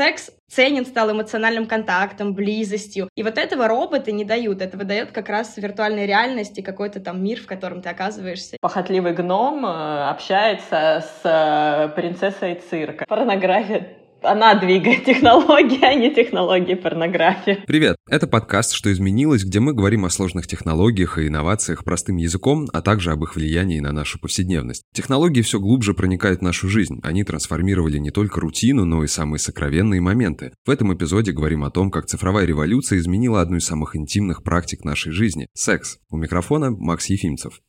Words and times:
секс 0.00 0.30
ценен 0.48 0.86
стал 0.86 1.12
эмоциональным 1.12 1.66
контактом, 1.66 2.32
близостью. 2.32 3.10
И 3.16 3.22
вот 3.22 3.36
этого 3.36 3.68
роботы 3.68 4.12
не 4.12 4.24
дают. 4.24 4.62
Этого 4.62 4.84
дает 4.84 5.12
как 5.12 5.28
раз 5.28 5.58
виртуальная 5.58 6.06
реальность 6.06 6.56
и 6.56 6.62
какой-то 6.62 7.00
там 7.00 7.22
мир, 7.22 7.38
в 7.38 7.46
котором 7.46 7.82
ты 7.82 7.90
оказываешься. 7.90 8.56
Похотливый 8.62 9.12
гном 9.12 9.66
э, 9.66 10.08
общается 10.08 11.04
с 11.04 11.20
э, 11.22 11.94
принцессой 11.94 12.62
цирка. 12.70 13.04
Порнография 13.06 13.99
она 14.22 14.54
двигает 14.54 15.04
технологии, 15.04 15.84
а 15.84 15.94
не 15.94 16.14
технологии 16.14 16.74
порнографии. 16.74 17.62
Привет! 17.66 17.96
Это 18.08 18.26
подкаст 18.26 18.72
«Что 18.72 18.92
изменилось», 18.92 19.44
где 19.44 19.60
мы 19.60 19.72
говорим 19.72 20.04
о 20.04 20.10
сложных 20.10 20.46
технологиях 20.46 21.18
и 21.18 21.28
инновациях 21.28 21.84
простым 21.84 22.16
языком, 22.16 22.66
а 22.72 22.82
также 22.82 23.12
об 23.12 23.22
их 23.24 23.36
влиянии 23.36 23.80
на 23.80 23.92
нашу 23.92 24.20
повседневность. 24.20 24.82
Технологии 24.94 25.42
все 25.42 25.60
глубже 25.60 25.94
проникают 25.94 26.40
в 26.40 26.44
нашу 26.44 26.68
жизнь. 26.68 27.00
Они 27.02 27.24
трансформировали 27.24 27.98
не 27.98 28.10
только 28.10 28.40
рутину, 28.40 28.84
но 28.84 29.04
и 29.04 29.06
самые 29.06 29.38
сокровенные 29.38 30.00
моменты. 30.00 30.52
В 30.66 30.70
этом 30.70 30.94
эпизоде 30.94 31.32
говорим 31.32 31.64
о 31.64 31.70
том, 31.70 31.90
как 31.90 32.06
цифровая 32.06 32.46
революция 32.46 32.98
изменила 32.98 33.40
одну 33.40 33.56
из 33.56 33.64
самых 33.64 33.96
интимных 33.96 34.42
практик 34.42 34.84
нашей 34.84 35.12
жизни– 35.12 35.48
секс. 35.54 35.98
У 36.10 36.16
микрофона 36.16 36.70
Макс 36.70 37.06
Ефимцев. 37.06 37.60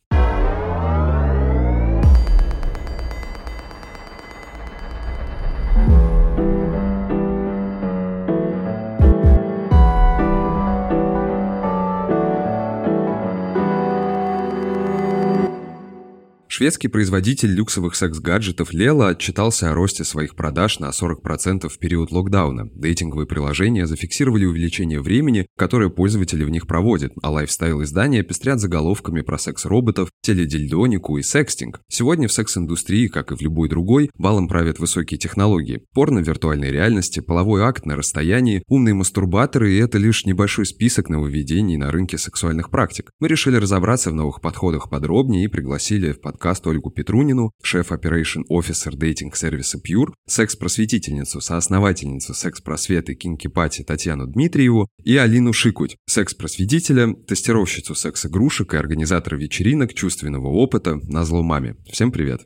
Шведский 16.62 16.86
производитель 16.86 17.52
люксовых 17.52 17.96
секс-гаджетов 17.96 18.72
Лела 18.72 19.08
отчитался 19.08 19.72
о 19.72 19.74
росте 19.74 20.04
своих 20.04 20.36
продаж 20.36 20.78
на 20.78 20.90
40% 20.90 21.68
в 21.68 21.76
период 21.76 22.12
локдауна. 22.12 22.70
Дейтинговые 22.72 23.26
приложения 23.26 23.84
зафиксировали 23.84 24.44
увеличение 24.44 25.00
времени, 25.00 25.48
которое 25.58 25.90
пользователи 25.90 26.44
в 26.44 26.50
них 26.50 26.68
проводят, 26.68 27.14
а 27.20 27.32
лайфстайл-издания 27.32 28.22
пестрят 28.22 28.60
заголовками 28.60 29.22
про 29.22 29.38
секс-роботов, 29.38 30.10
теледильдонику 30.20 31.18
и 31.18 31.22
секстинг. 31.22 31.80
Сегодня 31.88 32.28
в 32.28 32.32
секс-индустрии, 32.32 33.08
как 33.08 33.32
и 33.32 33.34
в 33.34 33.40
любой 33.40 33.68
другой, 33.68 34.12
балом 34.16 34.46
правят 34.46 34.78
высокие 34.78 35.18
технологии. 35.18 35.82
Порно 35.92 36.22
в 36.22 36.28
виртуальной 36.28 36.70
реальности, 36.70 37.18
половой 37.18 37.62
акт 37.62 37.86
на 37.86 37.96
расстоянии, 37.96 38.62
умные 38.68 38.94
мастурбаторы 38.94 39.72
и 39.72 39.78
это 39.78 39.98
лишь 39.98 40.26
небольшой 40.26 40.66
список 40.66 41.08
нововведений 41.08 41.76
на 41.76 41.90
рынке 41.90 42.18
сексуальных 42.18 42.70
практик. 42.70 43.10
Мы 43.18 43.26
решили 43.26 43.56
разобраться 43.56 44.12
в 44.12 44.14
новых 44.14 44.40
подходах 44.40 44.90
подробнее 44.90 45.46
и 45.46 45.48
пригласили 45.48 46.12
в 46.12 46.20
подкаст 46.20 46.51
подкаст 46.52 46.66
Ольгу 46.66 46.90
Петрунину, 46.90 47.52
шеф 47.62 47.92
Operation 47.92 48.42
Officer 48.50 48.94
дейтинг-сервиса 48.94 49.78
Pure, 49.78 50.12
секс-просветительницу, 50.26 51.40
соосновательницу 51.40 52.34
секс-просвета 52.34 53.14
Кинки 53.14 53.48
Пати 53.48 53.82
Татьяну 53.82 54.26
Дмитриеву 54.26 54.88
и 55.02 55.16
Алину 55.16 55.54
Шикуть, 55.54 55.96
секс-просветителя, 56.06 57.14
тестировщицу 57.26 57.94
секс-игрушек 57.94 58.74
и 58.74 58.76
организатора 58.76 59.36
вечеринок 59.36 59.94
чувственного 59.94 60.48
опыта 60.48 60.96
на 61.04 61.24
зло 61.24 61.42
маме. 61.42 61.76
Всем 61.90 62.12
привет! 62.12 62.42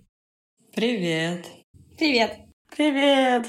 Привет! 0.73 1.45
Привет! 1.99 2.31
Привет! 2.77 3.47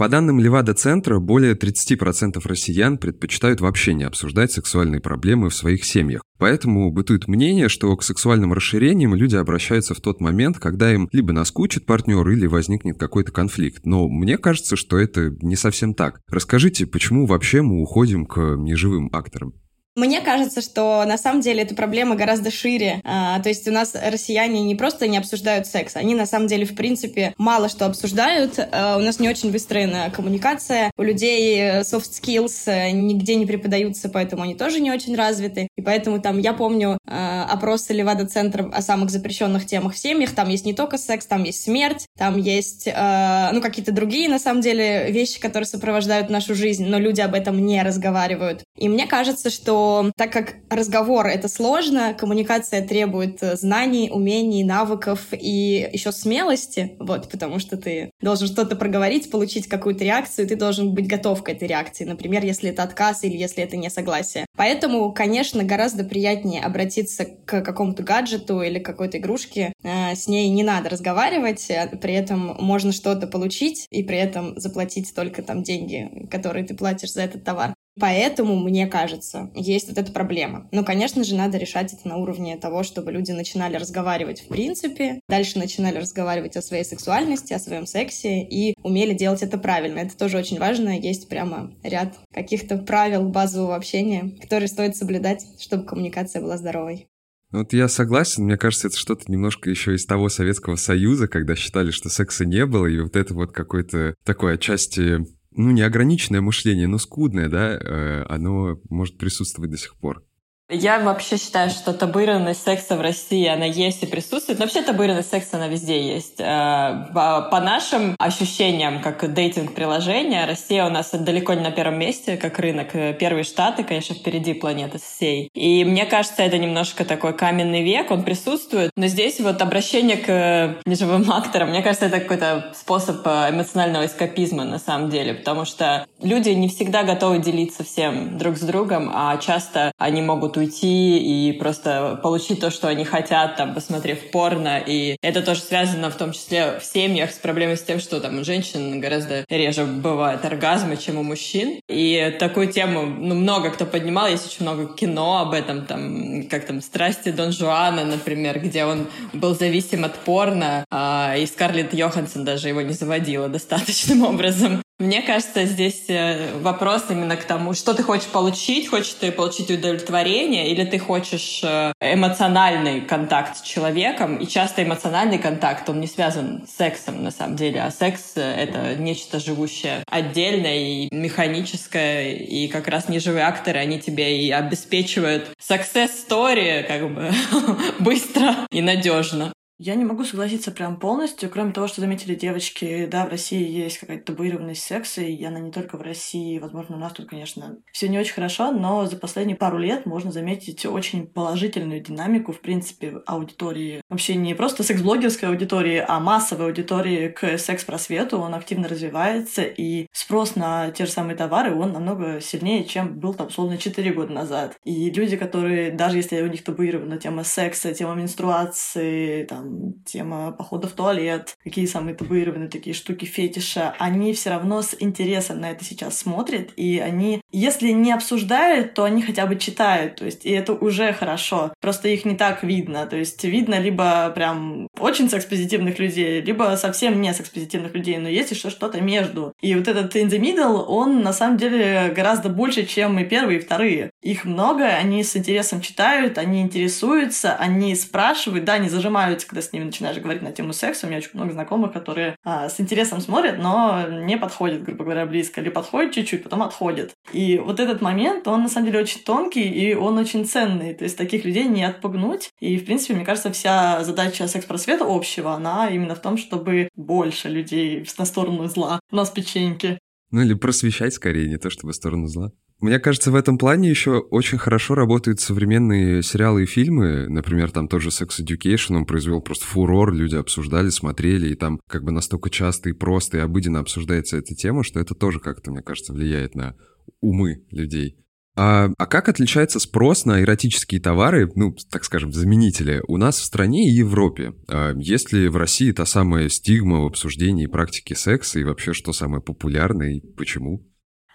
По 0.00 0.08
данным 0.08 0.40
Левада-центра, 0.40 1.18
более 1.18 1.54
30% 1.54 2.40
россиян 2.44 2.96
предпочитают 2.96 3.60
вообще 3.60 3.92
не 3.92 4.04
обсуждать 4.04 4.50
сексуальные 4.50 5.02
проблемы 5.02 5.50
в 5.50 5.54
своих 5.54 5.84
семьях. 5.84 6.22
Поэтому 6.38 6.90
бытует 6.90 7.28
мнение, 7.28 7.68
что 7.68 7.94
к 7.94 8.02
сексуальным 8.02 8.54
расширениям 8.54 9.14
люди 9.14 9.36
обращаются 9.36 9.92
в 9.92 10.00
тот 10.00 10.22
момент, 10.22 10.58
когда 10.58 10.90
им 10.90 11.10
либо 11.12 11.34
наскучит 11.34 11.84
партнер, 11.84 12.26
или 12.30 12.46
возникнет 12.46 12.96
какой-то 12.96 13.30
конфликт. 13.30 13.84
Но 13.84 14.08
мне 14.08 14.38
кажется, 14.38 14.74
что 14.74 14.96
это 14.96 15.36
не 15.42 15.54
совсем 15.54 15.92
так. 15.92 16.22
Расскажите, 16.30 16.86
почему 16.86 17.26
вообще 17.26 17.60
мы 17.60 17.82
уходим 17.82 18.24
к 18.24 18.56
неживым 18.56 19.10
акторам? 19.12 19.52
Мне 20.00 20.22
кажется, 20.22 20.62
что 20.62 21.04
на 21.06 21.18
самом 21.18 21.42
деле 21.42 21.62
эта 21.62 21.74
проблема 21.74 22.16
гораздо 22.16 22.50
шире. 22.50 23.02
А, 23.04 23.38
то 23.40 23.50
есть 23.50 23.68
у 23.68 23.70
нас 23.70 23.94
россияне 23.94 24.62
не 24.62 24.74
просто 24.74 25.06
не 25.06 25.18
обсуждают 25.18 25.66
секс, 25.66 25.94
они 25.94 26.14
на 26.14 26.24
самом 26.24 26.46
деле, 26.46 26.64
в 26.64 26.74
принципе, 26.74 27.34
мало 27.36 27.68
что 27.68 27.84
обсуждают. 27.84 28.58
А, 28.58 28.96
у 28.96 29.00
нас 29.00 29.20
не 29.20 29.28
очень 29.28 29.50
выстроена 29.50 30.10
коммуникация. 30.10 30.90
У 30.96 31.02
людей 31.02 31.60
э, 31.60 31.80
soft 31.80 32.12
skills 32.12 32.62
э, 32.64 32.92
нигде 32.92 33.34
не 33.34 33.44
преподаются, 33.44 34.08
поэтому 34.08 34.42
они 34.42 34.54
тоже 34.54 34.80
не 34.80 34.90
очень 34.90 35.14
развиты. 35.14 35.68
И 35.76 35.82
поэтому 35.82 36.18
там, 36.18 36.38
я 36.38 36.54
помню 36.54 36.96
а, 37.06 37.44
опросы 37.44 37.92
Левада-центра 37.92 38.70
о 38.72 38.80
самых 38.80 39.10
запрещенных 39.10 39.66
темах 39.66 39.92
в 39.92 39.98
семьях. 39.98 40.34
Там 40.34 40.48
есть 40.48 40.64
не 40.64 40.72
только 40.72 40.96
секс, 40.96 41.26
там 41.26 41.44
есть 41.44 41.62
смерть, 41.62 42.06
там 42.16 42.38
есть, 42.38 42.88
а, 42.90 43.52
ну, 43.52 43.60
какие-то 43.60 43.92
другие, 43.92 44.30
на 44.30 44.38
самом 44.38 44.62
деле, 44.62 45.10
вещи, 45.10 45.38
которые 45.38 45.66
сопровождают 45.66 46.30
нашу 46.30 46.54
жизнь, 46.54 46.86
но 46.86 46.98
люди 46.98 47.20
об 47.20 47.34
этом 47.34 47.62
не 47.66 47.82
разговаривают. 47.82 48.62
И 48.78 48.88
мне 48.88 49.06
кажется, 49.06 49.50
что 49.50 49.89
так 50.16 50.32
как 50.32 50.56
разговор— 50.68 51.26
это 51.28 51.48
сложно, 51.48 52.14
коммуникация 52.14 52.86
требует 52.86 53.42
э, 53.42 53.56
знаний, 53.56 54.10
умений, 54.12 54.64
навыков 54.64 55.28
и 55.32 55.88
еще 55.92 56.12
смелости, 56.12 56.96
вот, 56.98 57.30
потому 57.30 57.58
что 57.58 57.76
ты 57.76 58.10
должен 58.20 58.46
что-то 58.46 58.76
проговорить, 58.76 59.30
получить 59.30 59.68
какую-то 59.68 60.04
реакцию, 60.04 60.48
ты 60.48 60.56
должен 60.56 60.94
быть 60.94 61.06
готов 61.06 61.42
к 61.42 61.48
этой 61.48 61.68
реакции, 61.68 62.04
например, 62.04 62.44
если 62.44 62.70
это 62.70 62.82
отказ 62.82 63.24
или 63.24 63.36
если 63.36 63.62
это 63.62 63.76
несогласие. 63.76 64.46
Поэтому, 64.56 65.12
конечно, 65.12 65.64
гораздо 65.64 66.04
приятнее 66.04 66.62
обратиться 66.62 67.24
к 67.24 67.62
какому-то 67.62 68.02
гаджету 68.02 68.60
или 68.62 68.78
какой-то 68.78 69.18
игрушке, 69.18 69.72
э, 69.82 70.14
с 70.14 70.26
ней 70.28 70.48
не 70.50 70.62
надо 70.62 70.88
разговаривать, 70.88 71.70
а 71.70 71.88
при 71.96 72.14
этом 72.14 72.56
можно 72.58 72.92
что-то 72.92 73.26
получить 73.26 73.86
и 73.90 74.02
при 74.02 74.18
этом 74.18 74.58
заплатить 74.58 75.14
только 75.14 75.42
там 75.42 75.62
деньги, 75.62 76.26
которые 76.30 76.64
ты 76.64 76.74
платишь 76.74 77.12
за 77.12 77.22
этот 77.22 77.44
товар. 77.44 77.74
Поэтому, 77.98 78.56
мне 78.56 78.86
кажется, 78.86 79.50
есть 79.54 79.88
вот 79.88 79.98
эта 79.98 80.12
проблема. 80.12 80.68
Но, 80.72 80.84
конечно 80.84 81.24
же, 81.24 81.34
надо 81.34 81.58
решать 81.58 81.92
это 81.92 82.08
на 82.08 82.16
уровне 82.16 82.56
того, 82.56 82.82
чтобы 82.82 83.12
люди 83.12 83.32
начинали 83.32 83.76
разговаривать 83.76 84.42
в 84.42 84.48
принципе, 84.48 85.20
дальше 85.28 85.58
начинали 85.58 85.98
разговаривать 85.98 86.56
о 86.56 86.62
своей 86.62 86.84
сексуальности, 86.84 87.52
о 87.52 87.58
своем 87.58 87.86
сексе 87.86 88.42
и 88.42 88.74
умели 88.82 89.14
делать 89.14 89.42
это 89.42 89.58
правильно. 89.58 90.00
Это 90.00 90.16
тоже 90.16 90.38
очень 90.38 90.58
важно. 90.58 90.98
Есть 90.98 91.28
прямо 91.28 91.72
ряд 91.82 92.18
каких-то 92.32 92.78
правил 92.78 93.28
базового 93.28 93.76
общения, 93.76 94.36
которые 94.40 94.68
стоит 94.68 94.96
соблюдать, 94.96 95.44
чтобы 95.58 95.84
коммуникация 95.84 96.42
была 96.42 96.56
здоровой. 96.56 97.08
Вот 97.52 97.72
я 97.72 97.88
согласен, 97.88 98.44
мне 98.44 98.56
кажется, 98.56 98.86
это 98.88 98.96
что-то 98.96 99.30
немножко 99.30 99.70
еще 99.70 99.94
из 99.94 100.06
того 100.06 100.28
Советского 100.28 100.76
Союза, 100.76 101.26
когда 101.26 101.56
считали, 101.56 101.90
что 101.90 102.08
секса 102.08 102.44
не 102.44 102.64
было, 102.64 102.86
и 102.86 103.00
вот 103.00 103.16
это 103.16 103.34
вот 103.34 103.50
какое-то 103.50 104.14
такое 104.24 104.54
отчасти 104.54 105.24
ну, 105.52 105.70
не 105.70 105.82
ограниченное 105.82 106.40
мышление, 106.40 106.86
но 106.86 106.98
скудное, 106.98 107.48
да, 107.48 107.72
э, 107.72 108.24
оно 108.28 108.80
может 108.88 109.18
присутствовать 109.18 109.70
до 109.70 109.76
сих 109.76 109.96
пор. 109.96 110.24
Я 110.70 111.00
вообще 111.00 111.36
считаю, 111.36 111.70
что 111.70 111.92
табуированность 111.92 112.62
секса 112.62 112.96
в 112.96 113.00
России, 113.00 113.46
она 113.48 113.64
есть 113.64 114.04
и 114.04 114.06
присутствует. 114.06 114.60
Но 114.60 114.66
вообще 114.66 114.82
табуированность 114.82 115.30
секса, 115.30 115.56
она 115.56 115.66
везде 115.66 116.14
есть. 116.14 116.38
Э, 116.38 117.06
по 117.12 117.60
нашим 117.60 118.14
ощущениям, 118.18 119.02
как 119.02 119.32
дейтинг-приложение, 119.34 120.46
Россия 120.46 120.86
у 120.86 120.90
нас 120.90 121.10
далеко 121.10 121.54
не 121.54 121.62
на 121.62 121.72
первом 121.72 121.98
месте, 121.98 122.36
как 122.36 122.60
рынок. 122.60 122.92
Первые 123.18 123.42
штаты, 123.42 123.82
конечно, 123.82 124.14
впереди 124.14 124.54
планеты 124.54 124.98
всей. 124.98 125.50
И 125.54 125.84
мне 125.84 126.06
кажется, 126.06 126.42
это 126.42 126.56
немножко 126.56 127.04
такой 127.04 127.36
каменный 127.36 127.82
век, 127.82 128.12
он 128.12 128.22
присутствует. 128.22 128.92
Но 128.96 129.08
здесь 129.08 129.40
вот 129.40 129.60
обращение 129.62 130.18
к 130.18 130.76
неживым 130.86 131.28
акторам, 131.32 131.70
мне 131.70 131.82
кажется, 131.82 132.06
это 132.06 132.20
какой-то 132.20 132.72
способ 132.76 133.26
эмоционального 133.26 134.06
эскапизма 134.06 134.62
на 134.62 134.78
самом 134.78 135.10
деле, 135.10 135.34
потому 135.34 135.64
что 135.64 136.06
люди 136.22 136.50
не 136.50 136.68
всегда 136.68 137.02
готовы 137.02 137.38
делиться 137.38 137.82
всем 137.82 138.38
друг 138.38 138.56
с 138.56 138.60
другом, 138.60 139.10
а 139.12 139.36
часто 139.38 139.90
они 139.98 140.22
могут 140.22 140.59
уйти 140.60 141.18
и 141.18 141.52
просто 141.52 142.18
получить 142.22 142.60
то, 142.60 142.70
что 142.70 142.88
они 142.88 143.04
хотят, 143.04 143.56
там, 143.56 143.74
посмотрев 143.74 144.30
порно. 144.30 144.82
И 144.86 145.16
это 145.22 145.42
тоже 145.42 145.60
связано 145.60 146.10
в 146.10 146.16
том 146.16 146.32
числе 146.32 146.78
в 146.78 146.84
семьях 146.84 147.32
с 147.32 147.38
проблемой 147.38 147.76
с 147.76 147.82
тем, 147.82 148.00
что 148.00 148.20
там 148.20 148.38
у 148.38 148.44
женщин 148.44 149.00
гораздо 149.00 149.44
реже 149.48 149.84
бывают 149.84 150.44
оргазмы, 150.44 150.96
чем 150.96 151.18
у 151.18 151.22
мужчин. 151.22 151.80
И 151.88 152.36
такую 152.38 152.68
тему 152.68 153.02
ну, 153.02 153.34
много 153.34 153.70
кто 153.70 153.86
поднимал, 153.86 154.28
есть 154.28 154.46
очень 154.46 154.62
много 154.62 154.94
кино 154.94 155.38
об 155.38 155.52
этом, 155.52 155.86
там, 155.86 156.44
как 156.48 156.66
там 156.66 156.80
«Страсти 156.80 157.30
Дон 157.30 157.52
Жуана», 157.52 158.04
например, 158.04 158.60
где 158.60 158.84
он 158.84 159.08
был 159.32 159.54
зависим 159.54 160.04
от 160.04 160.14
порно, 160.14 160.84
а, 160.90 161.34
и 161.36 161.46
Скарлетт 161.46 161.94
Йоханссон 161.94 162.44
даже 162.44 162.68
его 162.68 162.82
не 162.82 162.92
заводила 162.92 163.48
достаточным 163.48 164.22
образом. 164.24 164.82
Мне 165.00 165.22
кажется, 165.22 165.64
здесь 165.64 166.04
э, 166.08 166.58
вопрос 166.58 167.04
именно 167.08 167.34
к 167.38 167.44
тому, 167.44 167.72
что 167.72 167.94
ты 167.94 168.02
хочешь 168.02 168.28
получить. 168.28 168.86
Хочешь 168.86 169.14
ты 169.18 169.32
получить 169.32 169.70
удовлетворение 169.70 170.70
или 170.70 170.84
ты 170.84 170.98
хочешь 170.98 171.62
э, 171.64 171.94
эмоциональный 172.02 173.00
контакт 173.00 173.56
с 173.56 173.62
человеком. 173.62 174.36
И 174.36 174.46
часто 174.46 174.82
эмоциональный 174.82 175.38
контакт, 175.38 175.88
он 175.88 176.00
не 176.00 176.06
связан 176.06 176.66
с 176.66 176.76
сексом 176.76 177.24
на 177.24 177.30
самом 177.30 177.56
деле, 177.56 177.80
а 177.80 177.90
секс— 177.90 178.32
это 178.34 178.94
нечто 178.94 179.40
живущее 179.40 180.04
отдельно 180.06 180.66
и 180.66 181.08
механическое. 181.14 182.34
И 182.34 182.68
как 182.68 182.86
раз 182.86 183.08
неживые 183.08 183.46
акторы, 183.46 183.78
они 183.78 184.00
тебе 184.00 184.44
и 184.44 184.50
обеспечивают 184.50 185.48
success 185.58 186.10
story 186.28 186.82
как 186.82 187.10
бы 187.14 187.32
быстро 188.00 188.54
и 188.70 188.82
надежно. 188.82 189.54
Я 189.82 189.94
не 189.94 190.04
могу 190.04 190.24
согласиться 190.24 190.72
прям 190.72 190.98
полностью, 190.98 191.48
кроме 191.48 191.72
того, 191.72 191.86
что 191.86 192.02
заметили 192.02 192.34
девочки, 192.34 193.06
да, 193.10 193.24
в 193.24 193.30
России 193.30 193.66
есть 193.66 193.96
какая-то 193.96 194.26
табуированность 194.26 194.82
секса, 194.82 195.22
и 195.22 195.42
она 195.42 195.58
не 195.58 195.72
только 195.72 195.96
в 195.96 196.02
России, 196.02 196.58
возможно, 196.58 196.96
у 196.96 196.98
нас 196.98 197.14
тут, 197.14 197.30
конечно, 197.30 197.78
все 197.90 198.10
не 198.10 198.18
очень 198.18 198.34
хорошо, 198.34 198.72
но 198.72 199.06
за 199.06 199.16
последние 199.16 199.56
пару 199.56 199.78
лет 199.78 200.04
можно 200.04 200.32
заметить 200.32 200.84
очень 200.84 201.26
положительную 201.26 202.02
динамику, 202.02 202.52
в 202.52 202.60
принципе, 202.60 203.22
аудитории. 203.24 204.02
Вообще 204.10 204.34
не 204.34 204.52
просто 204.52 204.82
секс-блогерской 204.82 205.48
аудитории, 205.48 206.04
а 206.06 206.20
массовой 206.20 206.66
аудитории 206.66 207.28
к 207.28 207.56
секс-просвету. 207.56 208.36
Он 208.36 208.54
активно 208.54 208.86
развивается, 208.86 209.62
и 209.62 210.08
спрос 210.12 210.56
на 210.56 210.90
те 210.90 211.06
же 211.06 211.12
самые 211.12 211.36
товары, 211.38 211.74
он 211.74 211.92
намного 211.92 212.42
сильнее, 212.42 212.84
чем 212.84 213.18
был 213.18 213.32
там, 213.32 213.46
условно, 213.46 213.78
4 213.78 214.12
года 214.12 214.30
назад. 214.30 214.76
И 214.84 215.10
люди, 215.10 215.38
которые, 215.38 215.90
даже 215.90 216.18
если 216.18 216.42
у 216.42 216.48
них 216.48 216.64
табуирована 216.64 217.16
тема 217.16 217.44
секса, 217.44 217.94
тема 217.94 218.14
менструации, 218.14 219.44
там, 219.44 219.69
тема 220.04 220.52
похода 220.52 220.88
в 220.88 220.92
туалет, 220.92 221.56
какие 221.62 221.86
самые 221.86 222.14
табуированные 222.14 222.68
такие 222.68 222.94
штуки 222.94 223.24
фетиша, 223.24 223.94
они 223.98 224.32
все 224.32 224.50
равно 224.50 224.82
с 224.82 224.96
интересом 224.98 225.60
на 225.60 225.70
это 225.70 225.84
сейчас 225.84 226.18
смотрят, 226.18 226.70
и 226.76 226.98
они, 226.98 227.40
если 227.52 227.90
не 227.90 228.12
обсуждают, 228.12 228.94
то 228.94 229.04
они 229.04 229.22
хотя 229.22 229.46
бы 229.46 229.56
читают, 229.56 230.16
то 230.16 230.24
есть, 230.24 230.44
и 230.44 230.50
это 230.50 230.72
уже 230.72 231.12
хорошо. 231.12 231.72
Просто 231.80 232.08
их 232.08 232.24
не 232.24 232.36
так 232.36 232.62
видно, 232.62 233.06
то 233.06 233.16
есть 233.16 233.42
видно 233.44 233.78
либо 233.78 234.30
прям 234.30 234.88
очень 234.98 235.28
секс-позитивных 235.28 235.98
людей, 235.98 236.40
либо 236.40 236.76
совсем 236.76 237.20
не 237.20 237.32
секс-позитивных 237.32 237.94
людей, 237.94 238.18
но 238.18 238.28
есть 238.28 238.50
еще 238.50 238.70
что-то 238.70 239.00
между. 239.00 239.54
И 239.60 239.74
вот 239.74 239.88
этот 239.88 240.14
in 240.16 240.28
the 240.28 240.38
middle, 240.38 240.84
он 240.86 241.22
на 241.22 241.32
самом 241.32 241.56
деле 241.56 242.12
гораздо 242.14 242.48
больше, 242.48 242.86
чем 242.86 243.18
и 243.18 243.24
первые, 243.24 243.58
и 243.58 243.62
вторые. 243.62 244.10
Их 244.22 244.44
много, 244.44 244.86
они 244.86 245.22
с 245.24 245.36
интересом 245.36 245.80
читают, 245.80 246.38
они 246.38 246.62
интересуются, 246.62 247.54
они 247.54 247.94
спрашивают, 247.94 248.64
да, 248.64 248.74
они 248.74 248.88
зажимаются, 248.88 249.46
когда 249.46 249.59
с 249.60 249.72
ними 249.72 249.84
начинаешь 249.84 250.18
говорить 250.18 250.42
на 250.42 250.52
тему 250.52 250.72
секса. 250.72 251.06
У 251.06 251.08
меня 251.08 251.18
очень 251.18 251.30
много 251.34 251.52
знакомых, 251.52 251.92
которые 251.92 252.36
а, 252.44 252.68
с 252.68 252.80
интересом 252.80 253.20
смотрят, 253.20 253.58
но 253.58 254.06
не 254.08 254.36
подходят, 254.36 254.82
грубо 254.82 255.04
говоря, 255.04 255.26
близко. 255.26 255.60
Или 255.60 255.68
подходят 255.68 256.14
чуть-чуть, 256.14 256.42
потом 256.42 256.62
отходят. 256.62 257.12
И 257.32 257.58
вот 257.58 257.80
этот 257.80 258.00
момент, 258.00 258.46
он 258.48 258.62
на 258.62 258.68
самом 258.68 258.86
деле 258.86 259.00
очень 259.00 259.22
тонкий, 259.22 259.68
и 259.68 259.94
он 259.94 260.18
очень 260.18 260.44
ценный. 260.44 260.94
То 260.94 261.04
есть 261.04 261.16
таких 261.16 261.44
людей 261.44 261.64
не 261.64 261.84
отпугнуть. 261.84 262.50
И, 262.60 262.78
в 262.78 262.84
принципе, 262.84 263.14
мне 263.14 263.24
кажется, 263.24 263.52
вся 263.52 264.02
задача 264.04 264.46
секс-просвета 264.46 265.04
общего, 265.06 265.52
она 265.52 265.88
именно 265.88 266.14
в 266.14 266.20
том, 266.20 266.36
чтобы 266.36 266.88
больше 266.94 267.48
людей 267.48 268.06
на 268.18 268.24
сторону 268.24 268.66
зла 268.66 269.00
у 269.10 269.16
нас 269.16 269.30
печеньки. 269.30 269.98
Ну 270.30 270.42
или 270.42 270.54
просвещать 270.54 271.14
скорее, 271.14 271.48
не 271.48 271.58
то 271.58 271.70
чтобы 271.70 271.92
в 271.92 271.96
сторону 271.96 272.26
зла. 272.26 272.52
Мне 272.80 272.98
кажется, 272.98 273.30
в 273.30 273.34
этом 273.34 273.58
плане 273.58 273.90
еще 273.90 274.18
очень 274.18 274.56
хорошо 274.56 274.94
работают 274.94 275.38
современные 275.38 276.22
сериалы 276.22 276.62
и 276.62 276.66
фильмы. 276.66 277.28
Например, 277.28 277.70
там 277.70 277.88
тот 277.88 278.00
же 278.00 278.08
Sex 278.08 278.40
Education, 278.40 278.96
он 278.96 279.04
произвел 279.04 279.42
просто 279.42 279.66
фурор, 279.66 280.14
люди 280.14 280.36
обсуждали, 280.36 280.88
смотрели, 280.88 281.48
и 281.48 281.54
там 281.54 281.78
как 281.86 282.04
бы 282.04 282.10
настолько 282.10 282.48
часто 282.48 282.88
и 282.88 282.94
просто 282.94 283.36
и 283.36 283.40
обыденно 283.40 283.80
обсуждается 283.80 284.38
эта 284.38 284.54
тема, 284.54 284.82
что 284.82 284.98
это 284.98 285.14
тоже 285.14 285.40
как-то, 285.40 285.70
мне 285.70 285.82
кажется, 285.82 286.14
влияет 286.14 286.54
на 286.54 286.74
умы 287.20 287.66
людей. 287.70 288.16
А, 288.56 288.90
а 288.98 289.06
как 289.06 289.28
отличается 289.28 289.78
спрос 289.78 290.24
на 290.24 290.42
эротические 290.42 291.00
товары, 291.00 291.50
ну, 291.54 291.74
так 291.90 292.04
скажем, 292.04 292.32
заменители, 292.32 293.02
у 293.06 293.16
нас 293.16 293.38
в 293.38 293.44
стране 293.44 293.88
и 293.88 293.94
Европе? 293.94 294.54
А 294.68 294.94
есть 294.96 295.32
ли 295.32 295.48
в 295.48 295.56
России 295.56 295.92
та 295.92 296.04
самая 296.04 296.48
стигма 296.48 297.00
в 297.02 297.06
обсуждении 297.06 297.66
практики 297.66 298.14
секса 298.14 298.58
и 298.58 298.64
вообще 298.64 298.92
что 298.92 299.12
самое 299.12 299.42
популярное 299.42 300.14
и 300.14 300.20
почему? 300.20 300.89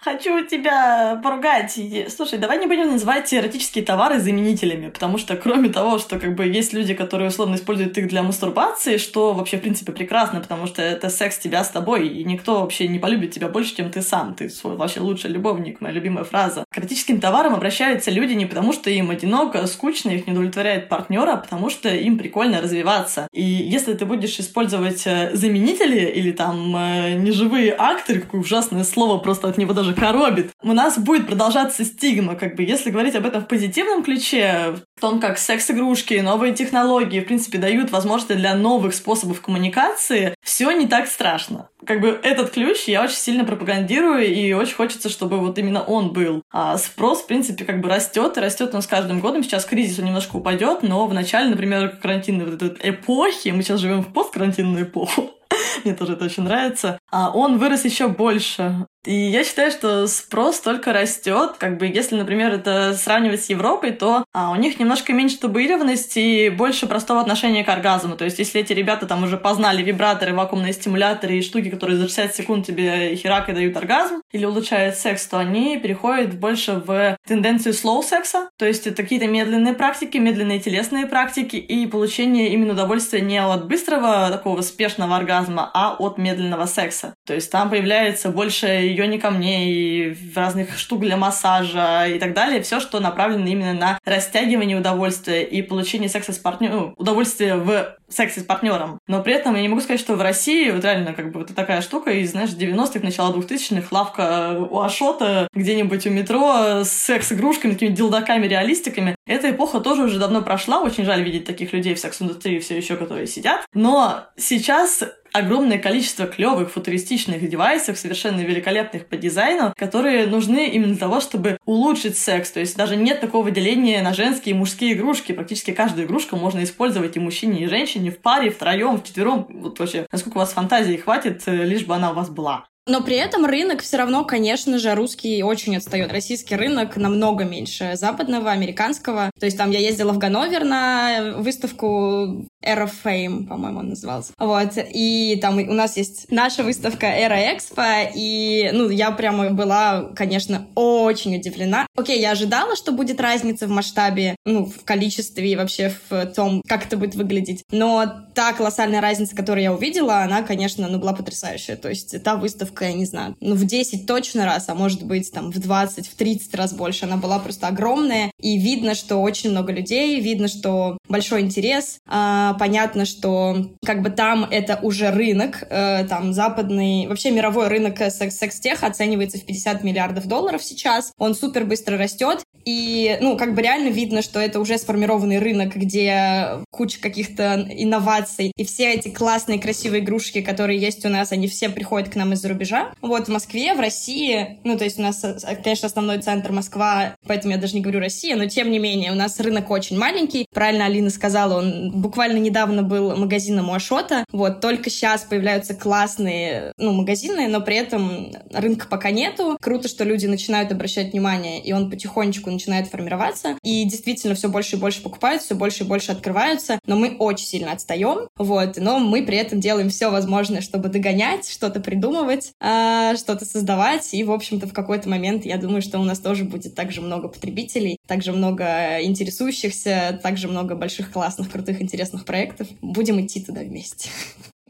Хочу 0.05 0.45
тебя 0.45 1.19
поругать. 1.23 1.79
Слушай, 2.15 2.37
давай 2.37 2.59
не 2.59 2.67
будем 2.67 2.91
называть 2.91 3.33
эротические 3.33 3.83
товары 3.83 4.19
заменителями, 4.19 4.89
потому 4.89 5.17
что 5.17 5.35
кроме 5.35 5.69
того, 5.69 5.97
что 5.97 6.19
как 6.19 6.35
бы 6.35 6.45
есть 6.45 6.73
люди, 6.73 6.93
которые 6.93 7.29
условно 7.29 7.55
используют 7.55 7.97
их 7.97 8.07
для 8.07 8.21
мастурбации, 8.21 8.97
что 8.97 9.33
вообще 9.33 9.57
в 9.57 9.61
принципе 9.61 9.93
прекрасно, 9.93 10.41
потому 10.41 10.67
что 10.67 10.83
это 10.83 11.09
секс 11.09 11.39
тебя 11.39 11.63
с 11.63 11.69
тобой, 11.69 12.07
и 12.07 12.23
никто 12.23 12.61
вообще 12.61 12.87
не 12.87 12.99
полюбит 12.99 13.31
тебя 13.31 13.47
больше, 13.47 13.75
чем 13.75 13.89
ты 13.89 14.03
сам. 14.03 14.35
Ты 14.35 14.51
свой 14.51 14.75
вообще 14.75 14.99
лучший 14.99 15.31
любовник, 15.31 15.81
моя 15.81 15.95
любимая 15.95 16.23
фраза. 16.23 16.65
К 16.69 16.77
эротическим 16.77 17.19
товарам 17.19 17.55
обращаются 17.55 18.11
люди 18.11 18.33
не 18.33 18.45
потому, 18.45 18.73
что 18.73 18.91
им 18.91 19.09
одиноко, 19.09 19.65
скучно, 19.65 20.11
их 20.11 20.27
не 20.27 20.33
удовлетворяет 20.33 20.87
партнера, 20.87 21.31
а 21.31 21.37
потому 21.37 21.71
что 21.71 21.89
им 21.89 22.19
прикольно 22.19 22.61
развиваться. 22.61 23.27
И 23.33 23.41
если 23.41 23.95
ты 23.95 24.05
будешь 24.05 24.39
использовать 24.39 25.07
э, 25.07 25.31
заменители 25.33 26.01
или 26.01 26.31
там 26.31 26.75
э, 26.77 27.15
неживые 27.15 27.73
акторы, 27.75 28.21
какое 28.21 28.41
ужасное 28.41 28.83
слово, 28.83 29.17
просто 29.17 29.47
от 29.47 29.57
него 29.57 29.73
даже 29.73 29.94
коробит. 29.95 30.51
У 30.61 30.73
нас 30.73 30.97
будет 30.97 31.27
продолжаться 31.27 31.83
стигма, 31.83 32.35
как 32.35 32.55
бы, 32.55 32.63
если 32.63 32.91
говорить 32.91 33.15
об 33.15 33.25
этом 33.25 33.41
в 33.41 33.47
позитивном 33.47 34.03
ключе, 34.03 34.75
в 34.95 35.01
том, 35.01 35.19
как 35.19 35.37
секс-игрушки, 35.37 36.15
новые 36.15 36.53
технологии, 36.53 37.19
в 37.19 37.25
принципе, 37.25 37.57
дают 37.57 37.91
возможности 37.91 38.33
для 38.33 38.55
новых 38.55 38.93
способов 38.93 39.41
коммуникации, 39.41 40.35
все 40.41 40.71
не 40.71 40.87
так 40.87 41.07
страшно. 41.07 41.69
Как 41.85 42.01
бы 42.01 42.19
этот 42.23 42.51
ключ 42.51 42.85
я 42.87 43.03
очень 43.03 43.15
сильно 43.15 43.45
пропагандирую, 43.45 44.25
и 44.25 44.53
очень 44.53 44.75
хочется, 44.75 45.09
чтобы 45.09 45.39
вот 45.39 45.57
именно 45.57 45.83
он 45.83 46.13
был. 46.13 46.41
А 46.51 46.77
спрос, 46.77 47.21
в 47.21 47.27
принципе, 47.27 47.63
как 47.63 47.81
бы 47.81 47.89
растет, 47.89 48.37
и 48.37 48.39
растет 48.39 48.73
он 48.73 48.81
с 48.81 48.87
каждым 48.87 49.19
годом. 49.19 49.43
Сейчас 49.43 49.65
кризис 49.65 49.99
он 49.99 50.05
немножко 50.05 50.37
упадет, 50.37 50.81
но 50.83 51.05
в 51.05 51.13
начале, 51.13 51.49
например, 51.49 51.97
карантинной 52.01 52.45
вот 52.45 52.61
этой 52.61 52.89
эпохи, 52.89 53.49
мы 53.49 53.61
сейчас 53.61 53.79
живем 53.79 54.01
в 54.01 54.11
посткарантинную 54.11 54.85
эпоху, 54.85 55.31
мне 55.83 55.93
тоже 55.93 56.13
это 56.13 56.25
очень 56.25 56.43
нравится, 56.43 56.97
а 57.11 57.31
он 57.31 57.57
вырос 57.57 57.85
еще 57.85 58.07
больше. 58.07 58.87
И 59.05 59.13
я 59.13 59.43
считаю, 59.43 59.71
что 59.71 60.07
спрос 60.07 60.59
только 60.59 60.91
растет. 60.91 61.55
Как 61.59 61.77
бы, 61.77 61.85
если, 61.85 62.15
например, 62.15 62.53
это 62.53 62.93
сравнивать 62.95 63.43
с 63.43 63.49
Европой, 63.49 63.91
то 63.91 64.25
а, 64.33 64.51
у 64.51 64.55
них 64.55 64.79
немножко 64.79 65.13
меньше 65.13 65.37
табуированности 65.39 66.19
и 66.19 66.49
больше 66.49 66.87
простого 66.87 67.21
отношения 67.21 67.63
к 67.63 67.69
оргазму. 67.69 68.15
То 68.15 68.25
есть, 68.25 68.39
если 68.39 68.61
эти 68.61 68.73
ребята 68.73 69.05
там 69.05 69.23
уже 69.23 69.37
познали 69.37 69.83
вибраторы, 69.83 70.33
вакуумные 70.33 70.73
стимуляторы 70.73 71.37
и 71.37 71.41
штуки, 71.41 71.69
которые 71.69 71.97
за 71.97 72.05
60 72.05 72.35
секунд 72.35 72.65
тебе 72.65 73.15
херак 73.15 73.49
и 73.49 73.53
дают 73.53 73.77
оргазм 73.77 74.21
или 74.31 74.45
улучшают 74.45 74.95
секс, 74.95 75.25
то 75.27 75.37
они 75.37 75.77
переходят 75.77 76.33
больше 76.33 76.81
в 76.85 77.17
тенденцию 77.27 77.73
slow 77.73 78.01
секса. 78.03 78.49
То 78.57 78.65
есть, 78.65 78.87
это 78.87 79.03
какие-то 79.03 79.27
медленные 79.27 79.73
практики, 79.73 80.17
медленные 80.17 80.59
телесные 80.59 81.05
практики 81.05 81.57
и 81.57 81.85
получение 81.85 82.49
именно 82.49 82.73
удовольствия 82.73 83.21
не 83.21 83.37
от 83.37 83.67
быстрого 83.67 84.29
такого 84.31 84.61
спешного 84.61 85.15
оргазма, 85.15 85.69
а 85.73 85.95
от 85.97 86.17
медленного 86.17 86.65
секса. 86.65 87.13
То 87.25 87.35
есть, 87.35 87.51
там 87.51 87.69
появляется 87.69 88.29
больше 88.29 88.94
йони 88.95 89.17
камней, 89.17 90.17
разных 90.35 90.77
штук 90.77 91.01
для 91.01 91.17
массажа 91.17 92.07
и 92.07 92.19
так 92.19 92.33
далее. 92.33 92.61
Все, 92.61 92.79
что 92.79 92.99
направлено 92.99 93.47
именно 93.47 93.73
на 93.73 93.99
растягивание 94.05 94.77
удовольствия 94.77 95.43
и 95.43 95.61
получение 95.61 96.09
секса 96.09 96.33
с 96.33 96.37
партнером, 96.37 96.75
ну, 96.75 96.93
удовольствия 96.97 97.55
в 97.55 97.95
сексе 98.09 98.41
с 98.41 98.43
партнером. 98.43 98.99
Но 99.07 99.21
при 99.21 99.33
этом 99.33 99.55
я 99.55 99.61
не 99.61 99.67
могу 99.67 99.81
сказать, 99.81 99.99
что 99.99 100.15
в 100.15 100.21
России 100.21 100.69
вот 100.69 100.83
реально 100.83 101.13
как 101.13 101.31
бы 101.31 101.39
вот 101.39 101.55
такая 101.55 101.81
штука 101.81 102.11
из, 102.11 102.31
знаешь, 102.31 102.51
90-х, 102.51 102.99
начала 103.01 103.33
2000-х, 103.33 103.87
лавка 103.91 104.57
у 104.69 104.79
Ашота 104.79 105.47
где-нибудь 105.53 106.05
у 106.07 106.09
метро 106.09 106.83
с 106.83 106.89
секс-игрушками, 106.89 107.73
такими 107.73 107.89
дилдаками, 107.89 108.47
реалистиками. 108.47 109.15
Эта 109.25 109.51
эпоха 109.51 109.79
тоже 109.79 110.03
уже 110.03 110.19
давно 110.19 110.41
прошла. 110.41 110.81
Очень 110.81 111.05
жаль 111.05 111.23
видеть 111.23 111.45
таких 111.45 111.73
людей 111.73 111.95
в 111.95 111.99
секс-индустрии 111.99 112.59
все 112.59 112.77
еще, 112.77 112.95
которые 112.95 113.27
сидят. 113.27 113.65
Но 113.73 114.25
сейчас 114.37 115.03
огромное 115.35 115.77
количество 115.77 116.27
клевых 116.27 116.71
футуристичных 116.71 117.47
девайсов, 117.49 117.97
совершенно 117.97 118.39
великолепных 118.39 119.07
по 119.07 119.17
дизайну, 119.17 119.73
которые 119.75 120.27
нужны 120.27 120.69
именно 120.69 120.91
для 120.91 120.97
того, 120.97 121.19
чтобы 121.19 121.57
улучшить 121.65 122.17
секс. 122.17 122.51
То 122.51 122.61
есть 122.61 122.77
даже 122.77 122.95
нет 122.95 123.19
такого 123.19 123.51
деления 123.51 124.01
на 124.01 124.13
женские 124.13 124.55
и 124.55 124.57
мужские 124.57 124.93
игрушки. 124.93 125.33
Практически 125.33 125.71
каждую 125.71 126.07
игрушку 126.07 126.37
можно 126.37 126.63
использовать 126.63 127.17
и 127.17 127.19
мужчине, 127.19 127.63
и 127.63 127.67
женщине 127.67 127.94
в 128.11 128.19
паре, 128.21 128.49
втроем, 128.49 128.97
вчетвером. 128.97 129.47
Вот 129.49 129.79
вообще, 129.79 130.07
насколько 130.11 130.37
у 130.37 130.39
вас 130.39 130.53
фантазии 130.53 130.97
хватит, 130.97 131.43
э, 131.47 131.63
лишь 131.63 131.85
бы 131.85 131.95
она 131.95 132.11
у 132.11 132.13
вас 132.13 132.29
была. 132.29 132.67
Но 132.87 133.01
при 133.01 133.15
этом 133.15 133.45
рынок 133.45 133.81
все 133.81 133.97
равно, 133.97 134.25
конечно 134.25 134.77
же, 134.77 134.93
русский 134.93 135.41
очень 135.41 135.75
отстает. 135.75 136.11
Российский 136.11 136.55
рынок 136.55 136.97
намного 136.97 137.43
меньше 137.43 137.93
западного, 137.95 138.51
американского. 138.51 139.31
То 139.39 139.45
есть 139.47 139.57
там 139.57 139.71
я 139.71 139.79
ездила 139.79 140.11
в 140.11 140.19
Ганновер 140.19 140.63
на 140.63 141.33
выставку 141.37 142.45
Era 142.63 142.89
Fame, 143.03 143.47
по-моему, 143.47 143.79
он 143.79 143.89
назывался. 143.89 144.33
Вот. 144.37 144.73
И 144.77 145.39
там 145.41 145.57
у 145.57 145.73
нас 145.73 145.97
есть 145.97 146.27
наша 146.29 146.63
выставка 146.63 147.07
Era 147.07 147.55
Expo, 147.55 148.11
и, 148.13 148.69
ну, 148.71 148.89
я 148.89 149.11
прямо 149.11 149.49
была, 149.49 150.11
конечно, 150.15 150.67
очень 150.75 151.35
удивлена. 151.35 151.87
Окей, 151.95 152.19
я 152.19 152.31
ожидала, 152.31 152.75
что 152.75 152.91
будет 152.91 153.19
разница 153.19 153.67
в 153.67 153.71
масштабе, 153.71 154.35
ну, 154.45 154.65
в 154.65 154.83
количестве 154.83 155.51
и 155.51 155.55
вообще 155.55 155.91
в 156.09 156.25
том, 156.27 156.61
как 156.67 156.85
это 156.85 156.97
будет 156.97 157.15
выглядеть. 157.15 157.63
Но 157.71 158.05
та 158.35 158.53
колоссальная 158.53 159.01
разница, 159.01 159.35
которую 159.35 159.63
я 159.63 159.73
увидела, 159.73 160.19
она, 160.19 160.43
конечно, 160.43 160.87
ну, 160.87 160.99
была 160.99 161.13
потрясающая. 161.13 161.77
То 161.77 161.89
есть 161.89 162.21
та 162.23 162.35
выставка, 162.35 162.74
я 162.81 162.93
не 162.93 163.05
знаю, 163.05 163.35
ну, 163.39 163.55
в 163.55 163.65
10 163.65 164.05
точно 164.05 164.45
раз, 164.45 164.69
а 164.69 164.75
может 164.75 165.03
быть, 165.03 165.31
там, 165.31 165.51
в 165.51 165.59
20, 165.59 166.07
в 166.07 166.15
30 166.15 166.55
раз 166.55 166.73
больше. 166.73 167.05
Она 167.05 167.17
была 167.17 167.39
просто 167.39 167.67
огромная, 167.67 168.31
и 168.39 168.57
видно, 168.57 168.95
что 168.95 169.17
очень 169.17 169.51
много 169.51 169.71
людей, 169.71 170.19
видно, 170.19 170.47
что 170.47 170.97
большой 171.07 171.41
интерес. 171.41 171.99
А, 172.07 172.53
понятно, 172.55 173.05
что 173.05 173.71
как 173.85 174.01
бы 174.01 174.09
там 174.09 174.45
это 174.49 174.79
уже 174.81 175.11
рынок, 175.11 175.63
э, 175.69 176.05
там 176.07 176.33
западный, 176.33 177.07
вообще 177.07 177.31
мировой 177.31 177.67
рынок 177.67 177.97
секс-тех 177.97 178.83
оценивается 178.83 179.37
в 179.37 179.45
50 179.45 179.83
миллиардов 179.83 180.27
долларов 180.27 180.63
сейчас. 180.63 181.11
Он 181.17 181.35
супер 181.35 181.65
быстро 181.65 181.97
растет. 181.97 182.43
И, 182.65 183.17
ну, 183.21 183.37
как 183.37 183.53
бы 183.53 183.61
реально 183.61 183.89
видно, 183.89 184.23
что 184.23 184.39
это 184.39 184.59
уже 184.59 184.77
сформированный 184.79 185.37
рынок, 185.37 185.75
где 185.75 186.63
куча 186.71 186.99
каких-то 186.99 187.67
инноваций. 187.69 188.51
И 188.55 188.65
все 188.65 188.93
эти 188.93 189.09
классные, 189.09 189.59
красивые 189.59 190.03
игрушки, 190.03 190.41
которые 190.41 190.79
есть 190.79 191.05
у 191.05 191.09
нас, 191.09 191.31
они 191.31 191.47
все 191.47 191.69
приходят 191.69 192.09
к 192.09 192.15
нам 192.15 192.33
из-за 192.33 192.49
рубежа. 192.49 192.64
Вот 193.01 193.27
в 193.27 193.31
Москве, 193.31 193.73
в 193.73 193.79
России, 193.79 194.59
ну, 194.63 194.77
то 194.77 194.83
есть 194.83 194.99
у 194.99 195.01
нас, 195.01 195.23
конечно, 195.63 195.87
основной 195.87 196.19
центр 196.19 196.51
Москва, 196.51 197.15
поэтому 197.27 197.53
я 197.53 197.59
даже 197.59 197.75
не 197.75 197.81
говорю 197.81 197.99
Россия, 197.99 198.35
но 198.35 198.47
тем 198.47 198.71
не 198.71 198.79
менее, 198.79 199.11
у 199.11 199.15
нас 199.15 199.39
рынок 199.39 199.69
очень 199.69 199.97
маленький. 199.97 200.47
Правильно 200.53 200.85
Алина 200.85 201.09
сказала, 201.09 201.59
он 201.59 201.91
буквально 201.91 202.37
недавно 202.37 202.83
был 202.83 203.15
магазином 203.15 203.69
у 203.69 203.73
Ашота. 203.73 204.25
Вот, 204.31 204.61
только 204.61 204.89
сейчас 204.89 205.23
появляются 205.23 205.73
классные, 205.73 206.71
ну, 206.77 206.93
магазины, 206.93 207.47
но 207.47 207.61
при 207.61 207.75
этом 207.75 208.31
рынка 208.51 208.87
пока 208.87 209.11
нету. 209.11 209.57
Круто, 209.61 209.87
что 209.87 210.03
люди 210.03 210.25
начинают 210.25 210.71
обращать 210.71 211.11
внимание, 211.11 211.61
и 211.61 211.73
он 211.73 211.89
потихонечку 211.89 212.49
начинает 212.49 212.87
формироваться. 212.87 213.57
И 213.63 213.83
действительно 213.85 214.35
все 214.35 214.49
больше 214.49 214.75
и 214.75 214.79
больше 214.79 215.01
покупают, 215.01 215.41
все 215.41 215.55
больше 215.55 215.83
и 215.83 215.87
больше 215.87 216.11
открываются, 216.11 216.79
но 216.85 216.95
мы 216.95 217.15
очень 217.17 217.45
сильно 217.45 217.71
отстаем, 217.71 218.27
вот, 218.37 218.77
но 218.77 218.99
мы 218.99 219.23
при 219.23 219.37
этом 219.37 219.59
делаем 219.59 219.89
все 219.89 220.09
возможное, 220.09 220.61
чтобы 220.61 220.89
догонять, 220.89 221.49
что-то 221.49 221.79
придумывать, 221.79 222.53
э, 222.54 222.54
что-то 222.59 223.45
создавать, 223.45 224.13
и, 224.13 224.23
в 224.23 224.31
общем-то, 224.31 224.67
в 224.67 224.73
какой-то 224.73 225.09
момент 225.09 225.45
я 225.45 225.57
думаю, 225.57 225.81
что 225.81 225.99
у 225.99 226.03
нас 226.03 226.19
тоже 226.19 226.45
будет 226.45 226.73
также 226.73 227.01
много 227.01 227.27
потребителей, 227.27 227.97
также 228.07 228.31
много 228.31 229.01
интересующихся, 229.01 230.19
также 230.23 230.47
много 230.47 230.75
больших, 230.75 231.11
классных, 231.11 231.51
крутых, 231.51 231.81
интересных 231.81 232.25
проектов. 232.25 232.67
Будем 232.81 233.23
идти 233.23 233.43
туда 233.43 233.61
вместе. 233.61 234.09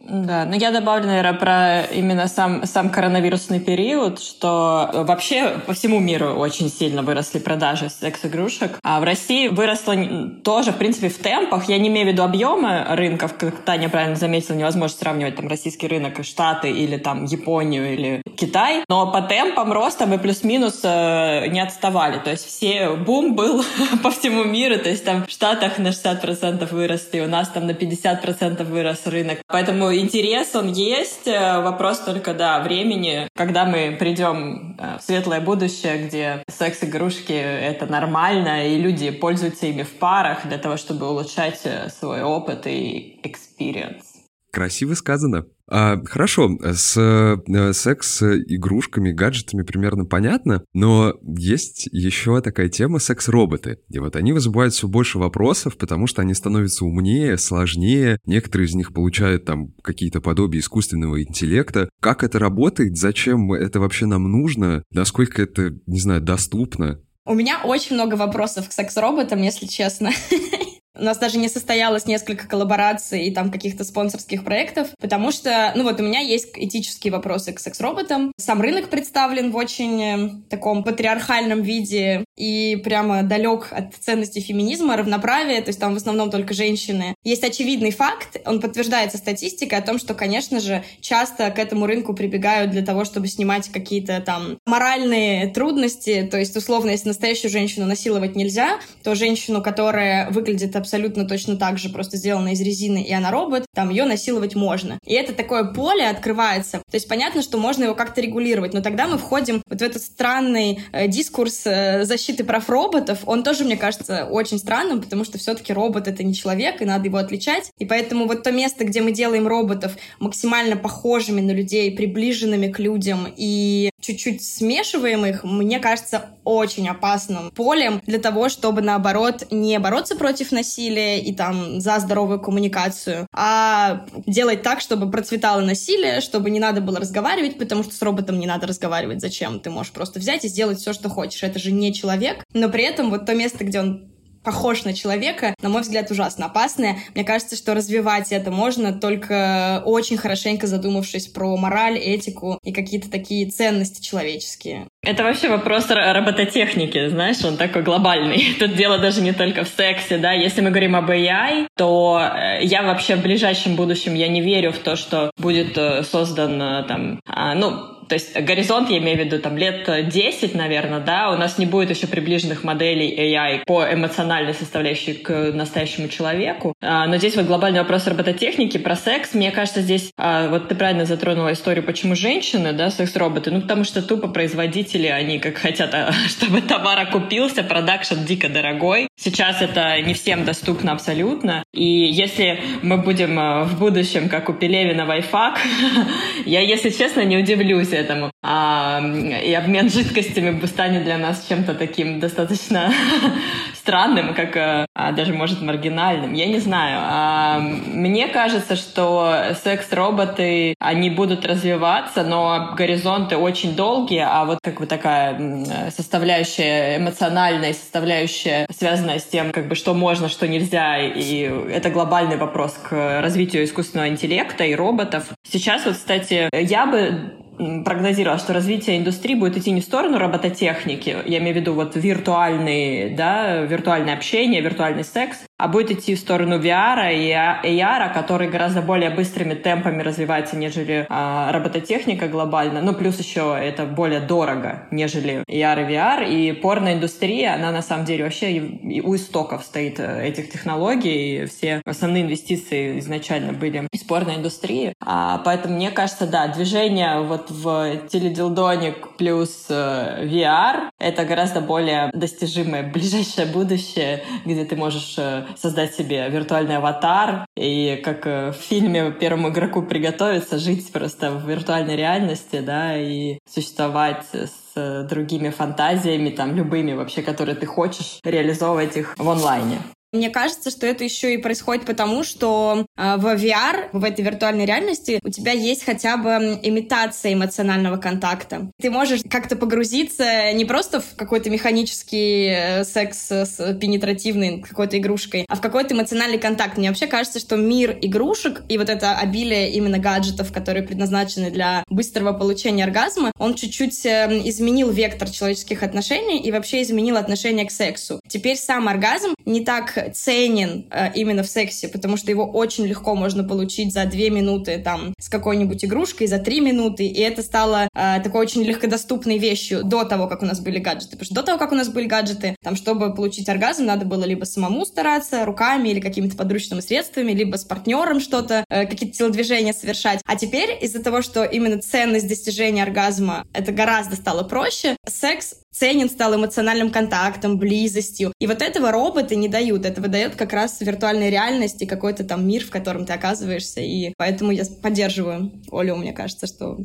Да, 0.08 0.46
но 0.46 0.56
я 0.56 0.72
добавлю, 0.72 1.08
наверное, 1.08 1.34
про 1.34 1.82
именно 1.82 2.28
сам, 2.28 2.66
сам 2.66 2.90
коронавирусный 2.90 3.60
период, 3.60 4.22
что 4.22 4.90
вообще 4.94 5.58
по 5.66 5.74
всему 5.74 6.00
миру 6.00 6.28
очень 6.36 6.70
сильно 6.70 7.02
выросли 7.02 7.40
продажи 7.40 7.90
секс-игрушек. 7.90 8.78
А 8.84 9.00
в 9.00 9.04
России 9.04 9.48
выросло 9.48 9.96
тоже, 10.44 10.72
в 10.72 10.78
принципе, 10.78 11.10
в 11.10 11.18
темпах. 11.18 11.68
Я 11.68 11.80
не 11.80 11.90
имею 11.90 12.08
в 12.08 12.12
виду 12.12 12.24
объемы 12.24 12.86
рынков, 12.90 13.36
как 13.38 13.64
Таня 13.64 13.90
правильно 13.90 14.16
заметила, 14.16 14.56
невозможно 14.56 14.96
сравнивать 14.96 15.38
там 15.38 15.48
российский 15.48 15.88
рынок 15.88 16.20
и 16.20 16.24
Штаты 16.24 16.70
или 16.70 16.98
там 16.98 17.26
Японию 17.26 17.92
или 17.92 18.22
Китай. 18.36 18.84
Но 18.88 19.12
по 19.12 19.22
темпам 19.22 19.72
роста 19.74 20.06
мы 20.06 20.20
плюс-минус 20.20 20.82
э, 20.84 21.48
не 21.48 21.60
отставали. 21.60 22.20
То 22.20 22.30
есть 22.30 22.46
все 22.46 22.92
бум 22.92 23.36
был 23.36 23.64
по 24.04 24.12
всему 24.12 24.44
миру. 24.44 24.78
То 24.78 24.90
есть 24.90 25.04
там 25.04 25.26
в 25.26 25.32
Штатах 25.32 25.80
на 25.80 25.88
60% 25.88 26.72
выросли, 26.72 27.22
у 27.22 27.28
нас 27.28 27.50
там 27.50 27.66
на 27.66 27.72
50% 27.72 28.64
вырос 28.64 29.08
рынок. 29.08 29.40
Поэтому 29.48 29.95
интерес, 30.00 30.56
он 30.56 30.72
есть. 30.72 31.28
Э, 31.28 31.62
вопрос 31.62 32.00
только, 32.00 32.34
да, 32.34 32.60
времени, 32.62 33.28
когда 33.36 33.66
мы 33.66 33.96
придем 34.00 34.76
э, 34.78 34.98
в 35.00 35.04
светлое 35.04 35.42
будущее, 35.42 36.08
где 36.08 36.44
секс-игрушки— 36.48 37.34
это 37.34 37.86
нормально, 37.86 38.68
и 38.68 38.78
люди 38.78 39.12
пользуются 39.12 39.68
ими 39.68 39.84
в 39.84 39.94
парах 40.00 40.48
для 40.48 40.58
того, 40.58 40.78
чтобы 40.78 41.10
улучшать 41.10 41.62
э, 41.66 41.90
свой 41.90 42.24
опыт 42.24 42.68
и 42.68 43.20
experience. 43.24 44.15
Красиво 44.56 44.94
сказано. 44.94 45.48
А, 45.68 46.02
хорошо, 46.06 46.58
с 46.62 46.96
э, 46.98 47.74
секс-игрушками, 47.74 49.12
гаджетами 49.12 49.64
примерно 49.64 50.06
понятно, 50.06 50.64
но 50.74 51.14
есть 51.38 51.90
еще 51.92 52.40
такая 52.40 52.70
тема 52.70 53.00
секс-роботы. 53.00 53.80
И 53.90 54.00
вот 54.00 54.16
они 54.16 54.32
вызывают 54.32 54.74
все 54.74 54.88
больше 54.88 55.20
вопросов, 55.20 55.76
потому 55.76 56.08
что 56.08 56.22
они 56.22 56.34
становятся 56.34 56.86
умнее, 56.86 57.38
сложнее. 57.38 58.18
Некоторые 58.26 58.68
из 58.68 58.76
них 58.76 58.94
получают 58.94 59.44
там 59.44 59.74
какие-то 59.84 60.22
подобия 60.22 60.62
искусственного 60.62 61.22
интеллекта. 61.22 61.90
Как 62.00 62.24
это 62.24 62.40
работает? 62.40 62.96
Зачем 62.96 63.52
это 63.52 63.82
вообще 63.82 64.06
нам 64.06 64.32
нужно? 64.32 64.84
Насколько 64.90 65.42
это, 65.42 65.74
не 65.86 66.00
знаю, 66.00 66.22
доступно? 66.22 67.02
У 67.26 67.34
меня 67.34 67.60
очень 67.66 67.96
много 67.96 68.16
вопросов 68.16 68.70
к 68.70 68.72
секс-роботам, 68.72 69.42
если 69.42 69.66
честно. 69.66 70.12
У 70.98 71.04
нас 71.04 71.18
даже 71.18 71.38
не 71.38 71.50
состоялось 71.50 72.06
несколько 72.06 72.48
коллабораций 72.48 73.26
и 73.28 73.32
там 73.32 73.52
каких-то 73.52 73.84
спонсорских 73.84 74.44
проектов, 74.44 74.90
потому 75.00 75.32
что, 75.32 75.74
ну 75.76 75.84
вот, 75.84 76.00
у 76.00 76.04
меня 76.04 76.20
есть 76.20 76.50
этические 76.56 77.12
вопросы 77.12 77.54
к 77.54 77.60
секс-роботам. 77.60 78.32
Сам 78.38 78.62
рынок 78.62 78.90
представлен 78.90 79.52
в 79.52 79.56
очень 79.56 80.04
э, 80.04 80.30
таком 80.50 80.84
патриархальном 80.84 81.62
виде 81.62 82.26
и 82.38 82.76
прямо 82.84 83.24
далек 83.24 83.68
от 83.72 83.96
ценности 83.96 84.40
феминизма, 84.40 84.98
равноправия, 84.98 85.62
то 85.62 85.70
есть 85.70 85.80
там 85.80 85.94
в 85.94 85.98
основном 85.98 86.32
только 86.32 86.54
женщины. 86.54 87.16
Есть 87.24 87.44
очевидный 87.44 87.92
факт, 87.92 88.38
он 88.46 88.62
подтверждается 88.62 89.18
статистикой 89.18 89.80
о 89.80 89.82
том, 89.82 90.00
что, 90.00 90.14
конечно 90.14 90.60
же, 90.60 90.84
часто 91.02 91.52
к 91.52 91.60
этому 91.60 91.86
рынку 91.86 92.14
прибегают 92.14 92.72
для 92.72 92.86
того, 92.86 93.06
чтобы 93.06 93.28
снимать 93.28 93.70
какие-то 93.70 94.22
там 94.22 94.58
моральные 94.66 95.48
трудности, 95.48 96.28
то 96.30 96.38
есть, 96.38 96.56
условно, 96.56 96.92
если 96.92 97.10
настоящую 97.10 97.52
женщину 97.52 97.86
насиловать 97.86 98.36
нельзя, 98.36 98.80
то 99.04 99.16
женщину, 99.16 99.62
которая 99.62 100.30
выглядит 100.30 100.76
абсолютно 100.86 101.28
точно 101.28 101.58
так 101.58 101.80
же, 101.80 101.90
просто 101.90 102.18
сделана 102.18 102.54
из 102.54 102.62
резины, 102.62 103.02
и 103.02 103.12
она 103.12 103.32
робот, 103.32 103.66
там 103.74 103.90
ее 103.90 104.06
насиловать 104.06 104.54
можно. 104.56 105.00
И 105.04 105.14
это 105.14 105.34
такое 105.34 105.64
поле 105.64 106.08
открывается. 106.08 106.78
То 106.78 106.96
есть 106.96 107.08
понятно, 107.08 107.42
что 107.42 107.58
можно 107.58 107.86
его 107.86 107.96
как-то 107.96 108.22
регулировать, 108.22 108.74
но 108.74 108.82
тогда 108.82 109.08
мы 109.08 109.18
входим 109.18 109.64
вот 109.68 109.80
в 109.80 109.84
этот 109.84 110.04
странный 110.04 110.80
э, 110.92 111.08
дискурс 111.08 111.64
э, 111.66 112.06
защиты 112.06 112.44
прав 112.44 112.70
роботов. 112.70 113.20
Он 113.26 113.44
тоже, 113.44 113.66
мне 113.66 113.78
кажется, 113.78 114.26
очень 114.26 114.60
странным, 114.60 115.02
потому 115.02 115.26
что 115.26 115.40
все-таки 115.40 115.74
робот— 115.74 116.08
это 116.08 116.24
не 116.24 116.36
человек, 116.36 116.82
и 116.82 116.86
надо 116.86 117.06
его 117.06 117.18
отличать. 117.18 117.72
И 117.80 117.86
поэтому 117.86 118.28
вот 118.28 118.44
то 118.44 118.52
место, 118.52 118.86
где 118.86 119.02
мы 119.02 119.12
делаем 119.12 119.48
роботов 119.48 119.98
максимально 120.20 120.78
похожими 120.78 121.42
на 121.42 121.52
людей, 121.52 121.96
приближенными 121.96 122.72
к 122.72 122.78
людям 122.78 123.28
и 123.36 123.90
чуть-чуть 124.00 124.44
смешиваем 124.44 125.26
их, 125.26 125.44
мне 125.44 125.80
кажется, 125.80 126.30
очень 126.44 126.88
опасным 126.88 127.50
полем 127.50 128.02
для 128.06 128.20
того, 128.20 128.50
чтобы, 128.50 128.82
наоборот, 128.82 129.48
не 129.50 129.80
бороться 129.80 130.16
против 130.16 130.52
насилия 130.52 130.75
и 130.82 131.34
там 131.34 131.80
за 131.82 132.00
здоровую 132.00 132.40
коммуникацию, 132.40 133.28
а 133.34 134.06
делать 134.26 134.62
так, 134.62 134.82
чтобы 134.82 135.10
процветало 135.10 135.62
насилие, 135.62 136.22
чтобы 136.22 136.50
не 136.50 136.60
надо 136.60 136.82
было 136.82 137.00
разговаривать, 137.00 137.58
потому 137.58 137.84
что 137.84 137.94
с 137.94 138.02
роботом 138.02 138.40
не 138.40 138.48
надо 138.48 138.68
разговаривать. 138.68 139.22
Зачем? 139.22 139.60
Ты 139.60 139.70
можешь 139.70 139.92
просто 139.92 140.20
взять 140.20 140.46
и 140.46 140.48
сделать 140.48 140.80
все, 140.80 140.94
что 140.94 141.10
хочешь. 141.10 141.44
Это 141.44 141.60
же 141.60 141.72
не 141.72 141.94
человек. 141.94 142.44
Но 142.54 142.70
при 142.70 142.84
этом 142.84 143.10
вот 143.10 143.26
то 143.26 143.34
место, 143.34 143.64
где 143.64 143.80
он 143.80 144.15
похож 144.46 144.84
на 144.84 144.94
человека, 144.94 145.56
на 145.62 145.70
мой 145.70 145.82
взгляд, 145.82 146.10
ужасно 146.12 146.46
опасное. 146.46 147.00
Мне 147.14 147.24
кажется, 147.24 147.56
что 147.56 147.74
развивать 147.74 148.32
это 148.32 148.52
можно 148.52 148.94
только 148.94 149.82
очень 149.86 150.18
хорошенько 150.18 150.68
задумавшись 150.68 151.28
про 151.28 151.58
мораль, 151.58 151.98
этику 151.98 152.60
и 152.64 152.72
какие-то 152.72 153.10
такие 153.10 153.50
ценности 153.50 154.02
человеческие. 154.02 154.88
Это 155.02 155.24
вообще 155.24 155.50
вопрос 155.50 155.90
робототехники, 155.90 157.10
знаешь, 157.10 157.44
он 157.44 157.58
такой 157.58 157.84
глобальный. 157.84 158.56
Тут 158.60 158.76
дело 158.76 158.98
даже 158.98 159.22
не 159.22 159.34
только 159.34 159.64
в 159.64 159.68
сексе, 159.68 160.18
да. 160.18 160.34
Если 160.34 160.62
мы 160.62 160.70
говорим 160.70 160.96
об 160.96 161.10
AI, 161.10 161.68
то 161.76 162.20
э, 162.20 162.64
я 162.64 162.84
вообще 162.84 163.16
в 163.16 163.22
ближайшем 163.22 163.76
будущем 163.76 164.14
я 164.14 164.28
не 164.28 164.42
верю 164.42 164.72
в 164.72 164.80
то, 164.80 164.96
что 164.96 165.32
будет 165.38 165.78
э, 165.78 166.04
создан 166.04 166.62
э, 166.62 166.84
там, 166.88 167.20
а, 167.28 167.56
ну, 167.56 167.95
то 168.08 168.14
есть 168.16 168.40
горизонт, 168.40 168.90
я 168.90 168.98
имею 169.00 169.18
в 169.18 169.20
виду, 169.22 169.40
там 169.40 169.58
лет 169.58 169.90
10, 170.10 170.56
наверное, 170.56 171.00
да, 171.00 171.32
у 171.32 171.38
нас 171.38 171.58
не 171.58 171.66
будет 171.66 171.90
еще 171.90 172.08
приближенных 172.08 172.64
моделей 172.64 173.14
AI 173.18 173.64
по 173.66 173.84
эмоциональной 173.92 174.54
составляющей 174.54 175.14
к 175.14 175.52
настоящему 175.54 176.08
человеку. 176.08 176.74
А, 176.82 177.08
но 177.08 177.18
здесь 177.18 177.36
вот 177.36 177.46
глобальный 177.46 177.80
вопрос 177.80 178.08
робототехники 178.08 178.78
про 178.78 178.96
секс. 178.96 179.34
Мне 179.34 179.52
кажется, 179.52 179.82
здесь 179.82 180.12
а, 180.18 180.50
вот 180.50 180.68
ты 180.68 180.76
правильно 180.76 181.06
затронула 181.06 181.54
историю, 181.54 181.84
почему 181.84 182.16
женщины, 182.16 182.74
да, 182.74 182.90
секс-роботы. 182.90 183.52
Ну, 183.52 183.62
потому 183.62 183.84
что 183.84 184.02
тупо 184.02 184.28
производители, 184.28 185.08
они 185.08 185.40
как 185.40 185.58
хотят, 185.58 185.94
а, 185.94 186.12
чтобы 186.28 186.62
товар 186.62 187.00
окупился, 187.00 187.64
продакшн 187.64 188.24
дико 188.26 188.50
дорогой. 188.50 189.08
Сейчас 189.18 189.62
это 189.62 190.00
не 190.02 190.14
всем 190.14 190.46
доступно 190.46 190.92
абсолютно. 190.92 191.64
И 191.74 191.84
если 191.84 192.62
мы 192.82 192.98
будем 192.98 193.66
в 193.66 193.80
будущем, 193.80 194.30
как 194.30 194.50
у 194.50 194.54
Пелевина, 194.54 195.06
вайфак, 195.06 195.60
я, 196.46 196.62
если 196.62 196.90
честно, 196.90 197.22
не 197.22 197.38
удивлюсь 197.38 197.95
этому. 197.96 198.32
А, 198.44 199.02
и 199.02 199.54
обмен 199.54 199.90
жидкостями 199.90 200.64
станет 200.66 201.04
для 201.04 201.18
нас 201.18 201.46
чем-то 201.48 201.74
таким 201.74 202.20
достаточно 202.20 202.92
странным, 203.74 204.34
как 204.34 204.56
а, 204.94 205.12
даже, 205.12 205.34
может, 205.34 205.62
маргинальным. 205.62 206.34
Я 206.34 206.46
не 206.46 206.60
знаю. 206.60 207.00
А, 207.02 207.60
мне 207.60 208.28
кажется, 208.28 208.76
что 208.76 209.56
секс-роботы, 209.64 210.76
они 210.80 211.10
будут 211.10 211.46
развиваться, 211.46 212.24
но 212.24 212.74
горизонты 212.78 213.38
очень 213.38 213.76
долгие, 213.76 214.26
а 214.28 214.46
вот 214.46 214.60
как 214.64 214.80
бы 214.80 214.86
такая 214.86 215.66
составляющая 215.90 216.98
эмоциональная, 216.98 217.74
составляющая, 217.74 218.68
связанная 218.76 219.20
с 219.20 219.26
тем, 219.26 219.52
как 219.52 219.68
бы, 219.68 219.76
что 219.76 219.94
можно, 219.94 220.30
что 220.30 220.48
нельзя, 220.48 220.98
и 221.00 221.50
это 221.72 221.90
глобальный 221.90 222.38
вопрос 222.38 222.74
к 222.74 223.22
развитию 223.22 223.64
искусственного 223.64 224.10
интеллекта 224.10 224.64
и 224.64 224.76
роботов. 224.76 225.26
Сейчас 225.50 225.86
вот, 225.86 225.96
кстати, 225.96 226.50
я 226.54 226.86
бы 226.86 227.34
прогнозировала, 227.58 228.40
что 228.40 228.54
развитие 228.54 228.98
индустрии 228.98 229.36
будет 229.36 229.58
идти 229.58 229.72
не 229.72 229.82
в 229.82 229.84
сторону 229.84 230.18
робототехники, 230.18 231.18
я 231.26 231.38
имею 231.40 231.54
в 231.56 231.58
виду 231.58 231.74
вот 231.74 231.96
виртуальный, 231.96 233.16
да, 233.16 233.62
виртуальное 233.62 234.14
общение, 234.14 234.62
виртуальный 234.62 235.04
секс, 235.04 235.40
а 235.58 235.68
будет 235.68 235.92
идти 235.92 236.16
в 236.16 236.20
сторону 236.20 236.60
VR 236.60 237.14
и 237.14 237.32
AR, 237.32 238.14
который 238.14 238.50
гораздо 238.50 238.82
более 238.82 239.10
быстрыми 239.10 239.54
темпами 239.54 240.02
развивается, 240.02 240.58
нежели 240.58 241.06
а, 241.10 241.52
робототехника 241.52 242.28
глобально. 242.28 242.82
Ну, 242.82 242.94
плюс 242.94 243.20
еще 243.20 243.58
это 243.58 243.86
более 243.86 244.20
дорого, 244.20 244.88
нежели 244.92 245.44
AR 245.50 245.82
и 245.82 245.94
VR. 245.94 246.28
И 246.28 246.52
порноиндустрия, 246.52 247.54
она 247.54 247.72
на 247.72 247.82
самом 247.82 248.06
деле 248.06 248.26
вообще 248.26 248.80
у 249.04 249.16
истоков 249.16 249.64
стоит 249.64 250.00
э, 250.00 250.28
этих 250.28 250.52
технологий. 250.52 251.44
И 251.44 251.46
все 251.46 251.82
основные 251.86 252.24
инвестиции 252.24 253.00
изначально 253.00 253.54
были 253.54 253.88
из 253.94 254.04
порноиндустрии. 254.04 254.94
А, 255.00 255.42
поэтому 255.46 255.76
мне 255.76 255.92
кажется, 255.92 256.28
да, 256.28 256.48
движение 256.48 257.22
вот 257.22 257.50
в 257.50 258.08
теледилдоник 258.10 259.16
плюс 259.18 259.68
э, 259.70 260.26
VR— 260.26 260.90
это 261.00 261.24
гораздо 261.24 261.62
более 261.62 262.12
достижимое 262.14 262.84
ближайшее 262.84 263.48
будущее, 263.48 264.24
где 264.46 264.66
ты 264.66 264.76
можешь 264.76 265.16
э, 265.18 265.45
создать 265.56 265.96
себе 265.96 266.30
виртуальный 266.30 266.78
аватар 266.78 267.46
и 267.56 268.02
как 268.04 268.26
в 268.26 268.54
фильме 268.54 269.12
первому 269.12 269.50
игроку 269.50 269.82
приготовиться, 269.82 270.58
жить 270.58 270.92
просто 270.92 271.32
в 271.32 271.50
виртуальной 271.50 271.96
реальности, 271.96 272.60
да, 272.60 272.98
и 272.98 273.40
существовать 273.50 274.26
с 274.34 275.08
другими 275.10 275.50
фантазиями, 275.50 276.30
там, 276.30 276.56
любыми 276.56 276.94
вообще, 276.94 277.22
которые 277.22 277.56
ты 277.56 277.66
хочешь, 277.66 278.20
реализовывать 278.24 278.98
их 278.98 279.16
в 279.18 279.30
онлайне. 279.30 279.80
Мне 280.16 280.30
кажется, 280.30 280.72
что 280.72 280.88
это 280.88 281.04
еще 281.04 281.34
и 281.34 281.38
происходит 281.38 281.86
потому, 281.86 282.24
что 282.24 282.86
э, 282.98 283.16
в 283.18 283.26
VR, 283.26 283.90
в 283.92 284.04
этой 284.04 284.24
виртуальной 284.24 284.66
реальности, 284.66 285.20
у 285.24 285.30
тебя 285.30 285.52
есть 285.52 285.84
хотя 285.84 286.18
бы 286.18 286.60
имитация 286.64 287.34
эмоционального 287.34 287.98
контакта. 287.98 288.72
Ты 288.82 288.90
можешь 288.90 289.22
как-то 289.30 289.56
погрузиться 289.56 290.54
не 290.54 290.66
просто 290.66 291.02
в 291.02 291.16
какой-то 291.16 291.50
механический 291.50 292.48
э, 292.48 292.84
секс 292.86 293.32
с 293.32 293.78
пенетративной 293.80 294.62
какой-то 294.62 294.98
игрушкой, 294.98 295.46
а 295.50 295.56
в 295.56 295.62
какой-то 295.62 295.94
эмоциональный 295.94 296.40
контакт. 296.40 296.78
Мне 296.78 296.90
вообще 296.90 297.08
кажется, 297.08 297.40
что 297.40 297.58
мир 297.58 297.98
игрушек 298.02 298.64
и 298.70 298.78
вот 298.78 298.90
это 298.90 299.18
обилие 299.18 299.72
именно 299.72 300.00
гаджетов, 300.00 300.54
которые 300.54 300.84
предназначены 300.84 301.52
для 301.52 301.84
быстрого 301.90 302.34
получения 302.34 302.86
оргазма, 302.86 303.32
он 303.38 303.56
чуть-чуть 303.56 304.06
э, 304.06 304.42
изменил 304.46 304.90
вектор 304.92 305.30
человеческих 305.30 305.84
отношений 305.84 306.40
и 306.40 306.52
вообще 306.52 306.82
изменил 306.82 307.18
отношение 307.18 307.66
к 307.66 307.72
сексу. 307.72 308.20
Теперь 308.28 308.58
сам 308.58 308.88
оргазм 308.88 309.36
не 309.46 309.64
так 309.64 310.05
ценен 310.14 310.86
э, 310.92 311.12
именно 311.14 311.44
в 311.44 311.48
сексе, 311.48 311.88
потому 311.88 312.18
что 312.18 312.32
его 312.32 312.46
очень 312.46 312.86
легко 312.86 313.16
можно 313.16 313.44
получить 313.44 313.94
за 313.94 314.06
две 314.06 314.30
минуты 314.30 314.78
там 314.78 315.14
с 315.20 315.30
какой-нибудь 315.30 315.84
игрушкой, 315.86 316.28
за 316.28 316.40
три 316.40 316.60
минуты, 316.60 317.06
и 317.06 317.20
это 317.22 317.42
стало 317.42 317.88
э, 317.94 318.22
такой 318.24 318.42
очень 318.42 318.64
легкодоступной 318.64 319.38
вещью 319.38 319.84
до 319.84 320.04
того, 320.04 320.28
как 320.28 320.42
у 320.42 320.46
нас 320.46 320.60
были 320.60 320.80
гаджеты. 320.80 321.12
Потому 321.12 321.26
что 321.26 321.36
до 321.36 321.44
того, 321.44 321.58
как 321.58 321.72
у 321.72 321.76
нас 321.76 321.90
были 321.90 322.08
гаджеты, 322.08 322.56
там, 322.64 322.76
чтобы 322.76 323.14
получить 323.14 323.50
оргазм, 323.50 323.86
надо 323.86 324.06
было 324.06 324.24
либо 324.24 324.46
самому 324.46 324.86
стараться, 324.86 325.46
руками 325.46 325.90
или 325.90 326.00
какими-то 326.00 326.36
подручными 326.36 326.82
средствами, 326.82 327.32
либо 327.32 327.58
с 327.58 327.64
партнером 327.64 328.20
что-то, 328.20 328.66
э, 328.70 328.86
какие-то 328.86 329.18
телодвижения 329.18 329.74
совершать. 329.74 330.22
А 330.26 330.36
теперь 330.36 330.78
из-за 330.82 331.02
того, 331.02 331.22
что 331.22 331.44
именно 331.44 331.80
ценность 331.80 332.28
достижения 332.28 332.84
оргазма 332.84 333.46
это 333.54 333.72
гораздо 333.72 334.16
стало 334.16 334.44
проще, 334.44 334.98
секс 335.08 335.56
ценен 335.76 336.10
стал 336.10 336.36
эмоциональным 336.36 336.90
контактом, 336.90 337.58
близостью. 337.58 338.34
И 338.40 338.48
вот 338.48 338.62
этого 338.62 338.92
роботы 338.92 339.36
не 339.36 339.50
дают. 339.50 339.85
Это 339.88 340.02
выдает 340.02 340.36
как 340.36 340.54
раз 340.54 340.82
виртуальная 340.82 341.30
реальность 341.30 341.82
и 341.82 341.86
какой-то 341.86 342.24
там 342.24 342.48
мир, 342.48 342.64
в 342.66 342.70
котором 342.70 343.06
ты 343.06 343.14
оказываешься. 343.14 343.82
И 343.82 344.14
поэтому 344.18 344.52
я 344.52 344.64
поддерживаю 344.82 345.52
Олю, 345.72 345.96
мне 345.96 346.14
кажется, 346.14 346.48
что 346.48 346.80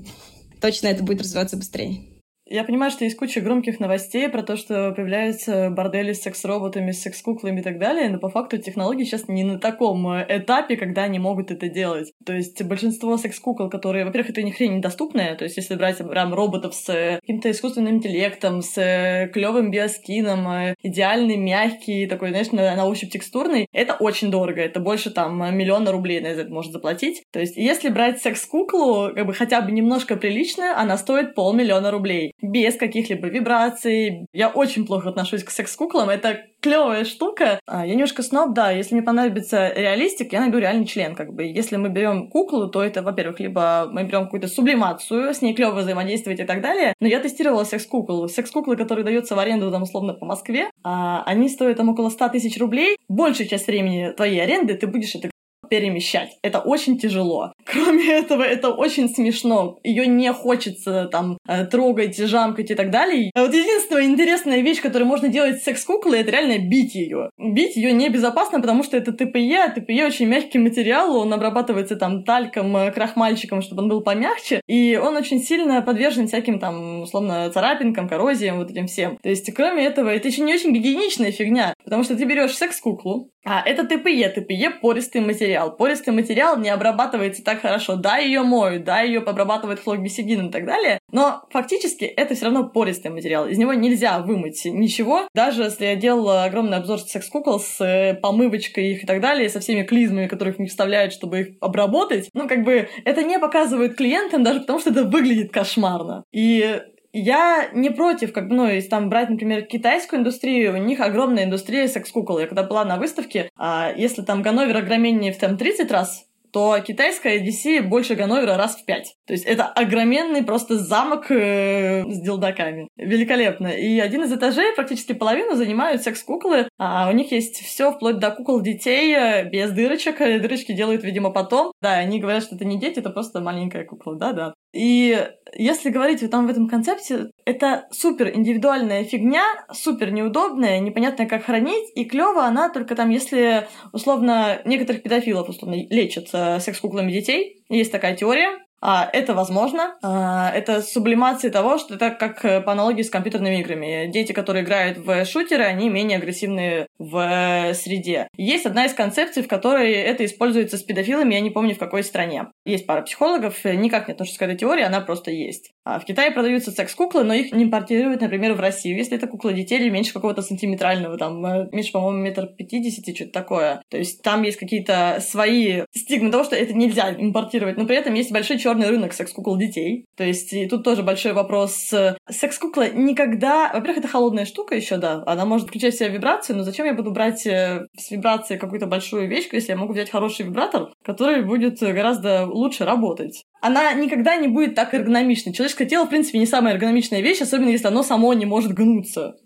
точно 0.61 0.89
это 0.89 1.03
будет 1.03 1.23
развиваться 1.23 1.57
быстрее. 1.57 2.10
Я 2.53 2.65
понимаю, 2.65 2.91
что 2.91 3.05
есть 3.05 3.17
куча 3.17 3.41
громких 3.41 3.79
новостей 3.79 4.29
про 4.29 4.43
то, 4.43 4.57
что 4.57 4.91
появляются 4.91 5.71
бордели 5.71 6.13
с 6.13 6.23
секс-роботами, 6.23 6.91
с 6.91 7.01
секс-куклами 7.01 7.61
и 7.61 7.63
так 7.63 7.79
далее, 7.79 8.09
но 8.09 8.19
по 8.19 8.29
факту 8.29 8.59
технологии 8.59 9.05
сейчас 9.05 9.29
не 9.29 9.45
на 9.45 9.61
таком 9.61 10.09
э, 10.09 10.27
этапе, 10.29 10.77
когда 10.77 11.05
они 11.05 11.21
могут 11.21 11.53
это 11.53 11.69
делать. 11.69 12.13
То 12.27 12.33
есть 12.33 12.61
большинство 12.65 13.17
секс-кукол, 13.19 13.71
которые, 13.71 14.05
во-первых, 14.05 14.31
это 14.31 14.43
ни 14.43 14.51
хрень 14.51 14.79
недоступная, 14.79 15.37
то 15.37 15.45
есть 15.45 15.59
если 15.59 15.77
брать 15.77 15.99
прям 15.99 16.35
роботов 16.35 16.75
с 16.75 16.89
э, 16.89 17.21
каким-то 17.21 17.53
искусственным 17.53 17.95
интеллектом, 17.95 18.63
с 18.63 18.77
э, 18.79 19.29
клевым 19.33 19.71
биоскином, 19.71 20.75
идеальный, 20.83 21.37
мягкий, 21.37 22.09
такой, 22.09 22.31
знаешь, 22.31 22.51
на, 22.51 22.75
на 22.75 22.85
ощупь 22.85 23.13
текстурный, 23.13 23.69
это 23.73 23.95
очень 23.95 24.33
дорого, 24.33 24.61
это 24.61 24.81
больше 24.81 25.11
там 25.11 25.57
миллиона 25.57 25.93
рублей 25.93 26.19
на 26.19 26.27
это 26.27 26.53
может 26.53 26.73
заплатить. 26.73 27.23
То 27.31 27.39
есть 27.39 27.57
если 27.57 27.91
брать 27.91 28.21
секс-куклу, 28.21 29.13
как 29.15 29.25
бы 29.25 29.35
хотя 29.35 29.61
бы 29.61 29.71
немножко 29.71 30.17
приличная, 30.17 30.77
она 30.77 30.99
стоит 30.99 31.37
полмиллиона 31.37 31.93
рублей 31.93 32.35
без 32.43 32.77
каких-либо 32.77 33.29
вибраций. 33.29 34.27
Я 34.33 34.49
очень 34.49 34.87
плохо 34.87 35.09
отношусь 35.09 35.45
к 35.45 35.51
секс-куклам. 35.51 36.09
Это 36.09 36.41
клевая 36.61 37.05
штука. 37.05 37.61
А, 37.67 37.87
я 37.87 37.95
немножко 37.95 38.23
сноб, 38.23 38.55
да. 38.55 38.71
Если 38.71 38.95
мне 38.95 39.03
понадобится 39.03 39.73
реалистик, 39.75 40.33
я 40.33 40.41
найду 40.41 40.59
реальный 40.59 40.87
член. 40.87 41.15
Как 41.15 41.33
бы. 41.33 41.45
Если 41.45 41.77
мы 41.77 41.89
берем 41.89 42.29
куклу, 42.29 42.69
то 42.69 42.83
это, 42.83 43.03
во-первых, 43.03 43.41
либо 43.41 43.89
мы 43.91 44.05
берем 44.05 44.25
какую-то 44.25 44.49
сублимацию, 44.49 45.35
с 45.35 45.43
ней 45.43 45.55
клево 45.55 45.81
взаимодействовать 45.81 46.41
и 46.41 46.45
так 46.45 46.61
далее. 46.61 46.95
Но 47.01 47.07
я 47.07 47.21
тестировала 47.21 47.65
секс-кукол. 47.65 48.29
Секс-куклы, 48.29 48.77
которые 48.77 49.05
даются 49.05 49.35
в 49.35 49.39
аренду, 49.39 49.71
там, 49.71 49.83
условно, 49.83 50.15
по 50.15 50.27
Москве, 50.27 50.71
а, 50.83 51.23
они 51.25 51.49
стоят 51.49 51.77
там 51.77 51.89
около 51.89 52.11
100 52.11 52.29
тысяч 52.31 52.59
рублей. 52.59 52.97
Большую 53.09 53.49
часть 53.49 53.67
времени 53.67 54.13
твоей 54.17 54.41
аренды 54.41 54.75
ты 54.75 54.87
будешь 54.87 55.15
это 55.15 55.31
перемещать. 55.71 56.37
Это 56.43 56.59
очень 56.59 56.99
тяжело. 56.99 57.53
Кроме 57.65 58.13
этого, 58.13 58.43
это 58.43 58.71
очень 58.71 59.09
смешно. 59.09 59.79
Ее 59.85 60.07
не 60.07 60.33
хочется 60.33 61.09
там 61.11 61.39
э, 61.47 61.65
трогать, 61.67 62.17
жамкать 62.19 62.71
и 62.71 62.75
так 62.75 62.91
далее. 62.91 63.31
А 63.35 63.43
вот 63.43 63.55
единственная 63.55 64.05
интересная 64.05 64.61
вещь, 64.61 64.81
которую 64.81 65.09
можно 65.09 65.29
делать 65.29 65.61
с 65.61 65.65
секс-куклой, 65.65 66.21
это 66.21 66.31
реально 66.31 66.59
бить 66.59 66.95
ее. 66.95 67.31
Бить 67.39 67.77
ее 67.77 67.93
небезопасно, 67.93 68.61
потому 68.61 68.83
что 68.83 68.97
это 68.97 69.13
ТПЕ, 69.13 69.65
а 69.65 69.71
ТПЕ 69.71 70.07
очень 70.07 70.27
мягкий 70.27 70.59
материал, 70.59 71.17
он 71.17 71.33
обрабатывается 71.33 71.97
там 71.97 72.25
тальком, 72.25 72.77
э, 72.77 72.93
крахмальчиком, 72.93 73.63
чтобы 73.63 73.83
он 73.83 73.89
был 73.89 74.03
помягче, 74.03 74.61
и 74.67 74.97
он 74.97 75.17
очень 75.17 75.41
сильно 75.41 75.83
подвержен 75.83 76.27
всяким 76.27 76.59
там, 76.59 77.03
условно, 77.03 77.51
царапинкам, 77.51 78.09
коррозиям, 78.09 78.59
вот 78.59 78.71
этим 78.71 78.87
всем. 78.87 79.19
То 79.23 79.29
есть, 79.29 79.53
кроме 79.55 79.85
этого, 79.85 80.09
это 80.09 80.29
еще 80.29 80.43
не 80.43 80.55
очень 80.55 80.73
гигиеничная 80.73 81.33
фигня, 81.33 81.75
потому 81.85 82.05
что 82.05 82.17
ты 82.17 82.25
берешь 82.25 82.57
секс-куклу, 82.57 83.31
а 83.45 83.63
это 83.65 83.85
ТПЕ, 83.85 84.29
ТПЕ 84.29 84.71
пористый 84.83 85.23
материал. 85.23 85.75
Пористый 85.75 86.13
материал 86.13 86.59
не 86.59 86.69
обрабатывается 86.69 87.43
так 87.51 87.63
хорошо. 87.63 87.97
Да, 87.97 88.19
ее 88.19 88.43
моют, 88.43 88.85
да, 88.85 89.01
ее 89.01 89.21
обрабатывают 89.21 89.81
хлоргексидин 89.81 90.47
и 90.47 90.51
так 90.51 90.65
далее, 90.65 91.01
но 91.11 91.43
фактически 91.51 92.05
это 92.05 92.35
все 92.35 92.45
равно 92.47 92.69
пористый 92.69 93.11
материал. 93.11 93.49
Из 93.49 93.59
него 93.59 93.75
нельзя 93.75 94.21
вымыть 94.21 94.65
ничего. 94.65 95.27
Даже 95.35 95.65
если 95.65 95.87
я 95.87 95.97
делала 95.97 96.45
огромный 96.45 96.77
обзор 96.77 97.01
секс-кукол 97.01 97.59
с 97.59 97.81
э, 97.85 98.15
помывочкой 98.15 98.93
их 98.93 99.03
и 99.03 99.07
так 99.07 99.21
далее, 99.21 99.49
со 99.49 99.59
всеми 99.59 99.83
клизмами, 99.83 100.29
которых 100.29 100.59
не 100.59 100.69
вставляют, 100.69 101.13
чтобы 101.13 101.41
их 101.41 101.49
обработать, 101.61 102.29
ну, 102.35 102.47
как 102.47 102.63
бы, 102.63 102.89
это 103.05 103.23
не 103.25 103.39
показывают 103.39 103.97
клиентам, 103.97 104.45
даже 104.45 104.61
потому 104.61 104.79
что 104.79 104.91
это 104.91 105.05
выглядит 105.05 105.53
кошмарно. 105.53 106.23
И 106.33 106.81
я 107.13 107.69
не 107.73 107.91
против, 107.91 108.33
как 108.33 108.49
ну, 108.49 108.69
если 108.69 108.89
там 108.89 109.09
брать, 109.09 109.31
например, 109.31 109.63
китайскую 109.63 110.21
индустрию, 110.21 110.75
у 110.75 110.77
них 110.77 111.01
огромная 111.01 111.45
индустрия 111.45 111.89
секс-кукол. 111.89 112.39
Я 112.39 112.47
когда 112.47 112.63
была 112.63 112.85
на 112.85 112.97
выставке, 112.97 113.51
а 113.59 113.93
если 113.97 114.23
там 114.23 114.43
Ганновер 114.43 114.77
огроменнее 114.77 115.33
в 115.33 115.39
там 115.39 115.57
30 115.57 115.91
раз, 115.91 116.30
то 116.53 116.79
китайская 116.81 117.39
DC 117.45 117.83
больше 117.83 118.15
Ганновера 118.15 118.57
раз 118.57 118.77
в 118.77 118.85
пять. 118.85 119.15
То 119.27 119.33
есть 119.33 119.45
это 119.45 119.67
огроменный 119.67 120.43
просто 120.43 120.79
замок 120.79 121.31
э, 121.31 122.05
с 122.09 122.21
дилдаками. 122.21 122.89
Великолепно. 122.97 123.69
И 123.69 123.99
один 123.99 124.25
из 124.25 124.33
этажей, 124.33 124.75
практически 124.75 125.13
половину, 125.13 125.55
занимают 125.55 126.03
секс-куклы. 126.03 126.69
А 126.79 127.09
у 127.09 127.13
них 127.13 127.33
есть 127.33 127.57
все 127.57 127.93
вплоть 127.93 128.19
до 128.19 128.31
кукол 128.31 128.61
детей 128.61 129.15
э, 129.15 129.49
без 129.49 129.71
дырочек. 129.73 130.19
Дырочки 130.19 130.73
делают, 130.73 131.05
видимо, 131.05 131.31
потом. 131.31 131.73
Да, 131.81 131.95
они 131.95 132.21
говорят, 132.21 132.43
что 132.43 132.57
это 132.57 132.65
не 132.65 132.79
дети, 132.79 132.99
это 132.99 133.11
просто 133.11 133.41
маленькая 133.41 133.85
кукла. 133.85 134.17
Да-да. 134.17 134.55
И 134.73 135.29
если 135.53 135.91
говорить 135.91 136.29
там 136.31 136.47
в 136.47 136.51
этом 136.51 136.69
концепте, 136.69 137.31
это 137.45 137.89
супер 137.91 138.35
индивидуальная 138.35 139.05
фигня, 139.05 139.43
супер 139.73 140.13
неудобная, 140.13 140.79
непонятно 140.79 141.27
как 141.27 141.45
хранить, 141.45 141.91
и 141.97 142.05
клево 142.05 142.45
она 142.45 142.69
только 142.69 142.95
там, 142.95 143.11
если 143.11 143.67
условно 143.93 144.63
некоторых 144.65 145.03
педофилов 145.03 145.49
условно 145.49 145.75
лечат 145.91 146.29
секс-куклами 146.63 147.11
детей. 147.11 147.65
Есть 147.69 147.91
такая 147.91 148.17
теория. 148.17 148.59
А, 148.81 149.09
это 149.13 149.35
возможно. 149.35 149.97
А, 150.03 150.51
это 150.51 150.81
сублимация 150.83 151.51
того, 151.51 151.79
что 151.79 151.95
это 151.95 152.11
как 152.11 152.45
э, 152.45 152.61
по 152.61 152.73
аналогии 152.73 153.03
с 153.03 153.11
компьютерными 153.11 153.61
играми. 153.61 154.11
Дети, 154.11 154.33
которые 154.33 154.65
играют 154.65 154.99
в 154.99 155.25
шутеры, 155.27 155.65
они 155.65 155.91
менее 155.91 156.19
агрессивные 156.19 156.87
в 156.99 157.75
среде. 157.75 158.29
Есть 158.37 158.67
одна 158.67 158.87
из 158.87 158.95
концепций, 158.95 159.43
в 159.43 159.49
которой 159.49 159.93
это 159.93 160.25
используется 160.25 160.79
с 160.79 160.83
педофилами, 160.83 161.35
я 161.35 161.41
не 161.41 161.51
помню 161.51 161.75
в 161.75 161.79
какой 161.79 162.03
стране. 162.03 162.47
Есть 162.65 162.87
пара 162.87 163.03
психологов, 163.03 163.65
никак 163.65 164.09
не 164.09 164.15
отношусь 164.15 164.39
к 164.39 164.43
этой 164.43 164.57
теории, 164.57 164.83
она 164.83 165.01
просто 165.01 165.31
есть. 165.31 165.73
А 165.91 165.99
в 165.99 166.05
Китае 166.05 166.31
продаются 166.31 166.71
секс-куклы, 166.71 167.25
но 167.25 167.35
их 167.35 167.51
не 167.53 167.65
импортируют, 167.65 168.21
например, 168.21 168.55
в 168.55 168.61
Россию, 168.61 168.97
если 168.97 169.17
это 169.17 169.27
кукла 169.27 169.53
детей 169.53 169.81
или 169.81 169.91
меньше 169.91 170.13
какого-то 170.13 170.41
сантиметрального, 170.41 171.19
там, 171.19 171.45
э, 171.45 171.69
меньше, 171.73 171.91
по-моему, 171.91 172.23
метр 172.23 172.47
пятидесяти, 172.47 173.13
что-то 173.13 173.33
такое. 173.33 173.83
То 173.91 173.97
есть 173.97 174.23
там 174.23 174.43
есть 174.43 174.57
какие-то 174.57 175.19
свои 175.21 175.83
стигмы 175.93 176.31
того, 176.31 176.45
что 176.45 176.55
это 176.55 176.75
нельзя 176.75 177.13
импортировать, 177.13 177.77
но 177.77 177.87
при 177.87 177.97
этом 177.97 178.15
есть 178.15 178.31
большой 178.31 178.59
черный 178.59 178.89
рынок 178.89 179.13
секс-кукол 179.13 179.57
детей. 179.57 180.07
То 180.17 180.23
есть 180.23 180.53
и 180.53 180.69
тут 180.69 180.85
тоже 180.85 181.03
большой 181.03 181.33
вопрос. 181.33 181.93
Секс-кукла 182.29 182.91
никогда... 182.93 183.73
Во-первых, 183.73 183.99
это 183.99 184.09
холодная 184.09 184.45
штука 184.45 184.77
еще, 184.77 184.97
да. 184.97 185.25
Она 185.27 185.45
может 185.45 185.67
включать 185.67 185.95
в 185.95 185.99
себя 185.99 186.09
вибрацию, 186.09 186.57
но 186.57 186.63
зачем 186.63 186.87
я 186.87 186.95
буду 186.95 187.11
брать 187.11 187.45
э, 187.47 187.87
с 187.99 188.13
вибрацией 188.13 188.61
какую-то 188.61 188.87
большую 188.87 189.29
вещь, 189.29 189.49
если 189.51 189.73
я 189.73 189.77
могу 189.77 189.93
взять 189.93 190.11
хороший 190.11 190.47
вибратор, 190.47 190.93
который 191.05 191.43
будет 191.45 191.81
гораздо 191.81 192.47
лучше 192.47 192.85
работать? 192.85 193.43
Она 193.61 193.93
никогда 193.95 194.37
не 194.37 194.49
будет 194.49 194.75
так 194.75 194.95
эргономичной. 194.95 195.53
Человеческое 195.53 195.87
тело, 195.87 196.07
в 196.07 196.11
принципе, 196.11 196.39
не 196.39 196.47
самая 196.47 196.75
эргономичная 196.75 197.21
вещь, 197.21 197.41
особенно 197.41 197.71
если 197.71 197.87
оно 197.87 198.03
само 198.03 198.33
не 198.33 198.47
может 198.47 198.73
гнуться. 198.73 199.37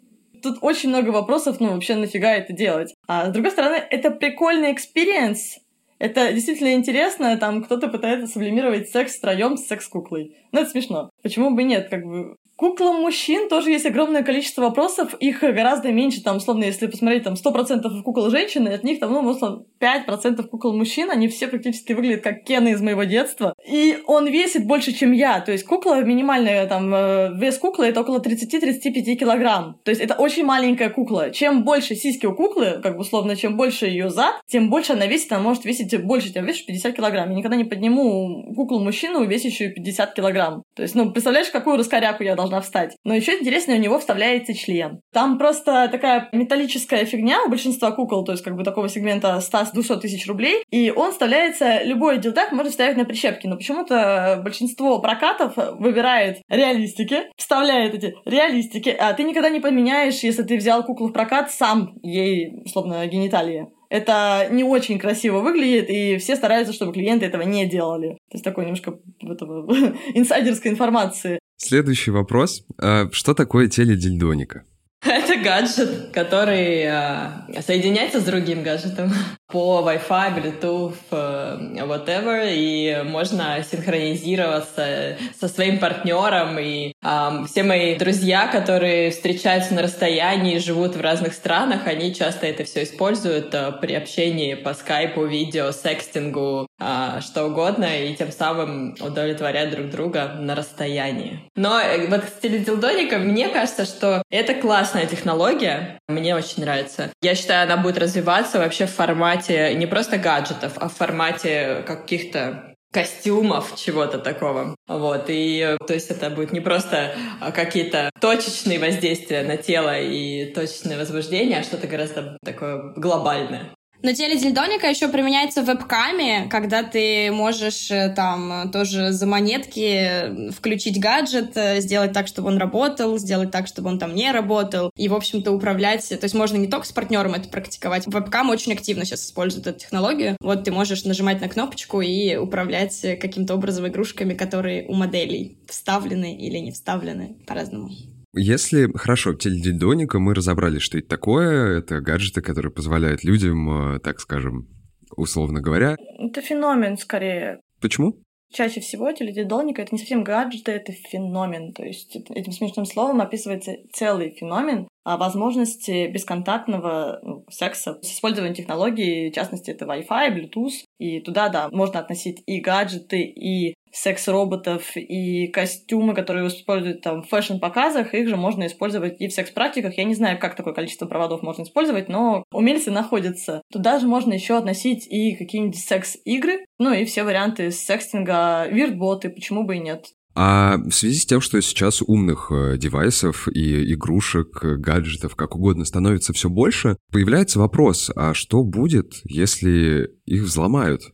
Тут 0.43 0.59
очень 0.61 0.91
много 0.91 1.11
вопросов, 1.11 1.59
ну, 1.61 1.73
вообще 1.73 1.97
нафига 1.97 2.33
это 2.35 2.53
делать. 2.53 2.95
А 3.09 3.29
с 3.29 3.33
другой 3.33 3.51
стороны, 3.51 3.77
это 3.91 4.11
прикольный 4.11 4.73
experience. 4.73 5.59
Это 5.99 6.33
действительно 6.33 6.75
интересно, 6.75 7.37
там 7.39 7.63
кто-то 7.63 7.89
пытается 7.89 8.27
сублимировать 8.27 8.91
секс 8.91 9.17
втроем 9.17 9.57
с 9.57 9.67
секс-куклой. 9.67 10.37
Ну, 10.53 10.61
это 10.61 10.71
смешно. 10.71 11.11
Почему 11.23 11.55
бы 11.55 11.63
нет? 11.63 11.89
Как 11.89 12.05
бы 12.05 12.37
куклам 12.57 13.01
мужчин 13.01 13.49
тоже 13.49 13.71
есть 13.71 13.87
огромное 13.87 14.23
количество 14.23 14.63
вопросов, 14.63 15.15
их 15.15 15.41
гораздо 15.41 15.93
меньше, 15.93 16.23
там, 16.23 16.37
условно, 16.37 16.65
если 16.65 16.87
посмотреть, 16.87 17.25
там, 17.25 17.35
100% 17.35 18.03
кукол 18.03 18.31
женщин, 18.31 18.67
от 18.69 18.85
них, 18.85 19.01
там, 19.01 19.13
ну, 19.13 19.21
условно, 19.21 19.65
5% 19.81 20.43
кукол 20.49 20.77
мужчин, 20.77 21.11
они 21.11 21.29
все 21.29 21.49
практически 21.49 21.93
выглядят 21.93 22.23
как 22.23 22.45
Кены 22.45 22.71
из 22.71 22.81
моего 22.81 23.05
детства. 23.05 23.55
И 23.67 23.99
он 24.07 24.27
весит 24.27 24.67
больше, 24.67 24.93
чем 24.93 25.13
я, 25.13 25.41
то 25.41 25.53
есть 25.53 25.65
кукла, 25.65 26.03
минимальная, 26.03 26.67
там, 26.67 26.95
э, 26.95 27.33
вес 27.37 27.59
куклы, 27.59 27.87
это 27.87 28.01
около 28.01 28.21
30-35 28.21 29.17
килограмм. 29.17 29.81
То 29.85 29.91
есть 29.91 30.01
это 30.01 30.15
очень 30.15 30.45
маленькая 30.45 30.91
кукла. 30.91 31.31
Чем 31.31 31.65
больше 31.65 31.95
сиськи 31.95 32.27
у 32.27 32.35
куклы, 32.35 32.81
как 32.83 32.95
бы, 32.95 33.01
условно, 33.01 33.37
чем 33.37 33.57
больше 33.57 33.87
ее 33.87 34.11
зад, 34.11 34.41
тем 34.47 34.71
больше 34.71 34.93
она 34.93 35.07
весит, 35.07 35.33
она 35.33 35.43
может 35.43 35.65
весить 35.65 35.95
больше, 36.03 36.33
чем 36.33 36.47
весишь 36.47 36.67
50 36.67 36.97
килограмм. 36.97 37.31
Я 37.31 37.37
никогда 37.37 37.57
не 37.57 37.65
подниму 37.65 38.55
куклу-мужчину, 38.55 39.25
весящую 39.25 39.75
50 39.75 40.15
килограмм. 40.15 40.63
То 40.75 40.83
есть, 40.83 40.95
ну, 40.95 41.11
представляешь, 41.11 41.51
какую 41.51 41.77
раскоряку 41.77 42.23
я 42.23 42.35
должна 42.35 42.44
встать. 42.61 42.97
Но 43.05 43.15
еще 43.15 43.39
интересно, 43.39 43.75
у 43.75 43.79
него 43.79 43.99
вставляется 43.99 44.55
член. 44.55 45.01
Там 45.13 45.39
просто 45.39 45.89
такая 45.91 46.29
металлическая 46.33 47.05
фигня 47.05 47.43
у 47.45 47.49
большинства 47.49 47.91
кукол, 47.93 48.25
то 48.25 48.33
есть 48.33 48.45
как 48.45 48.57
бы 48.57 48.65
такого 48.65 48.89
сегмента 48.89 49.41
100-200 49.41 50.01
тысяч 50.01 50.27
рублей, 50.27 50.63
и 50.71 50.91
он 50.91 51.13
вставляется, 51.13 51.83
любой 51.83 52.19
дилдак 52.19 52.53
можно 52.53 52.73
ставить 52.73 52.97
на 52.97 53.05
прищепки, 53.05 53.47
но 53.47 53.57
почему-то 53.57 54.41
большинство 54.43 54.99
прокатов 55.01 55.55
выбирает 55.57 56.39
реалистики, 56.49 57.25
вставляет 57.37 57.95
эти 57.95 58.15
реалистики, 58.25 58.89
а 58.89 59.13
ты 59.13 59.25
никогда 59.25 59.51
не 59.51 59.61
поменяешь, 59.61 60.21
если 60.21 60.43
ты 60.43 60.57
взял 60.57 60.85
куклу 60.85 61.09
в 61.09 61.13
прокат, 61.13 61.51
сам 61.51 61.95
ей, 62.03 62.63
условно, 62.65 63.07
гениталии. 63.07 63.69
Это 63.95 64.49
не 64.51 64.65
очень 64.65 64.99
красиво 64.99 65.39
выглядит, 65.39 65.89
и 65.89 66.17
все 66.17 66.35
стараются, 66.35 66.73
чтобы 66.75 66.93
клиенты 66.93 67.27
этого 67.27 67.43
не 67.43 67.65
делали. 67.67 68.15
То 68.29 68.35
есть 68.35 68.45
такой 68.45 68.65
немножко 68.65 68.99
этого, 69.23 69.73
инсайдерской 70.15 70.73
информации. 70.73 71.39
Следующий 71.57 72.11
вопрос. 72.11 72.65
А 72.79 73.09
что 73.13 73.35
такое 73.35 73.69
теледильдоника? 73.69 74.65
Это 75.05 75.37
гаджет, 75.37 76.11
который 76.13 76.83
э, 76.85 77.63
соединяется 77.63 78.21
с 78.21 78.25
другим 78.25 78.63
гаджетом 78.63 79.13
по 79.47 79.85
Wi-Fi, 79.87 80.35
Bluetooth, 80.35 80.95
э, 81.11 81.85
whatever, 81.85 82.49
и 82.51 83.03
можно 83.05 83.63
синхронизироваться 83.63 85.19
со 85.39 85.49
своим 85.49 85.79
партнером. 85.79 86.59
И 86.59 86.93
э, 87.03 87.31
все 87.47 87.63
мои 87.63 87.97
друзья, 87.97 88.49
которые 88.49 89.11
встречаются 89.11 89.75
на 89.75 89.83
расстоянии, 89.83 90.59
живут 90.59 90.97
в 90.97 91.01
разных 91.01 91.35
странах, 91.35 91.87
они 91.87 92.15
часто 92.15 92.47
это 92.47 92.65
все 92.65 92.85
используют 92.85 93.55
э, 93.55 93.73
при 93.81 93.95
общении 93.95 94.55
по 94.55 94.73
скайпу, 94.73 95.25
видео, 95.25 95.73
секстингу, 95.73 96.67
э, 96.81 97.21
что 97.21 97.45
угодно, 97.45 97.85
и 97.85 98.15
тем 98.15 98.33
самым 98.33 98.97
удовлетворяют 98.99 99.73
друг 99.73 99.91
друга 99.91 100.37
на 100.39 100.55
расстоянии. 100.55 101.41
Но 101.55 101.81
вот 102.09 102.25
с 102.25 102.41
теледилдоником 102.41 103.23
мне 103.27 103.49
кажется, 103.49 103.85
что 103.85 104.23
это 104.31 104.55
классная 104.55 105.07
технология, 105.07 105.99
мне 106.09 106.35
очень 106.35 106.63
нравится. 106.63 107.11
Я 107.21 107.35
считаю, 107.35 107.65
она 107.65 107.77
будет 107.77 107.99
развиваться 107.99 108.59
вообще 108.59 108.87
в 108.87 108.91
формате 108.91 109.34
не 109.75 109.87
просто 109.87 110.19
гаджетов, 110.19 110.73
а 110.77 110.89
в 110.89 110.95
формате 110.95 111.85
каких-то 111.87 112.75
костюмов, 112.95 113.75
чего-то 113.77 114.19
такого. 114.19 114.77
Вот, 114.87 115.25
и 115.29 115.77
то 115.87 115.93
есть 115.93 116.11
это 116.11 116.31
будет 116.31 116.53
не 116.53 116.61
просто 116.61 117.15
а, 117.41 117.51
какие-то 117.51 118.11
точечные 118.21 118.79
воздействия 118.79 119.43
на 119.43 119.57
тело 119.57 119.99
и 119.99 120.53
точечные 120.53 120.97
возбуждения, 120.97 121.59
а 121.59 121.65
что-то 121.65 121.89
гораздо 121.89 122.39
такое 122.45 122.93
глобальное. 122.95 123.75
Но 124.05 124.13
теледильдоника 124.13 124.87
еще 124.87 125.09
применяется 125.09 125.63
в 125.63 125.65
вебкаме, 125.65 126.47
когда 126.51 126.83
ты 126.83 127.33
можешь 127.33 127.91
э, 127.91 128.13
там 128.15 128.71
тоже 128.71 129.13
за 129.13 129.27
монетки 129.27 130.51
включить 130.51 131.01
гаджет, 131.01 131.57
э, 131.57 131.81
сделать 131.81 132.13
так, 132.13 132.27
чтобы 132.27 132.49
он 132.49 132.59
работал, 132.59 133.17
сделать 133.17 133.51
так, 133.51 133.67
чтобы 133.67 133.89
он 133.89 133.99
там 133.99 134.15
не 134.15 134.31
работал, 134.31 134.91
и, 134.95 135.09
в 135.09 135.15
общем-то, 135.15 135.53
управлять. 135.53 136.07
То 136.07 136.23
есть 136.23 136.35
можно 136.35 136.59
не 136.59 136.67
только 136.67 136.87
с 136.87 136.93
партнером 136.93 137.33
это 137.33 137.49
практиковать. 137.49 138.07
Вебкам 138.07 138.51
очень 138.51 138.75
активно 138.75 139.07
сейчас 139.07 139.25
используют 139.25 139.69
эту 139.69 139.81
технологию. 139.81 140.37
Вот 140.39 140.65
ты 140.65 140.71
можешь 140.71 141.05
нажимать 141.05 141.41
на 141.41 141.49
кнопочку 141.49 142.03
и 142.03 142.37
управлять 142.37 143.01
каким-то 143.01 143.55
образом 143.55 143.89
игрушками, 143.89 144.35
которые 144.35 144.85
у 144.87 144.93
моделей 144.93 145.57
вставлены 145.67 146.37
или 146.37 146.59
не 146.59 146.73
вставлены 146.73 147.39
по-разному. 147.47 147.89
Если, 148.37 148.91
хорошо, 148.97 149.35
теледидоника, 149.35 150.19
мы 150.19 150.35
разобрали, 150.35 150.79
что 150.79 150.99
это 150.99 151.09
такое. 151.09 151.79
Это 151.79 152.01
гаджеты, 152.01 152.41
которые 152.43 152.73
позволяют 152.73 153.23
людям, 153.23 153.95
э, 153.95 154.01
так 154.01 154.21
скажем, 154.21 154.69
условно 155.17 155.61
говоря... 155.61 155.97
Это 156.19 156.41
феномен, 156.41 156.97
скорее. 156.97 157.61
Почему? 157.81 158.21
Чаще 158.53 158.81
всего 158.81 159.11
теледидоника— 159.11 159.83
это 159.83 159.95
не 159.95 159.99
совсем 159.99 160.23
гаджеты, 160.23 160.73
это 160.73 160.93
феномен. 160.93 161.73
То 161.73 161.85
есть 161.85 162.17
этим 162.31 162.53
смешным 162.53 162.87
словом 162.87 163.21
описывается 163.21 163.73
целый 163.93 164.31
феномен, 164.31 164.87
а 165.05 165.17
возможности 165.17 166.09
бесконтактного 166.09 167.19
ну, 167.23 167.45
секса 167.51 167.99
с 168.01 168.13
использованием 168.13 168.55
технологий, 168.55 169.31
в 169.31 169.35
частности, 169.35 169.71
это 169.71 169.85
Wi-Fi, 169.87 170.35
Bluetooth, 170.35 170.85
и 170.99 171.21
туда, 171.21 171.49
да, 171.49 171.69
можно 171.71 171.99
относить 171.99 172.43
и 172.47 172.61
гаджеты, 172.61 173.23
и 173.23 173.75
секс-роботов 173.95 174.97
и 174.97 175.47
костюмы, 175.49 176.15
которые 176.15 176.47
используют 176.49 177.01
там 177.01 177.23
в 177.23 177.29
фэшн-показах, 177.29 178.15
их 178.15 178.29
же 178.29 178.37
можно 178.37 178.67
использовать 178.67 179.21
и 179.21 179.29
в 179.29 179.33
секс-практиках. 179.33 179.97
Я 179.97 180.05
не 180.05 180.15
знаю, 180.15 180.39
как 180.39 180.57
такое 180.57 180.75
количество 180.75 181.07
проводов 181.07 181.43
можно 181.43 181.63
использовать, 181.63 182.09
но 182.09 182.45
умельцы 182.53 182.91
находятся. 182.91 183.63
Туда 183.73 183.99
же 183.99 184.07
можно 184.07 184.33
еще 184.33 184.57
относить 184.57 185.07
и 185.07 185.37
какие-нибудь 185.37 185.79
секс-игры, 185.79 186.67
ну 186.79 186.93
и 186.93 187.05
все 187.05 187.25
варианты 187.25 187.71
секстинга, 187.71 188.67
виртботы, 188.69 189.31
почему 189.31 189.65
бы 189.65 189.77
и 189.77 189.81
нет. 189.81 190.07
А 190.37 190.79
в 190.79 190.91
связи 190.91 191.19
с 191.19 191.27
тем, 191.27 191.41
что 191.41 191.61
сейчас 191.63 192.03
умных 192.03 192.51
э, 192.51 192.77
девайсов 192.77 193.47
и 193.47 193.93
игрушек, 193.95 194.65
гаджетов, 194.65 195.37
как 195.37 195.55
угодно, 195.55 195.85
становится 195.85 196.33
все 196.33 196.51
больше, 196.51 196.97
появляется 197.13 197.61
вопрос, 197.61 198.11
а 198.17 198.35
что 198.35 198.65
будет, 198.65 199.21
если 199.25 200.11
их 200.25 200.43
взломают? 200.43 201.14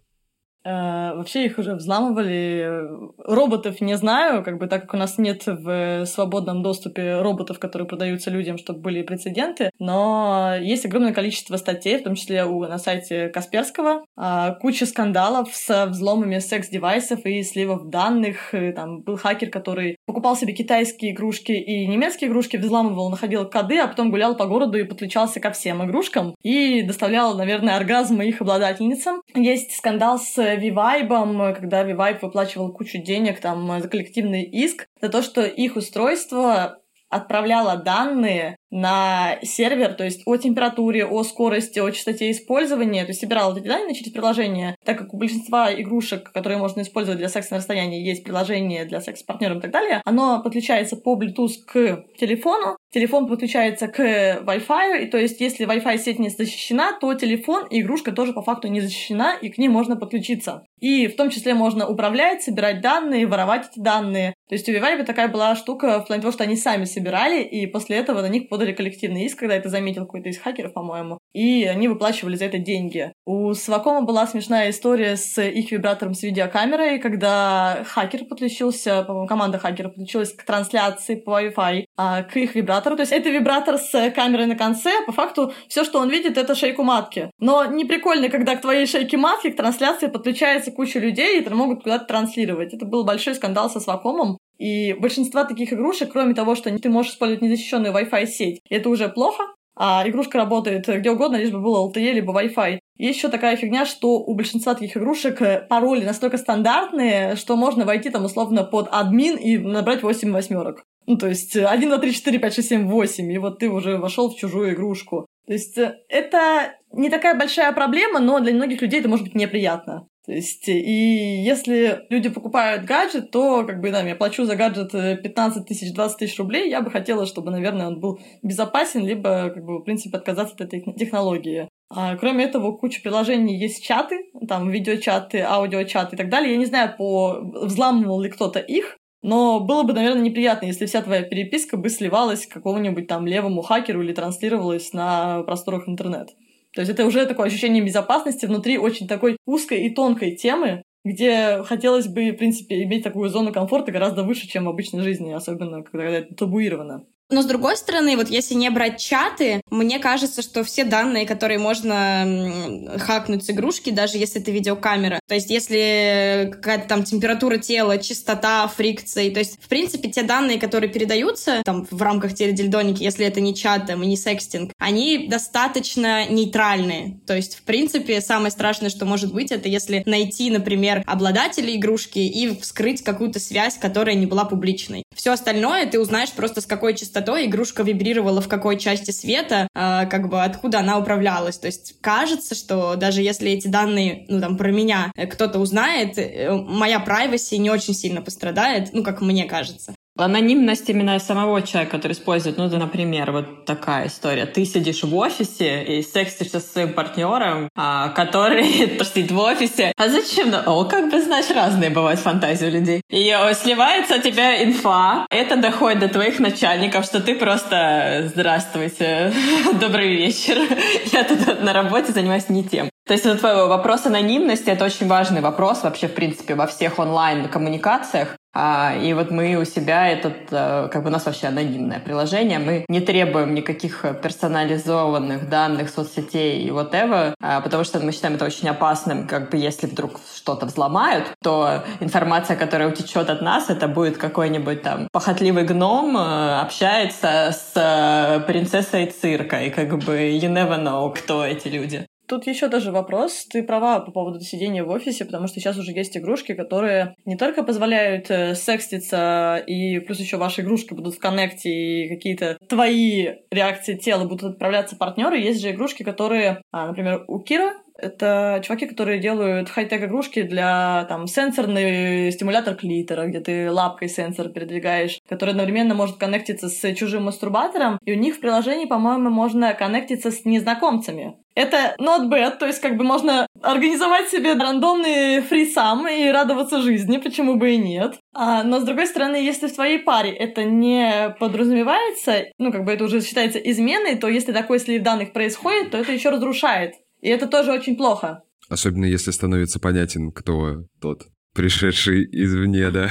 Э, 0.71 1.15
вообще 1.17 1.47
их 1.47 1.59
уже 1.59 1.75
взламывали. 1.75 2.83
Роботов 3.19 3.81
не 3.81 3.97
знаю, 3.97 4.45
как 4.45 4.59
бы 4.59 4.67
так 4.67 4.83
как 4.83 4.95
у 4.95 4.97
нас 4.97 5.19
нет 5.19 5.43
в 5.47 6.07
свободном 6.07 6.63
доступе 6.63 7.21
роботов, 7.21 7.59
которые 7.59 7.89
продаются 7.89 8.31
людям, 8.31 8.59
чтобы 8.59 8.81
были 8.81 9.03
прецеденты. 9.03 9.71
Но 9.79 10.55
есть 10.61 10.87
огромное 10.87 11.13
количество 11.13 11.57
статей, 11.57 11.99
в 11.99 12.05
том 12.05 12.15
числе 12.15 12.45
у, 12.45 12.61
на 12.61 12.79
сайте 12.79 13.29
Касперского, 13.29 14.05
а, 14.17 14.55
куча 14.55 14.87
скандалов 14.87 15.55
с 15.55 15.87
взломами 15.87 16.39
секс-девайсов 16.39 17.25
и 17.25 17.43
сливов 17.43 17.89
данных. 17.89 18.55
Там 18.75 19.03
был 19.03 19.17
хакер, 19.17 19.51
который 19.51 19.97
покупал 20.07 20.37
себе 20.37 20.53
китайские 20.53 21.13
игрушки 21.13 21.53
и 21.53 21.87
немецкие 21.87 22.31
игрушки, 22.31 22.57
взламывал, 22.57 23.11
находил 23.11 23.49
коды, 23.49 23.79
а 23.79 23.89
потом 23.89 24.11
гулял 24.11 24.37
по 24.37 24.47
городу 24.47 24.79
и 24.79 24.85
подключался 24.85 25.41
ко 25.41 25.51
всем 25.51 25.85
игрушкам 25.85 26.35
и 26.43 26.83
доставлял, 26.83 27.37
наверное, 27.37 27.77
оргазм 27.77 28.21
их 28.23 28.41
обладательницам. 28.41 29.23
Есть 29.35 29.77
скандал 29.77 30.19
с 30.19 30.39
Вивайбом, 30.61 31.55
когда 31.55 31.83
Вивайб 31.83 32.23
выплачивал 32.23 32.73
кучу 32.73 32.99
денег 32.99 33.41
там 33.41 33.81
за 33.81 33.89
коллективный 33.89 34.45
иск, 34.45 34.87
за 35.01 35.09
то, 35.09 35.23
что 35.23 35.45
их 35.45 35.77
устройство 35.77 36.81
отправляло 37.11 37.77
данные 37.77 38.57
на 38.71 39.37
сервер, 39.43 39.95
то 39.95 40.05
есть 40.05 40.23
о 40.27 40.37
температуре, 40.37 41.05
о 41.05 41.25
скорости, 41.25 41.81
о 41.81 41.91
частоте 41.91 42.31
использования, 42.31 43.03
то 43.03 43.09
есть 43.09 43.21
собирал 43.21 43.57
эти 43.57 43.67
данные 43.67 43.95
через 43.95 44.13
приложение, 44.13 44.77
так 44.85 44.97
как 44.97 45.13
у 45.13 45.19
большинства 45.19 45.75
игрушек, 45.75 46.31
которые 46.33 46.59
можно 46.59 46.83
использовать 46.83 47.19
для 47.19 47.29
секса 47.29 47.55
на 47.55 47.59
расстоянии, 47.59 48.07
есть 48.07 48.23
приложение 48.23 48.85
для 48.85 49.01
секса 49.01 49.25
с 49.25 49.27
партнером 49.27 49.59
и 49.59 49.61
так 49.61 49.73
далее, 49.73 50.01
оно 50.05 50.41
подключается 50.41 50.97
по 50.97 51.21
Bluetooth 51.21 51.65
к 51.67 52.05
телефону, 52.17 52.77
телефон 52.91 53.27
подключается 53.27 53.89
к 53.89 54.01
Wi-Fi, 54.01 55.05
и 55.05 55.07
то 55.07 55.19
есть 55.19 55.41
если 55.41 55.67
Wi-Fi 55.67 55.99
сеть 55.99 56.19
не 56.19 56.29
защищена, 56.29 56.99
то 57.01 57.15
телефон 57.15 57.67
и 57.67 57.81
игрушка 57.81 58.13
тоже 58.13 58.33
по 58.33 58.43
факту 58.43 58.69
не 58.69 58.81
защищена, 58.81 59.35
и 59.35 59.49
к 59.49 59.59
ним 59.59 59.73
можно 59.73 59.97
подключиться. 59.97 60.65
И 60.81 61.07
в 61.07 61.17
том 61.17 61.31
числе 61.31 61.55
можно 61.55 61.89
управлять, 61.89 62.43
собирать 62.43 62.81
данные, 62.81 63.27
воровать 63.27 63.69
эти 63.71 63.81
данные. 63.81 64.35
То 64.51 64.57
есть 64.57 64.69
у 64.69 64.73
Vivaldi 64.73 65.05
такая 65.05 65.29
была 65.29 65.55
штука 65.55 66.01
в 66.01 66.09
плане 66.09 66.23
того, 66.23 66.33
что 66.33 66.43
они 66.43 66.57
сами 66.57 66.85
собирали, 66.85 67.41
и 67.41 67.69
после 67.69 67.99
этого 67.99 68.21
на 68.21 68.29
них 68.29 68.49
подали 68.49 68.73
коллективный 68.73 69.27
иск, 69.27 69.39
когда 69.39 69.55
это 69.55 69.69
заметил 69.69 70.07
какой-то 70.07 70.29
из 70.29 70.41
хакеров, 70.41 70.73
по-моему, 70.73 71.19
и 71.33 71.67
они 71.67 71.87
выплачивали 71.87 72.35
за 72.35 72.47
это 72.47 72.59
деньги. 72.59 73.13
У 73.25 73.55
Свакома 73.55 74.03
была 74.03 74.27
смешная 74.27 74.71
история 74.71 75.15
с 75.15 75.41
их 75.41 75.71
вибратором 75.71 76.15
с 76.15 76.25
видеокамерой, 76.25 76.99
когда 76.99 77.85
хакер 77.87 78.25
подключился, 78.25 79.05
по-моему, 79.05 79.29
команда 79.29 79.61
хакеров 79.61 79.93
подключилась 79.93 80.33
к 80.33 80.43
трансляции 80.43 81.15
по 81.15 81.41
Wi-Fi, 81.41 81.85
а, 81.97 82.25
к 82.25 82.37
их 82.37 82.57
вибратору. 82.57 82.97
То 82.97 83.03
есть 83.03 83.13
это 83.13 83.31
вибратор 83.31 83.79
с 83.79 84.11
камерой 84.11 84.47
на 84.47 84.57
конце, 84.57 84.91
а 85.01 85.07
по 85.07 85.13
факту 85.13 85.53
все, 85.69 85.85
что 85.85 86.01
он 86.01 86.11
видит, 86.11 86.37
это 86.37 86.57
шейку 86.57 86.83
матки. 86.83 87.31
Но 87.39 87.67
не 87.67 87.85
прикольно, 87.85 88.29
когда 88.29 88.57
к 88.57 88.63
твоей 88.63 88.87
шейке 88.87 89.17
матки 89.17 89.51
к 89.51 89.57
трансляции 89.57 90.09
подключается 90.09 90.73
куча 90.73 90.99
людей, 90.99 91.37
и 91.37 91.41
это 91.41 91.55
могут 91.55 91.85
куда-то 91.85 92.07
транслировать. 92.07 92.75
Это 92.75 92.85
был 92.85 93.05
большой 93.05 93.37
скандал 93.37 93.71
со 93.71 93.79
Свакомом, 93.79 94.40
и 94.61 94.93
большинство 94.93 95.45
таких 95.45 95.73
игрушек, 95.73 96.13
кроме 96.13 96.35
того, 96.35 96.55
что 96.55 96.71
ты 96.79 96.91
можешь 96.91 97.13
использовать 97.13 97.43
незащищенную 97.43 97.95
Wi-Fi 97.95 98.27
сеть, 98.27 98.61
это 98.69 98.91
уже 98.91 99.09
плохо, 99.09 99.45
а 99.75 100.05
игрушка 100.07 100.37
работает 100.37 100.87
где 100.87 101.11
угодно, 101.11 101.37
лишь 101.37 101.51
бы 101.51 101.61
было 101.61 101.91
LTE, 101.91 102.13
либо 102.13 102.39
Wi-Fi. 102.39 102.79
Есть 102.99 103.17
еще 103.17 103.29
такая 103.31 103.57
фигня, 103.57 103.87
что 103.87 104.19
у 104.19 104.35
большинства 104.35 104.75
таких 104.75 104.99
игрушек 104.99 105.41
э, 105.41 105.67
пароли 105.67 106.05
настолько 106.05 106.37
стандартные, 106.37 107.37
что 107.37 107.57
можно 107.57 107.87
войти 107.87 108.11
там 108.11 108.27
условно 108.27 108.63
под 108.63 108.89
админ 108.93 109.37
и 109.37 109.57
набрать 109.57 110.03
8 110.03 110.31
восьмерок. 110.31 110.85
Ну, 111.07 111.17
то 111.17 111.27
есть 111.27 111.57
1, 111.57 111.89
2, 111.89 111.99
3, 111.99 112.13
4, 112.13 112.39
5, 112.39 112.55
6, 112.55 112.69
7, 112.69 112.89
8, 112.89 113.33
и 113.33 113.39
вот 113.39 113.59
ты 113.59 113.71
уже 113.71 113.97
вошел 113.97 114.29
в 114.29 114.37
чужую 114.37 114.75
игрушку. 114.75 115.25
То 115.47 115.55
есть 115.55 115.79
э, 115.79 115.97
это 116.11 116.75
не 116.93 117.09
такая 117.09 117.35
большая 117.35 117.73
проблема, 117.73 118.21
но 118.21 118.41
для 118.41 118.53
многих 118.53 118.83
людей 118.83 119.01
это 119.01 119.09
может 119.09 119.25
быть 119.25 119.35
неприятно. 119.35 120.07
То 120.31 120.37
есть, 120.37 120.69
и 120.69 121.43
если 121.43 122.07
люди 122.09 122.29
покупают 122.29 122.85
гаджет, 122.85 123.33
то, 123.33 123.65
как 123.65 123.81
бы, 123.81 123.91
да, 123.91 124.01
я 124.03 124.15
плачу 124.15 124.45
за 124.45 124.55
гаджет 124.55 124.93
15 124.93 125.67
тысяч, 125.67 125.93
20 125.93 126.19
тысяч 126.19 126.39
рублей, 126.39 126.71
я 126.71 126.83
бы 126.83 126.91
хотела, 126.93 127.27
чтобы, 127.27 127.51
наверное, 127.51 127.89
он 127.89 127.99
был 127.99 128.21
безопасен, 128.41 129.05
либо, 129.05 129.51
как 129.51 129.65
бы, 129.65 129.81
в 129.81 129.83
принципе, 129.83 130.19
отказаться 130.19 130.55
от 130.55 130.61
этой 130.61 130.83
технологии. 130.97 131.69
А, 131.93 132.15
кроме 132.15 132.45
этого, 132.45 132.71
куча 132.77 133.03
приложений 133.03 133.59
есть 133.59 133.85
чаты, 133.85 134.27
там, 134.47 134.71
видеочаты, 134.71 135.41
аудиочаты 135.41 136.15
и 136.15 136.17
так 136.17 136.29
далее. 136.29 136.53
Я 136.53 136.59
не 136.59 136.67
знаю, 136.67 136.95
по... 136.97 137.41
взламывал 137.41 138.21
ли 138.21 138.31
кто-то 138.31 138.61
их, 138.61 138.99
но 139.23 139.59
было 139.59 139.83
бы, 139.83 139.95
наверное, 139.95 140.23
неприятно, 140.23 140.67
если 140.67 140.87
вся 140.87 141.03
твоя 141.03 141.23
переписка 141.23 141.77
бы 141.77 141.89
сливалась 141.89 142.47
к 142.47 142.53
какому-нибудь 142.53 143.09
там 143.09 143.27
левому 143.27 143.63
хакеру 143.63 144.01
или 144.01 144.13
транслировалась 144.13 144.93
на 144.93 145.43
просторах 145.43 145.89
интернета. 145.89 146.35
То 146.75 146.83
есть 146.83 146.91
это 146.91 147.05
уже 147.05 147.27
такое 147.27 147.47
ощущение 147.47 147.85
безопасности 147.85 148.47
внутри 148.47 148.79
очень 148.79 149.09
такой 149.09 149.37
узкой 149.45 149.83
и 149.83 149.95
тонкой 149.95 150.37
темы, 150.37 150.83
где 151.05 151.63
хотелось 151.65 152.07
бы, 152.07 152.31
в 152.31 152.37
принципе, 152.37 152.83
иметь 152.85 153.03
такую 153.03 153.29
зону 153.31 153.53
комфорта 153.53 153.91
гораздо 153.91 154.23
выше, 154.23 154.47
чем 154.47 154.67
в 154.67 154.69
обычной 154.69 155.03
жизни, 155.03 155.33
особенно 155.33 155.83
когда 155.83 156.05
это 156.05 156.35
табуировано. 156.35 157.07
Но 157.31 157.43
с 157.43 157.47
другой 157.47 157.77
стороны, 157.77 158.17
вот 158.17 158.29
если 158.29 158.55
не 158.55 158.69
брать 158.71 159.01
чаты, 159.01 159.63
мне 159.71 159.99
кажется, 160.01 160.43
что 160.43 160.65
все 160.65 160.85
данные, 160.85 161.27
которые 161.27 161.59
можно 161.59 162.99
хакнуть 162.99 163.45
с 163.45 163.51
игрушки, 163.51 163.91
даже 163.91 164.19
если 164.19 164.41
это 164.41 164.51
видеокамера, 164.51 165.21
то 165.27 165.35
есть 165.35 165.49
если 165.49 166.51
какая-то 166.53 166.89
там 166.89 167.05
температура 167.05 167.59
тела, 167.59 167.99
частота, 167.99 168.67
фрикции, 168.67 169.31
то 169.31 169.39
есть 169.39 169.63
в 169.63 169.69
принципе 169.69 170.11
те 170.11 170.23
данные, 170.23 170.59
которые 170.59 170.91
передаются 170.91 171.63
там 171.65 171.87
в 171.89 172.03
рамках 172.03 172.35
теледильдоники, 172.35 173.03
если 173.03 173.25
это 173.25 173.41
не 173.41 173.55
чат 173.55 173.87
там, 173.87 174.03
и 174.03 174.07
не 174.07 174.17
секстинг, 174.17 174.73
они 174.79 175.29
достаточно 175.29 176.29
нейтральные. 176.29 177.21
То 177.27 177.37
есть 177.37 177.57
в 177.57 177.63
принципе 177.63 178.21
самое 178.21 178.51
страшное, 178.51 178.91
что 178.91 179.07
может 179.07 179.33
быть, 179.33 179.53
это 179.53 179.69
если 179.69 180.03
найти, 180.05 180.51
например, 180.51 181.05
обладателя 181.07 181.75
игрушки 181.75 182.19
и 182.19 182.59
вскрыть 182.61 183.05
какую-то 183.05 183.39
связь, 183.39 183.79
которая 183.79 184.17
не 184.17 184.27
была 184.27 184.45
публичной. 184.45 185.05
Все 185.15 185.33
остальное 185.33 185.87
ты 185.87 186.01
узнаешь 186.01 186.33
просто 186.33 186.61
с 186.61 186.67
какой 186.67 186.97
частотой 186.97 187.20
частотой 187.21 187.47
игрушка 187.47 187.83
вибрировала 187.83 188.41
в 188.41 188.49
какой 188.49 188.79
части 188.79 189.11
света, 189.11 189.69
э, 189.75 190.07
как 190.07 190.29
бы 190.29 190.43
откуда 190.43 190.81
она 190.81 190.99
управлялась. 190.99 191.59
То 191.59 191.67
есть 191.67 192.01
кажется, 192.01 192.55
что 192.55 192.97
даже 192.97 193.21
если 193.21 193.51
эти 193.51 193.69
данные, 193.69 194.25
ну 194.29 194.41
там 194.41 194.57
про 194.57 194.71
меня 194.71 195.13
э, 195.17 195.27
кто-то 195.27 195.59
узнает, 195.59 196.17
э, 196.17 196.51
моя 196.53 197.05
privacy 197.07 197.59
не 197.59 197.71
очень 197.71 197.95
сильно 197.95 198.23
пострадает, 198.23 198.91
ну 198.93 199.05
как 199.05 199.21
мне 199.21 199.45
кажется. 199.45 199.95
Анонимность 200.19 200.89
именно 200.91 201.19
самого 201.19 201.63
человека, 201.63 201.97
который 201.97 202.13
использует, 202.13 202.59
ну, 202.59 202.69
например, 202.69 203.33
вот 203.33 203.65
такая 203.65 204.09
история. 204.09 204.45
Ты 204.45 204.65
сидишь 204.65 205.03
в 205.03 205.17
офисе 205.17 205.85
и 205.85 206.03
сексишься 206.03 206.61
с 206.61 206.73
своим 206.73 206.93
партнером, 206.93 207.69
а, 207.77 208.09
который 208.09 208.65
сидит 209.05 209.31
в 209.31 209.39
офисе. 209.39 209.93
А 209.97 210.09
зачем? 210.09 210.53
О, 210.67 210.85
как 210.85 211.11
бы, 211.11 211.23
знаешь, 211.23 211.51
разные 211.51 211.91
бывают 211.91 212.21
фантазии 212.21 212.67
у 212.67 212.71
людей. 212.71 213.03
И 213.09 213.35
сливается 213.55 214.17
у 214.17 214.21
тебя 214.21 214.63
инфа. 214.63 215.27
Это 215.31 215.57
доходит 215.57 216.01
до 216.01 216.09
твоих 216.09 216.39
начальников, 216.41 217.05
что 217.05 217.21
ты 217.21 217.35
просто 217.35 218.31
«Здравствуйте, 218.35 219.33
добрый 219.81 220.17
вечер. 220.17 220.59
Я 221.13 221.25
тут 221.25 221.63
на 221.63 221.73
работе 221.73 222.13
занимаюсь 222.13 222.49
не 222.49 222.65
тем». 222.65 222.91
То 223.07 223.15
есть 223.15 223.27
вот 223.27 223.43
вопрос 223.43 224.07
анонимности— 224.07 224.65
это 224.71 224.85
очень 224.85 225.09
важный 225.09 225.41
вопрос 225.41 225.83
вообще, 225.83 226.09
в 226.09 226.15
принципе, 226.15 226.55
во 226.55 226.67
всех 226.67 226.99
онлайн-коммуникациях. 226.99 228.37
А, 228.53 228.97
и 228.97 229.13
вот 229.13 229.31
мы 229.31 229.55
у 229.57 229.65
себя 229.65 230.09
этот, 230.09 230.51
э, 230.51 230.89
как 230.91 231.03
бы 231.03 231.09
у 231.09 231.13
нас 231.13 231.25
вообще 231.27 231.47
анонимное 231.47 232.01
приложение, 232.01 232.59
мы 232.59 232.85
не 232.89 233.01
требуем 233.01 233.55
никаких 233.55 234.05
персонализованных 234.23 235.49
данных 235.49 235.89
соцсетей 235.91 236.65
и 236.65 236.71
whatever, 236.71 237.35
а, 237.41 237.61
потому 237.61 237.85
что 237.85 238.01
мы 238.01 238.11
считаем 238.11 238.35
это 238.35 238.45
очень 238.45 238.69
опасным, 238.69 239.29
как 239.29 239.51
бы 239.51 239.57
если 239.57 239.87
вдруг 239.87 240.21
что-то 240.35 240.67
взломают, 240.67 241.27
то 241.43 241.85
информация, 242.01 242.57
которая 242.57 242.89
утечет 242.89 243.31
от 243.31 243.41
нас, 243.41 243.71
это 243.71 243.87
будет 243.87 244.19
какой-нибудь 244.19 244.83
там 244.83 245.09
похотливый 245.13 245.65
гном 245.65 246.17
э, 246.17 246.61
общается 246.61 247.53
с 247.53 247.73
э, 247.77 248.41
принцессой 248.47 249.07
цирка, 249.07 249.63
и 249.63 249.71
как 249.71 249.97
бы 249.99 250.31
you 250.31 250.53
never 250.53 250.83
know, 250.83 251.15
кто 251.15 251.45
эти 251.45 251.69
люди. 251.69 252.07
Тут 252.31 252.47
еще 252.47 252.69
даже 252.69 252.93
вопрос. 252.93 253.45
Ты 253.51 253.65
права 253.65 253.99
по 253.99 254.13
поводу 254.13 254.39
сидения 254.39 254.85
в 254.85 254.89
офисе, 254.89 255.25
потому 255.25 255.49
что 255.49 255.59
сейчас 255.59 255.77
уже 255.77 255.91
есть 255.91 256.17
игрушки, 256.17 256.55
которые 256.55 257.17
не 257.25 257.37
только 257.37 257.65
позволяют 257.65 258.31
э, 258.31 258.55
секститься, 258.55 259.61
и 259.67 259.99
плюс 259.99 260.21
еще 260.21 260.37
ваши 260.37 260.61
игрушки 260.61 260.95
будут 260.95 261.17
в 261.17 261.19
коннекте, 261.19 261.71
и 261.71 262.09
какие-то 262.09 262.57
твои 262.69 263.31
реакции 263.51 263.97
тела 263.97 264.27
будут 264.27 264.53
отправляться 264.53 264.95
партнеры. 264.95 265.41
Есть 265.41 265.61
же 265.61 265.73
игрушки, 265.73 266.05
которые, 266.05 266.63
а, 266.71 266.87
например, 266.87 267.25
у 267.27 267.41
Кира 267.41 267.73
это 268.01 268.61
чуваки, 268.65 268.87
которые 268.87 269.21
делают 269.21 269.69
хай-тек 269.69 270.05
игрушки 270.05 270.43
для 270.43 271.05
там 271.09 271.27
сенсорный 271.27 272.33
стимулятор 272.33 272.75
клитора, 272.75 273.27
где 273.27 273.41
ты 273.41 273.71
лапкой 273.71 274.09
сенсор 274.09 274.49
передвигаешь, 274.49 275.19
который 275.29 275.51
одновременно 275.51 275.95
может 275.95 276.17
коннектиться 276.17 276.69
с 276.69 276.95
чужим 276.95 277.25
мастурбатором, 277.25 277.99
и 278.05 278.13
у 278.13 278.17
них 278.17 278.37
в 278.37 278.41
приложении, 278.41 278.87
по-моему, 278.87 279.31
можно 279.31 279.75
коннектиться 279.75 280.31
с 280.31 280.45
незнакомцами. 280.45 281.37
Это 281.55 281.97
not 282.01 282.31
bad, 282.31 282.59
то 282.59 282.67
есть 282.67 282.81
как 282.81 282.97
бы 282.97 283.05
можно 283.05 283.47
организовать 283.61 284.29
себе 284.29 284.55
рандомный 284.55 285.41
фрисам 285.43 286.07
и 286.09 286.31
радоваться 286.31 286.81
жизни, 286.81 287.19
почему 287.19 287.57
бы 287.57 287.73
и 287.73 287.77
нет. 287.77 288.15
А, 288.33 288.63
но 288.63 288.81
с 288.81 288.85
другой 288.85 289.07
стороны, 289.07 289.37
если 289.37 289.67
в 289.67 289.75
твоей 289.75 289.99
паре 289.99 290.31
это 290.31 290.65
не 290.65 291.35
подразумевается, 291.39 292.45
ну 292.59 292.71
как 292.71 292.85
бы 292.85 292.93
это 292.93 293.05
уже 293.05 293.21
считается 293.21 293.59
изменой, 293.59 294.17
то 294.17 294.29
если 294.29 294.53
такой 294.53 294.79
слив 294.79 295.03
данных 295.03 295.33
происходит, 295.33 295.91
то 295.91 295.99
это 295.99 296.13
еще 296.13 296.31
разрушает 296.31 296.95
и 297.21 297.29
это 297.29 297.47
тоже 297.47 297.73
очень 297.73 297.97
плохо. 297.97 298.43
Особенно 298.69 299.05
если 299.05 299.31
становится 299.31 299.81
понятен, 299.81 300.31
кто 300.33 300.85
тот, 301.01 301.25
пришедший 301.55 302.25
извне, 302.31 302.91
да. 302.91 303.11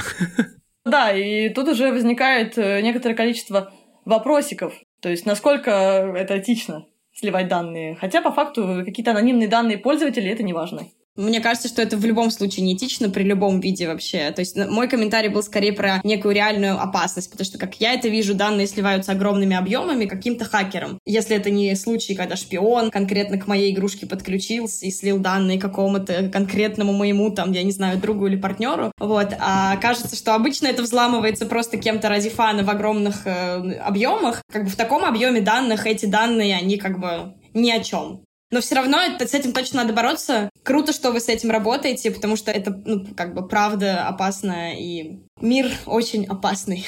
Да, 0.84 1.12
и 1.12 1.50
тут 1.50 1.68
уже 1.68 1.92
возникает 1.92 2.56
э, 2.56 2.80
некоторое 2.80 3.14
количество 3.14 3.70
вопросиков. 4.06 4.72
То 5.02 5.10
есть, 5.10 5.26
насколько 5.26 5.70
это 5.70 6.38
этично 6.38 6.86
сливать 7.12 7.48
данные. 7.48 7.96
Хотя, 7.96 8.22
по 8.22 8.32
факту, 8.32 8.82
какие-то 8.84 9.10
анонимные 9.10 9.48
данные 9.48 9.78
пользователей— 9.78 10.30
это 10.30 10.42
не 10.42 10.54
важно. 10.54 10.86
Мне 11.16 11.40
кажется, 11.40 11.68
что 11.68 11.82
это 11.82 11.96
в 11.96 12.04
любом 12.04 12.30
случае 12.30 12.64
неэтично 12.64 13.10
при 13.10 13.24
любом 13.24 13.60
виде 13.60 13.88
вообще. 13.88 14.30
То 14.30 14.40
есть 14.40 14.56
мой 14.56 14.88
комментарий 14.88 15.28
был 15.28 15.42
скорее 15.42 15.72
про 15.72 16.00
некую 16.04 16.34
реальную 16.34 16.80
опасность, 16.80 17.30
потому 17.30 17.44
что, 17.44 17.58
как 17.58 17.80
я 17.80 17.94
это 17.94 18.08
вижу, 18.08 18.34
данные 18.34 18.66
сливаются 18.66 19.12
огромными 19.12 19.56
объемами 19.56 20.06
каким-то 20.06 20.44
хакером. 20.44 20.98
Если 21.04 21.36
это 21.36 21.50
не 21.50 21.74
случай, 21.74 22.14
когда 22.14 22.36
шпион 22.36 22.90
конкретно 22.90 23.38
к 23.38 23.46
моей 23.46 23.74
игрушке 23.74 24.06
подключился 24.06 24.86
и 24.86 24.90
слил 24.90 25.18
данные 25.18 25.58
какому-то 25.58 26.28
конкретному 26.28 26.92
моему, 26.92 27.30
там, 27.30 27.52
я 27.52 27.62
не 27.64 27.72
знаю, 27.72 27.98
другу 27.98 28.26
или 28.26 28.36
партнеру, 28.36 28.92
вот, 28.98 29.34
а 29.38 29.76
кажется, 29.76 30.16
что 30.16 30.34
обычно 30.34 30.68
это 30.68 30.82
взламывается 30.82 31.46
просто 31.46 31.76
кем-то 31.76 32.08
ради 32.08 32.30
фана 32.30 32.62
в 32.62 32.70
огромных 32.70 33.26
э, 33.26 33.74
объемах, 33.78 34.42
как 34.50 34.64
бы 34.64 34.70
в 34.70 34.76
таком 34.76 35.04
объеме 35.04 35.40
данных 35.40 35.86
эти 35.86 36.06
данные, 36.06 36.56
они 36.56 36.76
как 36.78 37.00
бы 37.00 37.34
ни 37.52 37.70
о 37.70 37.80
чем. 37.80 38.24
Но 38.50 38.60
все 38.60 38.74
равно 38.74 38.98
это, 39.00 39.26
с 39.26 39.34
этим 39.34 39.52
точно 39.52 39.82
надо 39.82 39.92
бороться. 39.92 40.50
Круто, 40.64 40.92
что 40.92 41.12
вы 41.12 41.20
с 41.20 41.28
этим 41.28 41.50
работаете, 41.50 42.10
потому 42.10 42.36
что 42.36 42.50
это, 42.50 42.70
ну, 42.84 43.06
как 43.16 43.34
бы, 43.34 43.46
правда 43.46 44.06
опасно, 44.08 44.76
и 44.76 45.20
мир 45.40 45.70
очень 45.86 46.26
опасный. 46.26 46.84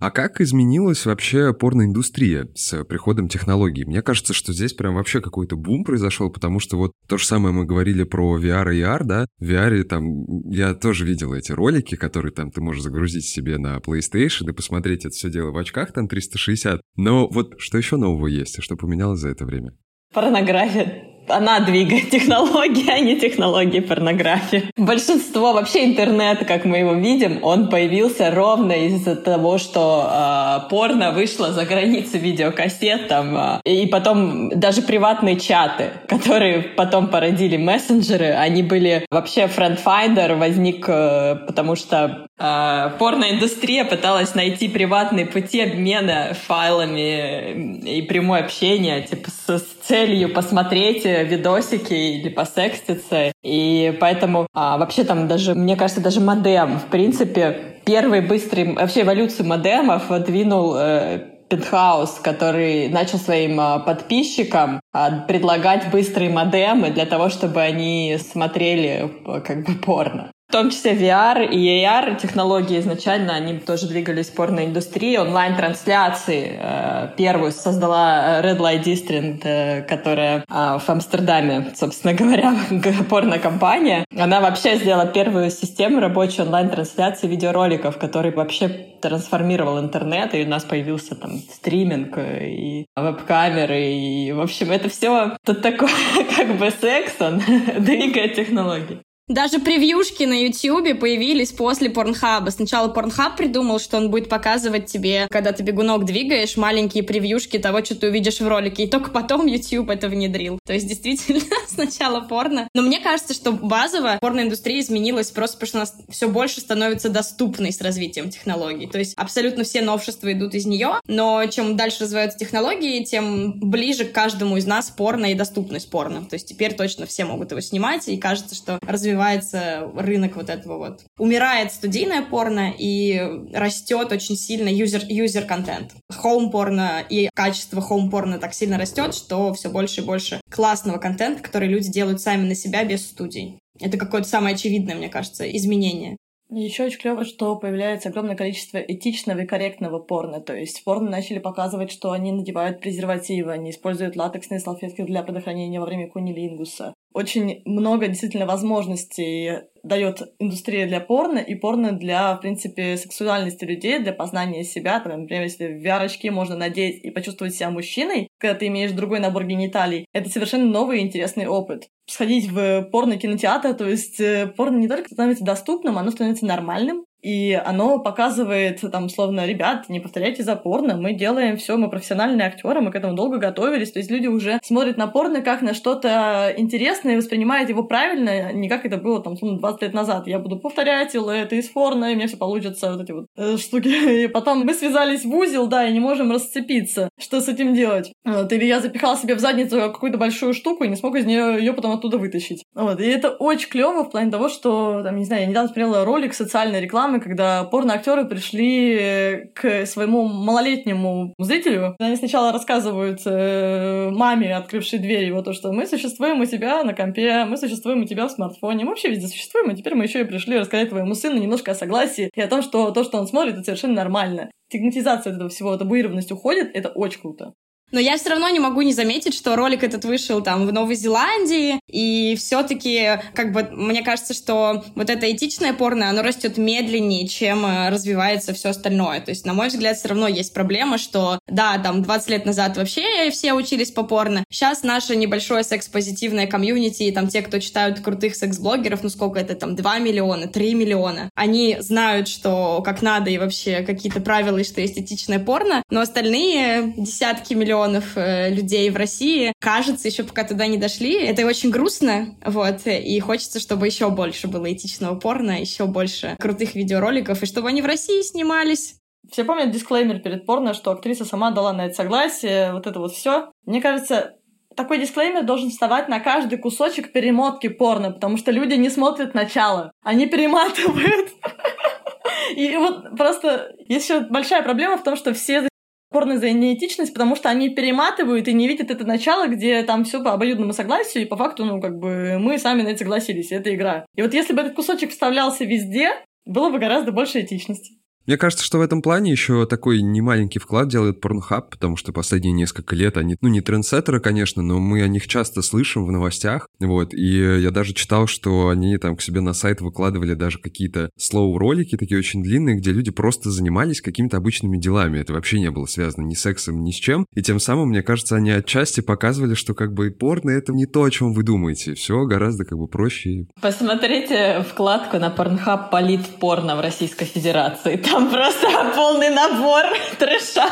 А 0.00 0.10
как 0.10 0.40
изменилась 0.40 1.04
вообще 1.04 1.52
порноиндустрия 1.52 2.48
с 2.54 2.84
приходом 2.84 3.28
технологий? 3.28 3.84
Мне 3.84 4.00
кажется, 4.00 4.32
что 4.32 4.54
здесь 4.54 4.72
прям 4.72 4.94
вообще 4.94 5.20
какой-то 5.20 5.56
бум 5.56 5.84
произошел, 5.84 6.30
потому 6.30 6.58
что 6.58 6.78
вот 6.78 6.92
то 7.06 7.18
же 7.18 7.26
самое 7.26 7.54
мы 7.54 7.66
говорили 7.66 8.04
про 8.04 8.38
VR 8.38 8.74
и 8.74 8.80
AR, 8.80 9.04
да? 9.04 9.26
В 9.38 9.44
VR 9.44 9.82
там 9.84 10.24
я 10.50 10.72
тоже 10.72 11.04
видел 11.04 11.34
эти 11.34 11.52
ролики, 11.52 11.96
которые 11.96 12.32
там 12.32 12.50
ты 12.50 12.62
можешь 12.62 12.82
загрузить 12.82 13.26
себе 13.26 13.58
на 13.58 13.76
PlayStation 13.76 14.48
и 14.48 14.54
посмотреть 14.54 15.04
это 15.04 15.10
все 15.10 15.30
дело 15.30 15.50
в 15.50 15.58
очках 15.58 15.92
там 15.92 16.08
360. 16.08 16.80
Но 16.96 17.28
вот 17.28 17.60
что 17.60 17.76
еще 17.76 17.98
нового 17.98 18.26
есть, 18.26 18.58
и 18.58 18.62
что 18.62 18.76
поменялось 18.76 19.20
за 19.20 19.28
это 19.28 19.44
время? 19.44 19.76
Порнография 20.12 21.10
она 21.30 21.60
двигает 21.60 22.10
технологии, 22.10 22.90
а 22.90 22.98
не 22.98 23.18
технологии 23.18 23.80
порнографии. 23.80 24.70
Большинство 24.76 25.52
вообще 25.52 25.84
интернета, 25.84 26.44
как 26.44 26.64
мы 26.64 26.78
его 26.78 26.94
видим, 26.94 27.38
он 27.42 27.68
появился 27.68 28.30
ровно 28.30 28.72
из-за 28.72 29.16
того, 29.16 29.58
что 29.58 30.08
э, 30.10 30.68
порно 30.70 31.12
вышло 31.12 31.52
за 31.52 31.64
границы 31.64 32.18
видеокассет, 32.18 33.08
там, 33.08 33.60
э, 33.64 33.70
и 33.70 33.86
потом 33.86 34.50
даже 34.50 34.82
приватные 34.82 35.38
чаты, 35.38 35.90
которые 36.08 36.62
потом 36.62 37.08
породили 37.08 37.56
мессенджеры, 37.56 38.32
они 38.32 38.62
были 38.62 39.06
вообще 39.10 39.46
FriendFinder 39.46 40.34
возник, 40.34 40.86
э, 40.88 41.36
потому 41.46 41.76
что 41.76 42.26
порноиндустрия 42.40 43.84
пыталась 43.84 44.34
найти 44.34 44.68
приватные 44.68 45.26
пути 45.26 45.60
обмена 45.60 46.34
файлами 46.46 47.78
и 47.84 48.02
прямое 48.02 48.40
общение, 48.40 49.02
типа 49.02 49.30
с, 49.30 49.58
с 49.58 49.66
целью 49.82 50.32
посмотреть 50.32 51.04
видосики 51.04 51.92
или 51.92 52.28
посекститься. 52.30 53.32
И 53.42 53.96
поэтому 54.00 54.46
а, 54.54 54.78
вообще 54.78 55.04
там 55.04 55.28
даже, 55.28 55.54
мне 55.54 55.76
кажется, 55.76 56.02
даже 56.02 56.20
модем, 56.20 56.78
в 56.78 56.86
принципе, 56.86 57.80
первый 57.84 58.20
быстрый, 58.20 58.72
вообще 58.72 59.02
эволюцию 59.02 59.46
модемов 59.46 60.04
двинул 60.24 60.76
э, 60.76 61.18
Пентхаус, 61.48 62.20
который 62.22 62.88
начал 62.88 63.18
своим 63.18 63.58
а, 63.58 63.80
подписчикам 63.80 64.80
а, 64.92 65.10
предлагать 65.26 65.90
быстрые 65.90 66.30
модемы 66.30 66.90
для 66.90 67.06
того, 67.06 67.28
чтобы 67.28 67.60
они 67.60 68.16
смотрели 68.18 69.10
как 69.44 69.66
бы 69.66 69.74
порно. 69.74 70.30
В 70.50 70.52
том 70.52 70.70
числе 70.70 70.94
VR 70.94 71.48
и 71.48 71.84
AR 71.84 72.20
технологии 72.20 72.80
изначально, 72.80 73.36
они 73.36 73.60
тоже 73.60 73.86
двигались 73.86 74.30
в 74.30 74.34
порноиндустрии. 74.34 75.16
Онлайн-трансляции 75.16 76.58
э, 76.60 77.10
первую 77.16 77.52
создала 77.52 78.40
Red 78.42 78.58
Light 78.58 78.82
District, 78.82 79.42
э, 79.44 79.82
которая 79.82 80.38
э, 80.38 80.42
в 80.48 80.88
Амстердаме, 80.88 81.72
собственно 81.76 82.14
говоря, 82.14 82.56
порнокомпания. 83.08 84.04
Она 84.18 84.40
вообще 84.40 84.74
сделала 84.74 85.06
первую 85.06 85.52
систему 85.52 86.00
рабочей 86.00 86.42
онлайн-трансляции 86.42 87.28
видеороликов, 87.28 87.96
который 87.98 88.32
вообще 88.32 88.88
трансформировал 89.00 89.78
интернет, 89.78 90.34
и 90.34 90.42
у 90.42 90.48
нас 90.48 90.64
появился 90.64 91.14
там 91.14 91.38
стриминг 91.38 92.18
и 92.18 92.86
веб-камеры, 92.96 93.84
и, 93.84 94.32
в 94.32 94.40
общем, 94.40 94.72
это 94.72 94.88
все 94.88 95.36
тут 95.46 95.62
такой 95.62 95.90
как 96.36 96.56
бы 96.56 96.72
секс, 96.72 97.14
он 97.20 97.38
двигает 97.78 98.34
технологии. 98.34 99.00
Даже 99.30 99.60
превьюшки 99.60 100.24
на 100.24 100.32
YouTube 100.32 100.98
появились 100.98 101.52
после 101.52 101.88
Порнхаба. 101.88 102.50
Сначала 102.50 102.88
Порнхаб 102.88 103.36
придумал, 103.36 103.78
что 103.78 103.96
он 103.96 104.10
будет 104.10 104.28
показывать 104.28 104.86
тебе, 104.86 105.28
когда 105.30 105.52
ты 105.52 105.62
бегунок 105.62 106.04
двигаешь, 106.04 106.56
маленькие 106.56 107.04
превьюшки 107.04 107.60
того, 107.60 107.84
что 107.84 107.94
ты 107.94 108.08
увидишь 108.08 108.40
в 108.40 108.48
ролике. 108.48 108.82
И 108.82 108.86
только 108.88 109.12
потом 109.12 109.46
YouTube 109.46 109.88
это 109.88 110.08
внедрил. 110.08 110.58
То 110.66 110.72
есть, 110.72 110.88
действительно, 110.88 111.42
сначала 111.68 112.22
порно. 112.22 112.66
Но 112.74 112.82
мне 112.82 112.98
кажется, 112.98 113.32
что 113.32 113.52
базово 113.52 114.18
порноиндустрия 114.20 114.80
изменилась 114.80 115.30
просто 115.30 115.58
потому, 115.58 115.86
что 115.86 115.94
у 116.08 116.10
все 116.10 116.28
больше 116.28 116.60
становится 116.60 117.08
доступной 117.08 117.72
с 117.72 117.80
развитием 117.80 118.30
технологий. 118.30 118.88
То 118.88 118.98
есть, 118.98 119.14
абсолютно 119.16 119.62
все 119.62 119.80
новшества 119.80 120.32
идут 120.32 120.56
из 120.56 120.66
нее, 120.66 120.94
но 121.06 121.46
чем 121.46 121.76
дальше 121.76 122.02
развиваются 122.02 122.36
технологии, 122.36 123.04
тем 123.04 123.52
ближе 123.60 124.06
к 124.06 124.10
каждому 124.12 124.56
из 124.56 124.66
нас 124.66 124.90
порно 124.90 125.26
и 125.26 125.34
доступность 125.34 125.88
порно. 125.88 126.24
То 126.24 126.34
есть, 126.34 126.48
теперь 126.48 126.74
точно 126.74 127.06
все 127.06 127.24
могут 127.24 127.52
его 127.52 127.60
снимать, 127.60 128.08
и 128.08 128.16
кажется, 128.16 128.56
что 128.56 128.80
развивается 128.84 129.19
развивается 129.20 129.90
рынок 129.94 130.36
вот 130.36 130.48
этого 130.48 130.78
вот. 130.78 131.04
Умирает 131.18 131.72
студийное 131.72 132.22
порно 132.22 132.72
и 132.76 133.20
растет 133.52 134.12
очень 134.12 134.36
сильно 134.36 134.68
юзер, 134.68 135.02
юзер 135.08 135.44
контент. 135.44 135.92
Хоум 136.10 136.50
порно 136.50 137.04
и 137.08 137.28
качество 137.34 137.80
хоум 137.80 138.10
порно 138.10 138.38
так 138.38 138.54
сильно 138.54 138.78
растет, 138.78 139.14
что 139.14 139.52
все 139.54 139.70
больше 139.70 140.00
и 140.00 140.04
больше 140.04 140.40
классного 140.50 140.98
контента, 140.98 141.42
который 141.42 141.68
люди 141.68 141.90
делают 141.90 142.20
сами 142.20 142.46
на 142.46 142.54
себя 142.54 142.84
без 142.84 143.06
студий. 143.06 143.58
Это 143.80 143.96
какое-то 143.96 144.28
самое 144.28 144.54
очевидное, 144.54 144.94
мне 144.94 145.08
кажется, 145.08 145.44
изменение. 145.56 146.16
Еще 146.52 146.84
очень 146.84 146.98
клево, 146.98 147.24
что 147.24 147.54
появляется 147.54 148.08
огромное 148.08 148.34
количество 148.34 148.78
этичного 148.78 149.40
и 149.40 149.46
корректного 149.46 150.00
порно. 150.00 150.40
То 150.40 150.52
есть 150.52 150.82
порно 150.82 151.08
начали 151.08 151.38
показывать, 151.38 151.92
что 151.92 152.10
они 152.10 152.32
надевают 152.32 152.80
презервативы, 152.80 153.52
они 153.52 153.70
используют 153.70 154.16
латексные 154.16 154.58
салфетки 154.58 155.02
для 155.02 155.22
предохранения 155.22 155.78
во 155.78 155.86
время 155.86 156.08
кунилингуса 156.08 156.92
очень 157.12 157.62
много 157.64 158.08
действительно 158.08 158.46
возможностей 158.46 159.62
дает 159.82 160.22
индустрия 160.38 160.86
для 160.86 161.00
порно 161.00 161.38
и 161.38 161.54
порно 161.54 161.92
для, 161.92 162.34
в 162.36 162.40
принципе, 162.40 162.96
сексуальности 162.96 163.64
людей, 163.64 163.98
для 163.98 164.12
познания 164.12 164.62
себя. 164.62 165.00
Там, 165.00 165.22
например, 165.22 165.44
если 165.44 165.68
в 165.68 165.84
VR 165.84 166.30
можно 166.30 166.56
надеть 166.56 167.02
и 167.02 167.10
почувствовать 167.10 167.54
себя 167.54 167.70
мужчиной, 167.70 168.28
когда 168.38 168.54
ты 168.58 168.66
имеешь 168.66 168.92
другой 168.92 169.20
набор 169.20 169.44
гениталий, 169.44 170.06
это 170.12 170.28
совершенно 170.28 170.66
новый 170.66 170.98
и 170.98 171.02
интересный 171.02 171.46
опыт. 171.46 171.88
Сходить 172.06 172.50
в 172.50 172.82
порно-кинотеатр, 172.90 173.74
то 173.74 173.88
есть 173.88 174.20
э, 174.20 174.52
порно 174.56 174.76
не 174.78 174.88
только 174.88 175.08
становится 175.08 175.44
доступным, 175.44 175.98
оно 175.98 176.10
становится 176.10 176.44
нормальным, 176.44 177.04
и 177.22 177.52
оно 177.52 177.98
показывает, 177.98 178.80
там, 178.92 179.08
словно, 179.08 179.46
ребят, 179.46 179.88
не 179.88 180.00
повторяйте 180.00 180.42
за 180.42 180.56
порно, 180.56 180.96
мы 180.96 181.14
делаем 181.14 181.56
все, 181.56 181.76
мы 181.76 181.90
профессиональные 181.90 182.46
актеры, 182.46 182.80
мы 182.80 182.90
к 182.90 182.96
этому 182.96 183.14
долго 183.14 183.38
готовились. 183.38 183.92
То 183.92 183.98
есть 183.98 184.10
люди 184.10 184.26
уже 184.26 184.58
смотрят 184.62 184.96
на 184.96 185.06
порно 185.06 185.42
как 185.42 185.62
на 185.62 185.74
что-то 185.74 186.54
интересное 186.56 187.14
и 187.14 187.16
воспринимают 187.16 187.68
его 187.68 187.82
правильно, 187.84 188.52
не 188.52 188.68
как 188.68 188.86
это 188.86 188.96
было, 188.96 189.22
там, 189.22 189.36
словно, 189.36 189.58
20 189.58 189.82
лет 189.82 189.94
назад. 189.94 190.26
Я 190.26 190.38
буду 190.38 190.58
повторять, 190.58 191.14
или 191.14 191.40
это 191.40 191.56
из 191.56 191.68
порно, 191.68 192.12
и 192.12 192.16
мне 192.16 192.26
все 192.26 192.36
получится, 192.36 192.92
вот 192.92 193.02
эти 193.02 193.12
вот 193.12 193.26
э, 193.36 193.56
штуки. 193.56 193.90
И 194.20 194.26
потом 194.26 194.64
мы 194.64 194.74
связались 194.74 195.24
в 195.24 195.34
узел, 195.34 195.66
да, 195.66 195.86
и 195.86 195.92
не 195.92 196.00
можем 196.00 196.32
расцепиться. 196.32 197.08
Что 197.18 197.40
с 197.40 197.48
этим 197.48 197.74
делать? 197.74 198.12
Вот. 198.24 198.52
Или 198.52 198.64
я 198.64 198.80
запихал 198.80 199.16
себе 199.16 199.34
в 199.34 199.38
задницу 199.38 199.76
какую-то 199.76 200.18
большую 200.18 200.54
штуку 200.54 200.84
и 200.84 200.88
не 200.88 200.96
смог 200.96 201.16
из 201.16 201.26
нее 201.26 201.56
ее 201.58 201.72
потом 201.72 201.92
оттуда 201.92 202.18
вытащить. 202.18 202.64
Вот. 202.74 203.00
И 203.00 203.04
это 203.04 203.30
очень 203.30 203.68
клево 203.68 204.04
в 204.04 204.10
плане 204.10 204.30
того, 204.30 204.48
что, 204.48 205.02
там, 205.02 205.16
не 205.16 205.24
знаю, 205.24 205.42
я 205.42 205.48
недавно 205.48 205.68
смотрела 205.68 206.04
ролик 206.04 206.34
социальной 206.34 206.80
рекламы, 206.80 207.09
рекламы, 207.10 207.20
когда 207.20 207.64
порноактеры 207.64 208.26
пришли 208.26 209.50
к 209.54 209.86
своему 209.86 210.26
малолетнему 210.26 211.34
зрителю. 211.38 211.96
Они 211.98 212.16
сначала 212.16 212.52
рассказывают 212.52 213.20
э, 213.24 214.10
маме, 214.10 214.56
открывшей 214.56 214.98
дверь, 214.98 215.24
его 215.24 215.42
то, 215.42 215.52
что 215.52 215.72
мы 215.72 215.86
существуем 215.86 216.40
у 216.40 216.44
тебя 216.44 216.82
на 216.84 216.94
компе, 216.94 217.44
мы 217.44 217.56
существуем 217.56 218.02
у 218.02 218.04
тебя 218.04 218.26
в 218.26 218.30
смартфоне, 218.30 218.84
мы 218.84 218.90
вообще 218.90 219.10
везде 219.10 219.26
существуем, 219.26 219.70
и 219.70 219.76
теперь 219.76 219.94
мы 219.94 220.04
еще 220.04 220.20
и 220.20 220.24
пришли 220.24 220.58
рассказать 220.58 220.90
твоему 220.90 221.14
сыну 221.14 221.40
немножко 221.40 221.72
о 221.72 221.74
согласии 221.74 222.30
и 222.34 222.40
о 222.40 222.48
том, 222.48 222.62
что 222.62 222.90
то, 222.90 223.04
что 223.04 223.18
он 223.18 223.26
смотрит, 223.26 223.54
это 223.54 223.64
совершенно 223.64 223.94
нормально. 223.94 224.50
Стигматизация 224.68 225.34
этого 225.34 225.48
всего, 225.48 225.76
табуированность 225.76 226.32
уходит, 226.32 226.70
это 226.74 226.90
очень 226.90 227.20
круто. 227.20 227.52
Но 227.92 227.98
я 227.98 228.16
все 228.16 228.30
равно 228.30 228.48
не 228.48 228.60
могу 228.60 228.82
не 228.82 228.92
заметить, 228.92 229.34
что 229.34 229.56
ролик 229.56 229.82
этот 229.82 230.04
вышел 230.04 230.42
там 230.42 230.66
в 230.66 230.72
Новой 230.72 230.94
Зеландии, 230.94 231.80
и 231.88 232.36
все-таки, 232.38 233.20
как 233.34 233.52
бы, 233.52 233.68
мне 233.72 234.02
кажется, 234.02 234.34
что 234.34 234.84
вот 234.94 235.10
это 235.10 235.30
этичное 235.30 235.72
порно, 235.72 236.08
оно 236.08 236.22
растет 236.22 236.56
медленнее, 236.56 237.26
чем 237.26 237.66
э, 237.66 237.90
развивается 237.90 238.54
все 238.54 238.70
остальное. 238.70 239.20
То 239.20 239.30
есть, 239.30 239.44
на 239.44 239.54
мой 239.54 239.68
взгляд, 239.68 239.96
все 239.96 240.08
равно 240.08 240.28
есть 240.28 240.54
проблема, 240.54 240.98
что, 240.98 241.38
да, 241.48 241.78
там 241.78 242.02
20 242.02 242.30
лет 242.30 242.46
назад 242.46 242.76
вообще 242.76 243.30
все 243.30 243.54
учились 243.54 243.90
по 243.90 244.04
порно. 244.04 244.44
Сейчас 244.50 244.82
наше 244.82 245.16
небольшое 245.16 245.64
секс-позитивное 245.64 246.46
комьюнити, 246.46 247.04
и 247.04 247.12
там 247.12 247.28
те, 247.28 247.42
кто 247.42 247.58
читают 247.58 248.00
крутых 248.00 248.36
секс-блогеров, 248.36 249.02
ну 249.02 249.08
сколько 249.08 249.40
это 249.40 249.54
там, 249.54 249.74
2 249.74 249.98
миллиона, 249.98 250.46
3 250.46 250.74
миллиона, 250.74 251.30
они 251.34 251.76
знают, 251.80 252.28
что 252.28 252.82
как 252.84 253.02
надо 253.02 253.30
и 253.30 253.38
вообще 253.38 253.80
какие-то 253.82 254.20
правила, 254.20 254.58
и 254.58 254.64
что 254.64 254.80
есть 254.80 254.98
этичное 254.98 255.40
порно, 255.40 255.82
но 255.90 256.00
остальные 256.00 256.94
десятки 256.96 257.54
миллионов 257.54 257.79
миллионов 257.80 258.16
э, 258.16 258.50
людей 258.50 258.90
в 258.90 258.96
России. 258.96 259.52
Кажется, 259.58 260.08
еще 260.08 260.24
пока 260.24 260.44
туда 260.44 260.66
не 260.66 260.76
дошли. 260.76 261.14
Это 261.24 261.46
очень 261.46 261.70
грустно, 261.70 262.36
вот, 262.44 262.86
и 262.86 263.18
хочется, 263.20 263.60
чтобы 263.60 263.86
еще 263.86 264.10
больше 264.10 264.48
было 264.48 264.72
этичного 264.72 265.18
порно, 265.18 265.60
еще 265.60 265.86
больше 265.86 266.36
крутых 266.38 266.74
видеороликов, 266.74 267.42
и 267.42 267.46
чтобы 267.46 267.68
они 267.68 267.82
в 267.82 267.86
России 267.86 268.22
снимались. 268.22 268.96
Все 269.30 269.44
помнят 269.44 269.70
дисклеймер 269.70 270.20
перед 270.20 270.44
порно, 270.44 270.74
что 270.74 270.90
актриса 270.90 271.24
сама 271.24 271.50
дала 271.50 271.72
на 271.72 271.86
это 271.86 271.94
согласие, 271.94 272.72
вот 272.72 272.86
это 272.86 272.98
вот 272.98 273.12
все. 273.12 273.50
Мне 273.64 273.80
кажется, 273.80 274.34
такой 274.74 274.98
дисклеймер 274.98 275.44
должен 275.44 275.70
вставать 275.70 276.08
на 276.08 276.20
каждый 276.20 276.58
кусочек 276.58 277.12
перемотки 277.12 277.68
порно, 277.68 278.10
потому 278.10 278.36
что 278.36 278.50
люди 278.50 278.74
не 278.74 278.90
смотрят 278.90 279.34
начало, 279.34 279.92
они 280.02 280.26
перематывают. 280.26 281.30
И 282.56 282.76
вот 282.76 283.16
просто 283.16 283.72
еще 283.86 284.20
большая 284.20 284.62
проблема 284.62 284.96
в 284.96 285.04
том, 285.04 285.16
что 285.16 285.32
все 285.32 285.69
порно 286.10 286.38
за 286.38 286.50
неэтичность, 286.50 287.12
потому 287.12 287.36
что 287.36 287.48
они 287.48 287.70
перематывают 287.70 288.48
и 288.48 288.52
не 288.52 288.68
видят 288.68 288.90
это 288.90 289.06
начало, 289.06 289.46
где 289.46 289.82
там 289.82 290.04
все 290.04 290.22
по 290.22 290.32
обоюдному 290.32 290.72
согласию, 290.72 291.22
и 291.22 291.26
по 291.26 291.36
факту, 291.36 291.64
ну, 291.64 291.80
как 291.80 291.98
бы, 291.98 292.38
мы 292.38 292.58
сами 292.58 292.82
на 292.82 292.88
это 292.88 292.98
согласились, 292.98 293.52
это 293.52 293.74
игра. 293.74 294.04
И 294.16 294.22
вот 294.22 294.34
если 294.34 294.52
бы 294.52 294.60
этот 294.60 294.74
кусочек 294.74 295.10
вставлялся 295.10 295.64
везде, 295.64 296.10
было 296.44 296.70
бы 296.70 296.78
гораздо 296.78 297.12
больше 297.12 297.40
этичности. 297.40 298.00
Мне 298.30 298.38
кажется, 298.38 298.64
что 298.64 298.78
в 298.78 298.82
этом 298.82 299.02
плане 299.02 299.32
еще 299.32 299.66
такой 299.66 300.02
немаленький 300.02 300.60
вклад 300.60 300.86
делает 300.86 301.18
Pornhub, 301.20 301.64
потому 301.68 301.96
что 301.96 302.12
последние 302.12 302.52
несколько 302.52 302.94
лет 302.94 303.16
они, 303.16 303.36
ну, 303.40 303.48
не 303.48 303.60
трендсеттеры, 303.60 304.20
конечно, 304.20 304.62
но 304.62 304.78
мы 304.78 305.02
о 305.02 305.08
них 305.08 305.26
часто 305.26 305.62
слышим 305.62 306.06
в 306.06 306.12
новостях, 306.12 306.68
вот, 306.78 307.12
и 307.12 307.60
я 307.60 307.72
даже 307.72 307.92
читал, 307.92 308.28
что 308.28 308.68
они 308.68 308.98
там 308.98 309.16
к 309.16 309.22
себе 309.22 309.40
на 309.40 309.52
сайт 309.52 309.80
выкладывали 309.80 310.34
даже 310.34 310.60
какие-то 310.60 311.10
слоу-ролики, 311.18 311.96
такие 311.96 312.20
очень 312.20 312.40
длинные, 312.40 312.76
где 312.76 312.92
люди 312.92 313.10
просто 313.10 313.50
занимались 313.50 314.00
какими-то 314.00 314.36
обычными 314.36 314.78
делами, 314.78 315.18
это 315.18 315.32
вообще 315.32 315.58
не 315.58 315.72
было 315.72 315.86
связано 315.86 316.24
ни 316.24 316.34
с 316.34 316.40
сексом, 316.42 316.84
ни 316.84 316.92
с 316.92 316.98
чем, 317.00 317.26
и 317.34 317.42
тем 317.42 317.58
самым, 317.58 317.88
мне 317.88 318.04
кажется, 318.04 318.36
они 318.36 318.52
отчасти 318.52 319.00
показывали, 319.00 319.54
что 319.54 319.74
как 319.74 319.92
бы 319.92 320.08
порно— 320.12 320.50
это 320.52 320.72
не 320.72 320.86
то, 320.86 321.02
о 321.02 321.10
чем 321.10 321.32
вы 321.32 321.42
думаете, 321.42 321.94
все 321.94 322.24
гораздо 322.26 322.64
как 322.64 322.78
бы 322.78 322.86
проще. 322.86 323.46
Посмотрите 323.60 324.64
вкладку 324.70 325.18
на 325.18 325.34
Pornhub 325.36 325.90
«Полит 325.90 326.24
порно» 326.38 326.76
в 326.76 326.80
Российской 326.80 327.24
Федерации, 327.24 327.96
там 327.96 328.19
просто 328.28 328.68
полный 328.94 329.30
набор 329.30 329.84
трэша. 330.18 330.66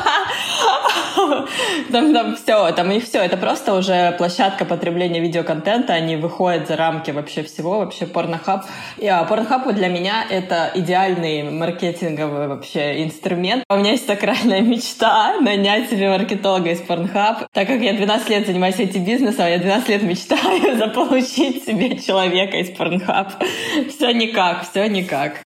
Там, 1.90 2.12
там 2.12 2.36
все, 2.36 2.72
там 2.72 2.90
и 2.90 3.01
все. 3.01 3.20
Это 3.20 3.36
просто 3.36 3.74
уже 3.74 4.12
площадка 4.12 4.64
потребления 4.64 5.20
видеоконтента. 5.20 5.92
Они 5.92 6.16
выходят 6.16 6.68
за 6.68 6.76
рамки 6.76 7.11
вообще 7.11 7.42
всего. 7.42 7.78
Вообще 7.78 8.07
порнохаб. 8.07 8.64
А 9.03 9.24
порнохаб 9.24 9.72
для 9.72 9.88
меня 9.88 10.24
это 10.28 10.70
идеальный 10.74 11.51
маркетинговый 11.51 12.49
вообще 12.49 13.05
инструмент. 13.05 13.64
У 13.68 13.76
меня 13.76 13.92
есть 13.92 14.07
сакральная 14.07 14.61
мечта 14.61 15.36
нанять 15.40 15.90
себе 15.90 16.09
маркетолога 16.11 16.70
из 16.70 16.80
порнхаб. 16.80 17.46
Так 17.53 17.66
как 17.68 17.80
я 17.80 17.92
12 17.92 18.28
лет 18.30 18.46
занимаюсь 18.46 18.78
этим 18.78 19.05
бизнесом, 19.05 19.46
я 19.46 19.59
12 19.59 19.88
лет 19.88 20.03
мечтаю 20.03 20.76
заполучить 20.76 21.64
себе 21.64 21.99
человека 21.99 22.59
из 22.59 22.70
порнхаб. 22.76 23.32
Все 23.88 24.12
никак, 24.12 24.68
все 24.68 24.88
никак. 24.88 25.47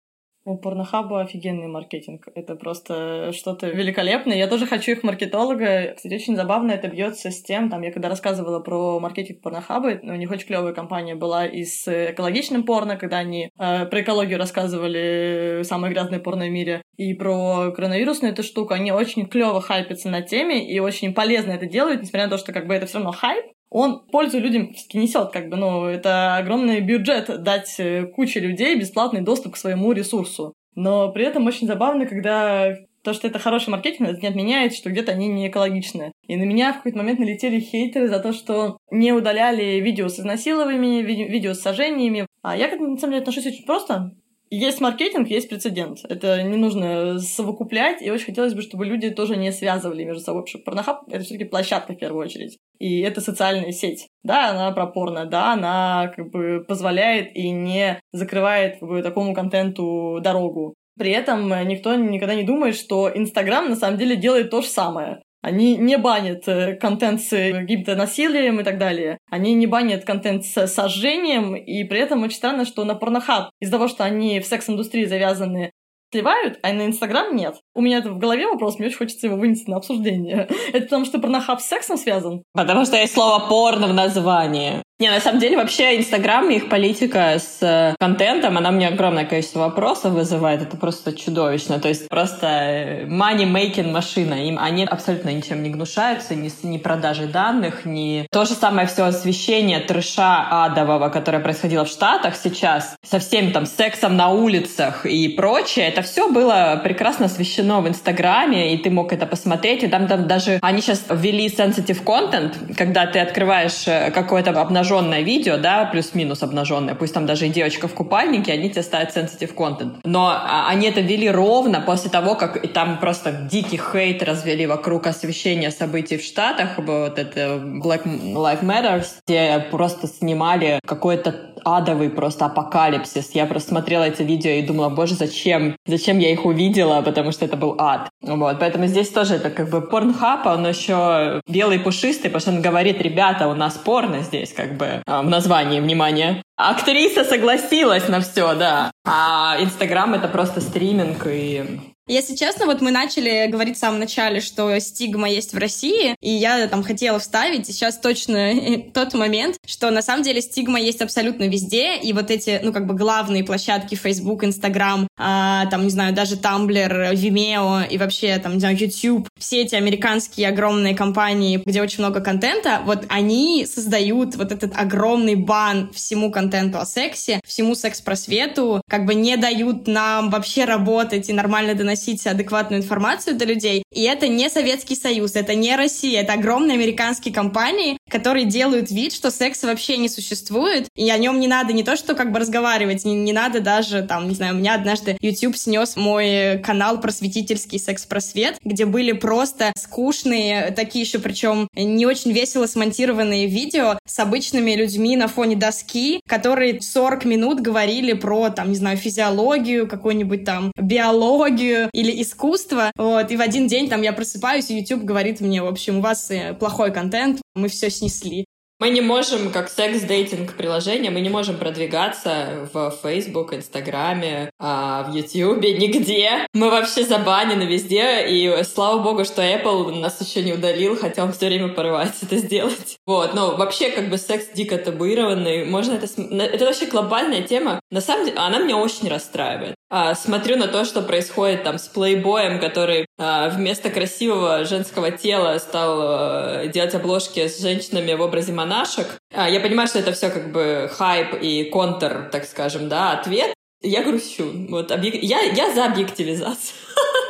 У 0.46 0.58
Порнохаба 0.58 1.22
офигенный 1.22 1.68
маркетинг. 1.68 2.28
Это 2.34 2.54
просто 2.54 3.32
что-то 3.32 3.68
великолепное. 3.68 4.36
Я 4.36 4.46
тоже 4.46 4.66
хочу 4.66 4.92
их 4.92 5.02
маркетолога. 5.02 5.94
Кстати, 5.96 6.14
очень 6.14 6.36
забавно 6.36 6.72
это 6.72 6.88
бьется 6.88 7.30
с 7.30 7.42
тем, 7.42 7.70
там, 7.70 7.80
я 7.80 7.90
когда 7.90 8.10
рассказывала 8.10 8.60
про 8.60 9.00
маркетинг 9.00 9.40
Порнохаба, 9.40 9.98
у 10.02 10.14
них 10.14 10.30
очень 10.30 10.46
клевая 10.46 10.74
компания 10.74 11.14
была 11.14 11.46
и 11.46 11.64
с 11.64 11.88
экологичным 11.88 12.64
порно, 12.64 12.96
когда 12.96 13.18
они 13.18 13.50
э, 13.58 13.86
про 13.86 14.02
экологию 14.02 14.38
рассказывали 14.38 15.62
самое 15.64 15.94
грязное 15.94 16.18
порно 16.18 16.44
в 16.44 16.50
мире, 16.50 16.82
и 16.98 17.14
про 17.14 17.72
коронавирусную 17.72 18.32
эту 18.32 18.42
штуку. 18.42 18.74
Они 18.74 18.92
очень 18.92 19.26
клево 19.26 19.62
хайпятся 19.62 20.10
на 20.10 20.20
теме 20.20 20.70
и 20.70 20.78
очень 20.78 21.14
полезно 21.14 21.52
это 21.52 21.66
делают, 21.66 22.02
несмотря 22.02 22.24
на 22.24 22.30
то, 22.30 22.38
что 22.38 22.52
как 22.52 22.66
бы 22.66 22.74
это 22.74 22.84
все 22.84 22.98
равно 22.98 23.12
хайп, 23.12 23.46
он 23.70 24.06
пользу 24.06 24.38
людям 24.38 24.72
несет, 24.92 25.30
как 25.30 25.48
бы, 25.48 25.56
ну, 25.56 25.84
это 25.86 26.36
огромный 26.36 26.80
бюджет 26.80 27.42
дать 27.42 27.74
э, 27.78 28.06
куче 28.06 28.40
людей 28.40 28.78
бесплатный 28.78 29.20
доступ 29.20 29.54
к 29.54 29.56
своему 29.56 29.92
ресурсу. 29.92 30.54
Но 30.74 31.10
при 31.12 31.24
этом 31.24 31.46
очень 31.46 31.66
забавно, 31.66 32.06
когда 32.06 32.76
то, 33.04 33.12
что 33.12 33.28
это 33.28 33.38
хороший 33.38 33.68
маркетинг, 33.68 34.08
это 34.08 34.20
не 34.20 34.28
отменяет, 34.28 34.74
что 34.74 34.90
где-то 34.90 35.12
они 35.12 35.28
не 35.28 35.48
экологичны. 35.48 36.12
И 36.26 36.36
на 36.36 36.44
меня 36.44 36.72
в 36.72 36.78
какой-то 36.78 36.98
момент 36.98 37.20
налетели 37.20 37.60
хейтеры 37.60 38.08
за 38.08 38.18
то, 38.18 38.32
что 38.32 38.78
не 38.90 39.12
удаляли 39.12 39.80
видео 39.80 40.08
с 40.08 40.18
изнасилованиями, 40.18 41.02
видео 41.02 41.52
с 41.52 41.60
сожжениями. 41.60 42.26
А 42.42 42.56
я, 42.56 42.68
на 42.68 42.96
самом 42.96 43.12
деле, 43.12 43.18
отношусь 43.18 43.46
очень 43.46 43.66
просто. 43.66 44.12
Есть 44.54 44.80
маркетинг, 44.80 45.28
есть 45.28 45.48
прецедент. 45.48 45.98
Это 46.08 46.40
не 46.44 46.56
нужно 46.56 47.18
совокуплять, 47.18 48.00
и 48.00 48.10
очень 48.12 48.26
хотелось 48.26 48.54
бы, 48.54 48.62
чтобы 48.62 48.86
люди 48.86 49.10
тоже 49.10 49.36
не 49.36 49.50
связывали 49.50 50.04
между 50.04 50.22
собой, 50.22 50.42
потому 50.42 50.48
что 50.48 50.64
порнохаб— 50.64 51.02
это 51.08 51.24
все 51.24 51.34
таки 51.34 51.44
площадка 51.44 51.92
в 51.92 51.98
первую 51.98 52.24
очередь. 52.24 52.58
И 52.78 53.00
это 53.00 53.20
социальная 53.20 53.72
сеть. 53.72 54.06
Да, 54.22 54.50
она 54.50 54.70
пропорна, 54.70 55.26
да, 55.26 55.54
она 55.54 56.12
как 56.14 56.30
бы 56.30 56.64
позволяет 56.68 57.34
и 57.34 57.50
не 57.50 58.00
закрывает 58.12 58.78
как 58.78 58.88
бы, 58.88 59.02
такому 59.02 59.34
контенту 59.34 60.20
дорогу. 60.22 60.74
При 60.96 61.10
этом 61.10 61.48
никто 61.66 61.92
никогда 61.96 62.36
не 62.36 62.44
думает, 62.44 62.76
что 62.76 63.10
Инстаграм 63.12 63.68
на 63.68 63.74
самом 63.74 63.98
деле 63.98 64.14
делает 64.14 64.50
то 64.50 64.62
же 64.62 64.68
самое. 64.68 65.20
Они 65.44 65.76
не 65.76 65.98
банят 65.98 66.48
э, 66.48 66.74
контент 66.76 67.20
с 67.20 67.28
каким-то 67.28 67.96
насилием 67.96 68.60
и 68.60 68.64
так 68.64 68.78
далее. 68.78 69.18
Они 69.30 69.52
не 69.52 69.66
банят 69.66 70.06
контент 70.06 70.46
с 70.46 70.66
сожжением, 70.66 71.54
и 71.54 71.84
при 71.84 72.00
этом 72.00 72.22
очень 72.22 72.38
странно, 72.38 72.64
что 72.64 72.82
на 72.86 72.94
порнохаб 72.94 73.50
из-за 73.60 73.72
того, 73.72 73.88
что 73.88 74.04
они 74.04 74.40
в 74.40 74.46
секс-индустрии 74.46 75.04
завязаны, 75.04 75.72
сливают, 76.14 76.58
а 76.62 76.72
на 76.72 76.86
Инстаграм 76.86 77.34
нет. 77.34 77.56
У 77.74 77.80
меня 77.80 77.98
это 77.98 78.10
в 78.10 78.18
голове 78.18 78.46
вопрос, 78.46 78.78
мне 78.78 78.86
очень 78.86 78.98
хочется 78.98 79.26
его 79.26 79.36
вынести 79.36 79.68
на 79.68 79.76
обсуждение. 79.76 80.48
Это 80.72 80.84
потому, 80.84 81.04
что 81.04 81.18
порнохаб 81.18 81.60
с 81.60 81.66
сексом 81.66 81.96
связан? 81.96 82.44
Потому 82.52 82.84
что 82.84 82.96
есть 82.96 83.14
слово 83.14 83.48
«порно» 83.48 83.88
в 83.88 83.94
названии. 83.94 84.84
Не, 85.00 85.10
на 85.10 85.18
самом 85.18 85.40
деле 85.40 85.56
вообще 85.56 85.98
Инстаграм 85.98 86.48
и 86.50 86.54
их 86.54 86.68
политика 86.68 87.36
с 87.40 87.58
э, 87.62 87.96
контентом, 87.98 88.56
она 88.56 88.70
мне 88.70 88.86
огромное 88.86 89.24
количество 89.24 89.58
вопросов 89.58 90.12
вызывает. 90.12 90.62
Это 90.62 90.76
просто 90.76 91.12
чудовищно. 91.12 91.80
То 91.80 91.88
есть 91.88 92.08
просто 92.08 92.46
э, 92.46 93.04
money-making 93.06 93.90
машина. 93.90 94.46
Им 94.46 94.56
они 94.56 94.84
абсолютно 94.84 95.30
ничем 95.30 95.64
не 95.64 95.70
гнушаются, 95.70 96.36
ни, 96.36 96.48
ни 96.64 96.78
продажей 96.78 97.26
данных, 97.26 97.84
ни... 97.84 98.28
То 98.30 98.44
же 98.44 98.54
самое 98.54 98.86
все 98.86 99.02
освещение 99.02 99.80
трэша 99.80 100.64
адового, 100.64 101.08
которое 101.08 101.40
происходило 101.40 101.84
в 101.84 101.88
Штатах 101.88 102.36
сейчас, 102.36 102.94
со 103.04 103.18
всем 103.18 103.50
там 103.50 103.66
сексом 103.66 104.16
на 104.16 104.30
улицах 104.30 105.06
и 105.06 105.28
прочее, 105.28 105.88
это 105.88 106.02
все 106.04 106.30
было 106.30 106.80
прекрасно 106.82 107.26
освещено 107.26 107.80
в 107.80 107.88
Инстаграме, 107.88 108.74
и 108.74 108.78
ты 108.78 108.90
мог 108.90 109.12
это 109.12 109.26
посмотреть. 109.26 109.82
И 109.82 109.88
там, 109.88 110.06
там 110.06 110.26
даже 110.26 110.58
они 110.62 110.80
сейчас 110.80 111.04
ввели 111.10 111.48
sensitive 111.48 112.04
content, 112.04 112.74
когда 112.76 113.06
ты 113.06 113.18
открываешь 113.18 113.86
э, 113.86 114.10
какое-то 114.10 114.50
обнаженное 114.50 115.22
видео, 115.22 115.56
да, 115.56 115.84
плюс-минус 115.86 116.42
обнаженное, 116.42 116.94
пусть 116.94 117.14
там 117.14 117.26
даже 117.26 117.46
и 117.46 117.50
девочка 117.50 117.88
в 117.88 117.94
купальнике, 117.94 118.52
они 118.52 118.70
тебе 118.70 118.82
ставят 118.82 119.16
sensitive 119.16 119.54
content. 119.54 119.96
Но 120.04 120.28
а, 120.28 120.68
они 120.68 120.88
это 120.88 121.00
вели 121.00 121.28
ровно 121.30 121.80
после 121.80 122.10
того, 122.10 122.34
как 122.34 122.62
и 122.62 122.68
там 122.68 122.98
просто 122.98 123.32
дикий 123.32 123.78
хейт 123.78 124.22
развели 124.22 124.66
вокруг 124.66 125.06
освещения 125.06 125.70
событий 125.70 126.16
в 126.16 126.22
Штатах, 126.22 126.78
вот 126.78 127.18
это 127.18 127.60
Black 127.62 128.04
Lives 128.04 128.62
Matter, 128.62 129.04
где 129.26 129.66
просто 129.70 130.06
снимали 130.06 130.80
какой-то 130.86 131.53
адовый 131.64 132.10
просто 132.10 132.46
апокалипсис. 132.46 133.30
Я 133.32 133.46
просто 133.46 133.70
смотрела 133.70 134.04
эти 134.04 134.22
видео 134.22 134.50
и 134.50 134.62
думала, 134.62 134.88
боже, 134.88 135.14
зачем? 135.14 135.76
Зачем 135.86 136.18
я 136.18 136.32
их 136.32 136.44
увидела? 136.44 137.02
Потому 137.02 137.32
что 137.32 137.44
это 137.44 137.56
был 137.56 137.76
ад. 137.78 138.08
Вот, 138.22 138.58
поэтому 138.58 138.86
здесь 138.86 139.08
тоже 139.08 139.34
это 139.34 139.50
как 139.50 139.70
бы 139.70 139.80
порнхаб, 139.80 140.46
он 140.46 140.66
еще 140.66 141.40
белый 141.48 141.78
пушистый, 141.78 142.30
потому 142.30 142.40
что 142.40 142.50
он 142.50 142.62
говорит, 142.62 143.00
ребята, 143.00 143.48
у 143.48 143.54
нас 143.54 143.74
порно 143.74 144.20
здесь, 144.20 144.52
как 144.52 144.76
бы, 144.76 145.02
а, 145.06 145.22
в 145.22 145.28
названии, 145.28 145.80
внимание. 145.80 146.42
Актриса 146.56 147.24
согласилась 147.24 148.08
на 148.08 148.20
все, 148.20 148.54
да. 148.54 148.90
А 149.06 149.56
Инстаграм— 149.60 150.14
это 150.14 150.28
просто 150.28 150.60
стриминг, 150.60 151.26
и 151.26 151.93
если 152.06 152.34
честно, 152.34 152.66
вот 152.66 152.82
мы 152.82 152.90
начали 152.90 153.46
говорить 153.50 153.76
в 153.76 153.80
самом 153.80 153.98
начале, 153.98 154.40
что 154.40 154.78
стигма 154.78 155.30
есть 155.30 155.54
в 155.54 155.58
России, 155.58 156.14
и 156.20 156.30
я 156.30 156.66
там 156.68 156.82
хотела 156.82 157.18
вставить, 157.18 157.68
и 157.68 157.72
сейчас 157.72 157.98
точно 157.98 158.52
тот 158.92 159.14
момент, 159.14 159.56
что 159.66 159.90
на 159.90 160.02
самом 160.02 160.22
деле 160.22 160.42
стигма 160.42 160.78
есть 160.78 161.00
абсолютно 161.00 161.44
везде, 161.44 161.96
и 161.96 162.12
вот 162.12 162.30
эти, 162.30 162.60
ну, 162.62 162.74
как 162.74 162.86
бы 162.86 162.94
главные 162.94 163.42
площадки 163.42 163.94
Facebook, 163.94 164.44
Instagram, 164.44 165.08
а, 165.16 165.64
там, 165.66 165.84
не 165.84 165.90
знаю, 165.90 166.14
даже 166.14 166.36
Tumblr, 166.36 167.14
Vimeo 167.14 167.88
и 167.88 167.96
вообще, 167.96 168.36
там, 168.36 168.54
не 168.54 168.60
знаю, 168.60 168.76
YouTube, 168.76 169.26
все 169.38 169.62
эти 169.62 169.74
американские 169.74 170.48
огромные 170.48 170.94
компании, 170.94 171.62
где 171.64 171.80
очень 171.80 172.00
много 172.00 172.20
контента, 172.20 172.82
вот 172.84 173.04
они 173.08 173.64
создают 173.64 174.36
вот 174.36 174.52
этот 174.52 174.76
огромный 174.76 175.36
бан 175.36 175.90
всему 175.94 176.30
контенту 176.30 176.78
о 176.78 176.84
сексе, 176.84 177.40
всему 177.46 177.74
секс-просвету, 177.74 178.82
как 178.90 179.06
бы 179.06 179.14
не 179.14 179.38
дают 179.38 179.86
нам 179.86 180.28
вообще 180.28 180.66
работать 180.66 181.30
и 181.30 181.32
нормально 181.32 181.74
доносить 181.74 181.93
доносить 181.94 182.26
адекватную 182.26 182.82
информацию 182.82 183.36
до 183.36 183.44
людей. 183.44 183.84
И 183.92 184.02
это 184.02 184.26
не 184.26 184.50
Советский 184.50 184.96
Союз, 184.96 185.36
это 185.36 185.54
не 185.54 185.76
Россия, 185.76 186.22
это 186.22 186.32
огромные 186.32 186.74
американские 186.74 187.32
компании, 187.32 187.96
которые 188.10 188.46
делают 188.46 188.90
вид, 188.90 189.12
что 189.12 189.30
секса 189.30 189.66
вообще 189.66 189.96
не 189.96 190.08
существует, 190.08 190.88
и 190.96 191.08
о 191.10 191.18
нем 191.18 191.38
не 191.38 191.46
надо 191.46 191.72
не 191.72 191.84
то, 191.84 191.96
что 191.96 192.14
как 192.14 192.32
бы 192.32 192.40
разговаривать, 192.40 193.04
не, 193.04 193.14
не 193.14 193.32
надо 193.32 193.60
даже, 193.60 194.02
там, 194.02 194.28
не 194.28 194.34
знаю, 194.34 194.54
у 194.54 194.58
меня 194.58 194.74
однажды 194.74 195.16
YouTube 195.20 195.56
снес 195.56 195.96
мой 195.96 196.58
канал 196.58 197.00
просветительский 197.00 197.78
секс-просвет, 197.78 198.56
где 198.64 198.84
были 198.84 199.12
просто 199.12 199.72
скучные, 199.76 200.72
такие 200.72 201.04
еще 201.04 201.18
причем 201.18 201.68
не 201.76 202.06
очень 202.06 202.32
весело 202.32 202.66
смонтированные 202.66 203.46
видео 203.46 203.98
с 204.06 204.18
обычными 204.18 204.72
людьми 204.72 205.16
на 205.16 205.28
фоне 205.28 205.56
доски, 205.56 206.20
которые 206.28 206.80
40 206.80 207.24
минут 207.24 207.60
говорили 207.60 208.12
про, 208.12 208.50
там, 208.50 208.70
не 208.70 208.76
знаю, 208.76 208.96
физиологию, 208.96 209.86
какую-нибудь 209.86 210.44
там 210.44 210.72
биологию, 210.76 211.83
или 211.92 212.22
искусство. 212.22 212.90
Вот, 212.96 213.30
и 213.30 213.36
в 213.36 213.40
один 213.40 213.66
день 213.66 213.88
там 213.88 214.02
я 214.02 214.12
просыпаюсь, 214.12 214.70
и 214.70 214.78
YouTube 214.78 215.02
говорит 215.02 215.40
мне, 215.40 215.62
в 215.62 215.66
общем, 215.66 215.98
у 215.98 216.00
вас 216.00 216.30
э, 216.30 216.54
плохой 216.54 216.92
контент, 216.92 217.40
мы 217.54 217.68
все 217.68 217.90
снесли. 217.90 218.44
Мы 218.84 218.90
не 218.90 219.00
можем, 219.00 219.50
как 219.50 219.70
секс-дейтинг 219.70 220.58
приложение, 220.58 221.10
мы 221.10 221.22
не 221.22 221.30
можем 221.30 221.56
продвигаться 221.56 222.68
в 222.70 222.94
Facebook, 223.02 223.54
Инстаграме, 223.54 224.50
в 224.58 225.08
Ютьюбе, 225.10 225.72
нигде. 225.78 226.46
Мы 226.52 226.68
вообще 226.70 227.02
забанены 227.02 227.62
везде, 227.62 228.28
и 228.28 228.62
слава 228.62 229.02
богу, 229.02 229.24
что 229.24 229.40
Apple 229.40 229.90
нас 230.00 230.20
еще 230.20 230.42
не 230.42 230.52
удалил, 230.52 230.98
хотя 230.98 231.24
он 231.24 231.32
все 231.32 231.46
время 231.46 231.68
порывается 231.68 232.26
это 232.26 232.36
сделать. 232.36 232.98
Вот, 233.06 233.32
но 233.32 233.56
вообще 233.56 233.88
как 233.88 234.10
бы 234.10 234.18
секс 234.18 234.48
дико 234.54 234.76
табуированный. 234.76 235.64
Можно 235.64 235.94
это... 235.94 236.06
Это 236.42 236.66
вообще 236.66 236.84
глобальная 236.84 237.40
тема. 237.40 237.80
На 237.90 238.02
самом 238.02 238.26
деле, 238.26 238.36
она 238.36 238.58
меня 238.58 238.76
очень 238.76 239.08
расстраивает. 239.08 239.76
А, 239.90 240.14
смотрю 240.16 240.56
на 240.56 240.66
то, 240.66 240.84
что 240.84 241.02
происходит 241.02 241.62
там 241.62 241.78
с 241.78 241.86
плейбоем, 241.86 242.58
который 242.58 243.06
а, 243.13 243.13
вместо 243.16 243.90
красивого 243.90 244.64
женского 244.64 245.12
тела 245.12 245.58
стал 245.58 245.98
а, 246.02 246.66
делать 246.66 246.94
обложки 246.94 247.46
с 247.46 247.60
женщинами 247.60 248.12
в 248.14 248.20
образе 248.20 248.52
монашек. 248.52 249.06
А, 249.32 249.48
я 249.48 249.60
понимаю, 249.60 249.86
что 249.86 250.00
это 250.00 250.12
все 250.12 250.30
как 250.30 250.50
бы 250.50 250.90
хайп 250.92 251.34
и 251.40 251.64
контр, 251.64 252.28
так 252.32 252.44
скажем, 252.44 252.88
да, 252.88 253.12
ответ. 253.12 253.54
Я 253.82 254.02
грущу. 254.02 254.50
Вот, 254.68 254.90
объек... 254.90 255.14
я, 255.22 255.42
я 255.42 255.72
за 255.72 255.84
объективизацию. 255.86 256.76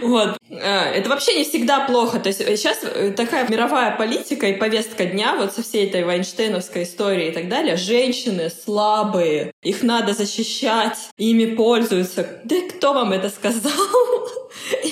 Вот. 0.00 0.38
Э, 0.48 0.92
это 0.94 1.08
вообще 1.08 1.36
не 1.38 1.44
всегда 1.44 1.80
плохо. 1.80 2.20
То 2.20 2.28
есть 2.28 2.38
сейчас 2.38 2.78
э, 2.82 3.10
такая 3.10 3.48
мировая 3.48 3.96
политика 3.96 4.46
и 4.46 4.56
повестка 4.56 5.06
дня 5.06 5.34
вот 5.36 5.52
со 5.52 5.62
всей 5.62 5.86
этой 5.86 6.04
Вайнштейновской 6.04 6.84
историей 6.84 7.30
и 7.30 7.32
так 7.32 7.48
далее. 7.48 7.76
Женщины 7.76 8.48
слабые, 8.50 9.50
их 9.62 9.82
надо 9.82 10.14
защищать, 10.14 11.10
ими 11.16 11.54
пользуются. 11.54 12.40
Да 12.44 12.56
кто 12.70 12.92
вам 12.92 13.12
это 13.12 13.28
сказал? 13.28 13.72